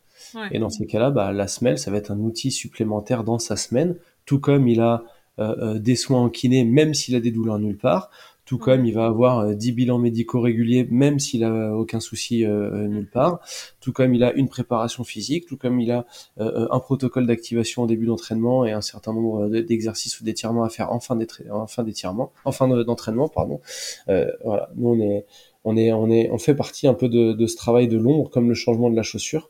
Et 0.51 0.59
dans 0.59 0.69
ces 0.69 0.85
cas-là, 0.85 1.11
bah, 1.11 1.31
la 1.31 1.47
semelle, 1.47 1.77
ça 1.77 1.91
va 1.91 1.97
être 1.97 2.11
un 2.11 2.19
outil 2.19 2.51
supplémentaire 2.51 3.23
dans 3.23 3.39
sa 3.39 3.55
semaine, 3.55 3.95
tout 4.25 4.39
comme 4.39 4.67
il 4.67 4.79
a 4.79 5.03
des 5.37 5.95
soins 5.95 6.21
en 6.21 6.29
kiné, 6.29 6.63
même 6.63 6.93
s'il 6.93 7.15
a 7.15 7.19
des 7.19 7.31
douleurs 7.31 7.59
nulle 7.59 7.77
part. 7.77 8.09
Tout 8.45 8.57
comme 8.57 8.85
il 8.85 8.93
va 8.93 9.05
avoir 9.05 9.55
10 9.55 9.69
euh, 9.69 9.73
bilans 9.73 9.97
médicaux 9.97 10.41
réguliers, 10.41 10.85
même 10.89 11.19
s'il 11.19 11.43
a 11.45 11.73
aucun 11.73 12.01
souci 12.01 12.45
nulle 12.45 13.09
part. 13.09 13.39
Tout 13.79 13.93
comme 13.93 14.13
il 14.13 14.23
a 14.25 14.33
une 14.33 14.49
préparation 14.49 15.03
physique, 15.05 15.45
tout 15.45 15.55
comme 15.55 15.79
il 15.79 15.89
a 15.91 16.05
un 16.37 16.79
protocole 16.79 17.27
d'activation 17.27 17.83
au 17.83 17.87
début 17.87 18.07
d'entraînement 18.07 18.65
et 18.65 18.73
un 18.73 18.81
certain 18.81 19.13
nombre 19.13 19.47
d'exercices 19.47 20.19
ou 20.19 20.25
d'étirements 20.25 20.63
à 20.63 20.69
faire 20.69 20.91
en 20.91 20.99
fin 20.99 21.15
d'étirement, 21.15 22.33
en 22.43 22.51
fin 22.51 22.67
d'entraînement, 22.67 23.29
pardon. 23.29 23.61
voilà, 24.07 24.69
nous 24.75 24.89
on 24.89 24.99
est, 24.99 25.25
on 25.63 25.77
est, 25.77 25.93
on 25.93 26.09
est, 26.09 26.29
on 26.29 26.37
fait 26.37 26.55
partie 26.55 26.87
un 26.87 26.93
peu 26.93 27.07
de, 27.07 27.31
de 27.31 27.47
ce 27.47 27.55
travail 27.55 27.87
de 27.87 27.97
l'ombre, 27.97 28.29
comme 28.29 28.49
le 28.49 28.55
changement 28.55 28.89
de 28.89 28.95
la 28.97 29.03
chaussure. 29.03 29.49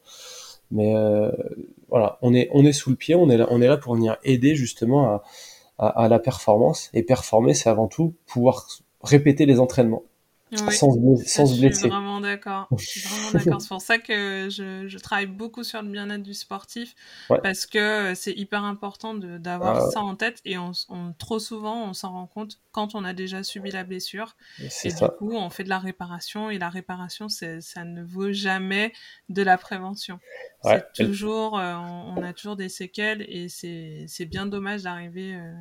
Mais 0.70 0.94
voilà, 1.90 2.20
on 2.22 2.36
est, 2.36 2.50
on 2.54 2.66
est 2.66 2.72
sous 2.72 2.92
le 2.92 2.96
pied, 2.96 3.16
on 3.16 3.30
est 3.30 3.38
là, 3.38 3.48
on 3.50 3.62
est 3.62 3.68
là 3.68 3.78
pour 3.78 3.96
venir 3.96 4.18
aider 4.24 4.54
justement 4.54 5.06
à, 5.06 5.24
à, 5.82 6.08
la 6.08 6.20
performance. 6.20 6.90
Et 6.94 7.04
performer, 7.04 7.54
c'est 7.54 7.70
avant 7.70 7.88
tout 7.88 8.14
pouvoir 8.28 8.68
répéter 9.04 9.46
les 9.46 9.60
entraînements. 9.60 10.04
Sans, 10.58 10.72
sans 11.26 11.46
se 11.46 11.60
blesser. 11.60 11.74
Je 11.74 11.80
suis 11.80 11.90
vraiment 11.90 12.22
d'accord. 12.22 12.68
C'est 12.78 13.68
pour 13.68 13.82
ça 13.82 13.98
que 13.98 14.50
je, 14.50 14.88
je, 14.88 14.98
travaille 14.98 15.28
beaucoup 15.28 15.64
sur 15.64 15.82
le 15.82 15.90
bien-être 15.90 16.24
du 16.24 16.34
sportif 16.34 16.96
parce 17.44 17.66
que 17.66 18.14
c'est 18.16 18.34
hyper 18.34 18.64
important 18.64 19.14
d'avoir 19.14 19.78
ah. 19.78 19.92
ça 19.92 20.02
en 20.02 20.16
tête 20.16 20.42
et 20.46 20.58
on, 20.58 20.72
trop 21.18 21.40
souvent 21.40 21.90
on 21.90 21.94
s'en 21.94 22.12
rend 22.12 22.28
compte 22.28 22.60
quand 22.72 22.96
on 22.96 23.04
a 23.04 23.14
déjà 23.14 23.44
subi 23.44 23.72
la 23.72 23.84
blessure 23.84 24.36
et 24.84 24.90
du 24.90 25.08
coup 25.18 25.34
on 25.34 25.50
fait 25.50 25.64
de 25.64 25.70
la 25.70 25.80
réparation 25.80 26.50
et 26.50 26.60
la 26.60 26.70
réparation 26.70 27.28
ça 27.30 27.84
ne 27.84 28.04
vaut 28.04 28.32
jamais 28.32 28.94
de 29.30 29.42
la 29.42 29.58
prévention. 29.58 30.20
c'est 30.64 30.94
toujours 30.94 31.58
euh, 31.58 31.76
on, 31.76 32.22
a 32.22 32.34
toujours 32.34 32.56
des 32.56 32.70
séquelles 32.70 33.22
et 33.28 33.48
c'est 33.50 34.26
bien 34.26 34.46
dommage 34.46 34.84
d'arriver 34.84 35.36
euh, 35.36 35.54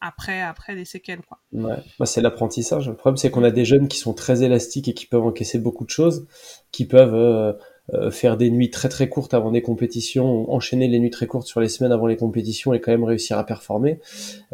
après, 0.00 0.40
après 0.40 0.74
les 0.74 0.84
séquelles. 0.84 1.22
Quoi. 1.26 1.38
Ouais. 1.52 1.76
Bah, 1.98 2.06
c'est 2.06 2.20
l'apprentissage. 2.20 2.88
Le 2.88 2.94
problème, 2.94 3.16
c'est 3.16 3.30
qu'on 3.30 3.44
a 3.44 3.50
des 3.50 3.64
jeunes 3.64 3.88
qui 3.88 3.98
sont 3.98 4.14
très 4.14 4.42
élastiques 4.42 4.88
et 4.88 4.94
qui 4.94 5.06
peuvent 5.06 5.24
encaisser 5.24 5.58
beaucoup 5.58 5.84
de 5.84 5.90
choses, 5.90 6.26
qui 6.70 6.86
peuvent 6.86 7.14
euh, 7.14 7.52
euh, 7.94 8.10
faire 8.10 8.36
des 8.36 8.50
nuits 8.50 8.70
très 8.70 8.88
très 8.88 9.08
courtes 9.08 9.34
avant 9.34 9.50
des 9.50 9.62
compétitions, 9.62 10.50
enchaîner 10.52 10.88
les 10.88 10.98
nuits 10.98 11.10
très 11.10 11.26
courtes 11.26 11.46
sur 11.46 11.60
les 11.60 11.68
semaines 11.68 11.92
avant 11.92 12.06
les 12.06 12.16
compétitions 12.16 12.72
et 12.74 12.80
quand 12.80 12.92
même 12.92 13.04
réussir 13.04 13.38
à 13.38 13.44
performer. 13.44 14.00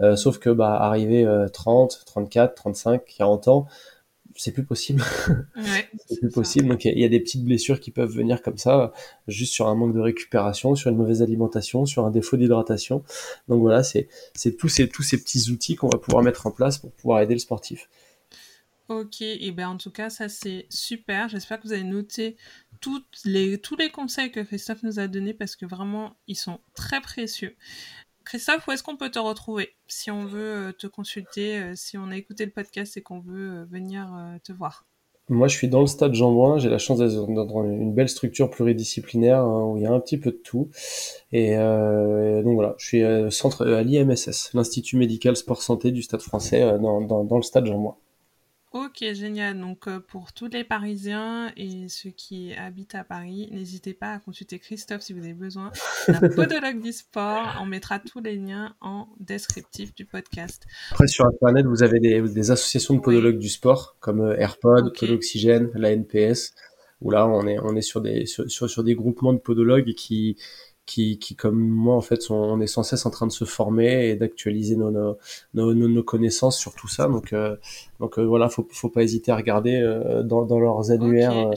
Euh, 0.01 0.17
sauf 0.17 0.39
que 0.39 0.51
bah, 0.51 0.75
arriver 0.75 1.27
30, 1.53 2.05
34, 2.07 2.55
35, 2.55 3.03
40 3.19 3.49
ans, 3.49 3.67
c'est 4.37 4.53
plus 4.53 4.65
possible. 4.65 5.03
Ouais, 5.57 5.89
c'est 6.09 6.19
plus 6.21 6.31
possible. 6.31 6.69
Donc 6.69 6.85
il 6.85 6.99
y, 6.99 7.05
a 7.05 7.09
des 7.09 7.21
petites 7.21 7.45
blessures 7.45 7.81
qui 7.81 7.91
peuvent 7.91 8.13
venir 8.13 8.43
comme 8.43 8.59
ça, 8.59 8.93
juste 9.29 9.53
sur 9.53 9.69
un 9.69 9.75
manque 9.75 9.95
de 9.95 10.01
récupération, 10.01 10.75
sur 10.75 10.91
une 10.91 10.97
mauvaise 10.97 11.23
alimentation, 11.23 11.87
sur 11.87 12.05
un 12.05 12.11
défaut 12.11 12.37
d'hydratation. 12.37 13.05
Donc 13.49 13.61
voilà, 13.61 13.83
c'est 13.83 14.09
c'est 14.35 14.57
tous 14.57 14.69
ces 14.69 14.89
tous 14.89 15.03
ces 15.03 15.19
petits 15.19 15.51
outils 15.51 15.77
qu'on 15.77 15.89
va 15.89 15.99
pouvoir 15.99 16.23
mettre 16.23 16.47
en 16.47 16.51
place 16.51 16.79
pour 16.79 16.93
pouvoir 16.93 17.21
aider 17.21 17.35
le 17.35 17.41
sportif. 17.41 17.89
Ok, 18.89 19.23
et 19.23 19.51
ben 19.51 19.69
en 19.69 19.77
tout 19.79 19.91
cas 19.91 20.11
ça 20.11 20.29
c'est 20.29 20.67
super. 20.69 21.31
J'espère 21.31 21.59
que 21.59 21.67
vous 21.67 21.73
avez 21.73 21.85
noté 21.85 22.37
toutes 22.83 23.21
les, 23.25 23.57
tous 23.59 23.77
les 23.77 23.89
conseils 23.89 24.31
que 24.31 24.41
Christophe 24.41 24.83
nous 24.83 24.99
a 24.99 25.09
donnés 25.09 25.33
parce 25.33 25.57
que 25.57 25.65
vraiment 25.65 26.17
ils 26.27 26.37
sont 26.37 26.61
très 26.75 27.01
précieux. 27.01 27.57
Christophe, 28.25 28.67
où 28.67 28.73
est-ce 28.73 28.83
qu'on 28.83 28.97
peut 28.97 29.11
te 29.11 29.19
retrouver 29.19 29.71
si 29.87 30.11
on 30.11 30.25
veut 30.25 30.69
euh, 30.69 30.73
te 30.73 30.87
consulter, 30.87 31.59
euh, 31.59 31.73
si 31.75 31.99
on 31.99 32.11
a 32.11 32.17
écouté 32.17 32.45
le 32.45 32.51
podcast 32.51 32.97
et 32.97 33.03
qu'on 33.03 33.21
veut 33.21 33.51
euh, 33.51 33.65
venir 33.71 34.09
te 34.45 34.53
voir? 34.53 34.87
Moi, 35.31 35.49
je 35.49 35.57
suis 35.57 35.69
dans 35.69 35.81
le 35.81 35.87
stade 35.87 36.13
Jean 36.13 36.59
J'ai 36.59 36.69
la 36.69 36.77
chance 36.79 36.99
d'être 36.99 37.27
dans 37.27 37.65
une 37.65 37.95
belle 37.95 38.11
structure 38.11 38.51
pluridisciplinaire 38.51 39.39
hein, 39.39 39.65
où 39.65 39.79
il 39.79 39.83
y 39.83 39.87
a 39.87 39.91
un 39.91 40.01
petit 40.01 40.19
peu 40.19 40.31
de 40.33 40.37
tout. 40.37 40.69
Et 41.33 41.57
donc 41.57 42.55
voilà, 42.57 42.75
je 42.77 42.87
suis 42.87 43.03
centre 43.31 43.67
à 43.67 43.83
l'IMSS, 43.83 44.53
l'Institut 44.53 44.99
médical 44.99 45.35
sport 45.35 45.63
santé 45.63 45.93
du 45.93 46.03
Stade 46.03 46.21
français, 46.21 46.61
dans, 46.79 47.01
dans, 47.01 47.37
le 47.37 47.43
stade 47.43 47.65
Jean 47.65 47.97
Ok, 48.75 49.05
génial. 49.13 49.61
Donc 49.61 49.87
euh, 49.87 50.01
pour 50.01 50.33
tous 50.33 50.49
les 50.49 50.65
Parisiens 50.65 51.53
et 51.57 51.89
ceux 51.89 52.11
qui 52.11 52.53
habitent 52.55 52.97
à 52.97 53.05
Paris, 53.05 53.49
n'hésitez 53.53 53.95
pas 53.95 54.15
à 54.15 54.19
consulter 54.19 54.59
Christophe 54.59 55.03
si 55.03 55.13
vous 55.13 55.23
avez 55.23 55.33
besoin 55.33 55.71
d'un 56.09 56.29
podologue 56.35 56.83
du 56.83 56.93
sport. 56.93 57.57
On 57.61 57.67
mettra 57.67 58.01
tous 58.01 58.19
les 58.19 58.35
liens 58.35 58.75
en 58.81 59.07
descriptif 59.21 59.95
du 59.95 60.05
podcast. 60.05 60.65
Après 60.91 61.07
sur 61.07 61.25
Internet, 61.25 61.67
vous 61.67 61.85
avez 61.85 62.01
des, 62.01 62.51
associations 62.51 62.95
de 62.95 63.01
podologues 63.01 63.39
du 63.39 63.49
sport 63.49 63.95
comme 64.01 64.23
euh, 64.23 64.37
AirPod, 64.41 64.89
okay. 64.89 65.07
Podoxygène, 65.07 65.71
la 65.77 65.93
NPS 65.93 66.53
où 67.01 67.13
là 67.13 67.29
on 67.29 67.47
est 67.47 67.61
on 67.61 67.77
est 67.77 67.83
sur 67.83 68.01
des 68.01 68.27
sur, 68.27 68.51
sur 68.51 68.83
des 68.83 68.97
groupements 68.97 69.35
de 69.35 69.39
podologues 69.39 69.95
qui 69.95 70.37
qui, 70.87 71.19
qui, 71.19 71.35
comme 71.35 71.59
moi, 71.59 71.97
en 71.97 72.01
fait, 72.01 72.21
sont, 72.21 72.35
on 72.35 72.61
est 72.61 72.67
sans 72.67 72.83
cesse 72.83 73.07
en 73.07 73.11
train 73.11 73.27
de 73.27 73.33
se 73.33 73.45
former 73.45 74.09
et 74.09 74.17
d'actualiser 74.17 74.77
nos, 74.77 74.91
nos, 74.91 75.17
nos, 75.55 75.75
nos, 75.75 76.03
connaissances 76.03 76.59
sur 76.59 76.75
tout 76.75 76.89
ça. 76.89 77.09
Donc, 77.09 77.33
euh, 77.33 77.57
donc 78.01 78.19
euh, 78.19 78.23
voilà, 78.23 78.51
faut, 78.51 78.69
faut 78.71 78.91
pas 78.91 79.03
hésiter 79.03 79.33
à 79.33 79.37
regarder 79.37 79.77
euh, 79.77 80.23
dans, 80.23 80.45
dans 80.45 80.59
leurs 80.59 80.91
annuaires, 80.91 81.53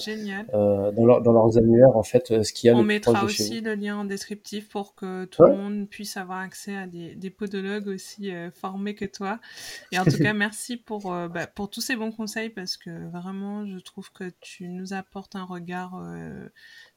euh, 0.53 0.91
dans, 0.91 1.05
leur, 1.05 1.21
dans 1.21 1.33
leurs 1.33 1.57
annuaires, 1.57 1.95
en 1.97 2.03
fait, 2.03 2.41
ce 2.43 2.53
qu'il 2.53 2.67
y 2.67 2.71
a. 2.71 2.75
On 2.75 2.83
mettra 2.83 3.25
aussi 3.25 3.59
le 3.59 3.75
lien 3.75 3.97
en 3.97 4.05
descriptif 4.05 4.69
pour 4.69 4.95
que 4.95 5.25
tout 5.25 5.43
le 5.43 5.55
monde 5.55 5.89
puisse 5.89 6.15
avoir 6.15 6.39
accès 6.39 6.75
à 6.75 6.87
des, 6.87 7.15
des 7.15 7.29
podologues 7.29 7.87
aussi 7.87 8.31
formés 8.53 8.95
que 8.95 9.05
toi. 9.05 9.39
Et 9.91 9.99
en 9.99 10.05
tout 10.05 10.17
cas, 10.17 10.33
merci 10.33 10.77
pour, 10.77 11.11
bah, 11.11 11.47
pour 11.47 11.69
tous 11.69 11.81
ces 11.81 11.97
bons 11.97 12.11
conseils 12.11 12.49
parce 12.49 12.77
que 12.77 13.09
vraiment, 13.11 13.65
je 13.65 13.79
trouve 13.79 14.11
que 14.13 14.31
tu 14.39 14.69
nous 14.69 14.93
apportes 14.93 15.35
un 15.35 15.43
regard 15.43 16.01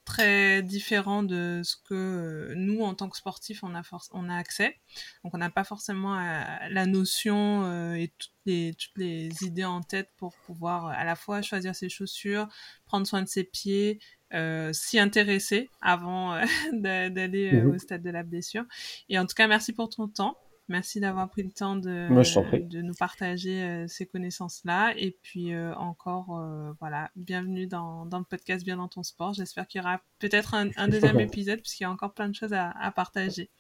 très 0.05 0.63
différent 0.63 1.23
de 1.23 1.61
ce 1.65 1.77
que 1.77 1.95
euh, 1.95 2.55
nous, 2.57 2.83
en 2.83 2.95
tant 2.95 3.09
que 3.09 3.17
sportifs, 3.17 3.63
on 3.63 3.75
a, 3.75 3.83
on 4.13 4.29
a 4.29 4.35
accès. 4.35 4.77
Donc, 5.23 5.35
on 5.35 5.39
n'a 5.39 5.51
pas 5.51 5.65
forcément 5.65 6.19
euh, 6.19 6.43
la 6.71 6.87
notion 6.87 7.65
euh, 7.65 7.95
et 7.95 8.13
toutes 8.19 8.33
les, 8.47 8.75
toutes 8.75 8.97
les 8.97 9.31
idées 9.43 9.65
en 9.65 9.83
tête 9.83 10.11
pour 10.17 10.35
pouvoir 10.47 10.87
à 10.87 11.05
la 11.05 11.17
fois 11.17 11.43
choisir 11.43 11.75
ses 11.75 11.89
chaussures, 11.89 12.49
prendre 12.87 13.07
soin 13.07 13.23
de 13.23 13.29
ses 13.29 13.45
pieds, 13.45 14.01
s'y 14.73 14.99
intéresser 14.99 15.69
avant 15.81 16.41
d'aller 16.73 17.63
au 17.63 17.79
stade 17.79 18.03
de 18.03 18.11
la 18.11 18.23
blessure. 18.23 18.65
Et 19.09 19.19
en 19.19 19.27
tout 19.27 19.35
cas, 19.35 19.49
merci 19.49 19.73
pour 19.73 19.89
ton 19.89 20.07
temps. 20.07 20.37
Merci 20.71 21.01
d'avoir 21.01 21.29
pris 21.29 21.43
le 21.43 21.51
temps 21.51 21.75
de, 21.75 22.07
de 22.61 22.81
nous 22.81 22.95
partager 22.95 23.61
euh, 23.61 23.87
ces 23.89 24.07
connaissances-là. 24.07 24.95
Et 24.97 25.17
puis 25.21 25.53
euh, 25.53 25.75
encore, 25.75 26.39
euh, 26.39 26.71
voilà, 26.79 27.11
bienvenue 27.17 27.67
dans, 27.67 28.07
dans, 28.07 28.21
le 28.21 28.25
podcast 28.25 28.65
Bien 28.65 28.77
dans 28.77 28.87
ton 28.87 29.03
sport. 29.03 29.35
J'espère 29.35 29.67
qu'il 29.67 29.81
y 29.81 29.85
aura 29.85 30.01
peut-être 30.21 30.55
un, 30.55 30.87
deuxième 30.87 31.19
épisode 31.21 31.61
puisqu'il 31.61 31.83
y 31.83 31.87
a 31.87 31.91
encore 31.91 32.15
plein 32.15 32.29
de 32.29 32.37
choses 32.37 32.53
à, 32.53 32.71
à 32.71 32.93
partager. 32.93 33.51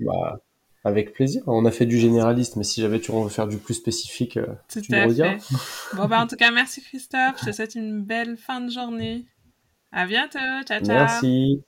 Bah, 0.00 0.40
avec 0.84 1.12
plaisir. 1.12 1.42
On 1.46 1.66
a 1.66 1.70
fait 1.70 1.84
du 1.84 1.98
généraliste, 1.98 2.56
mais 2.56 2.64
si 2.64 2.80
j'avais 2.80 2.98
tu 2.98 3.12
veux 3.12 3.28
faire 3.28 3.46
du 3.46 3.58
plus 3.58 3.74
spécifique, 3.74 4.38
tu 4.70 4.80
me 4.90 5.06
rediras. 5.06 5.36
bon, 5.96 6.08
bah, 6.08 6.22
en 6.22 6.26
tout 6.26 6.36
cas, 6.36 6.50
merci 6.50 6.80
Christophe. 6.80 7.40
Je 7.40 7.50
te 7.50 7.52
souhaite 7.52 7.74
une 7.74 8.02
belle 8.02 8.38
fin 8.38 8.62
de 8.62 8.70
journée. 8.70 9.26
À 9.92 10.06
bientôt. 10.06 10.38
Ciao, 10.66 10.82
ciao. 10.82 10.96
Merci. 10.96 11.62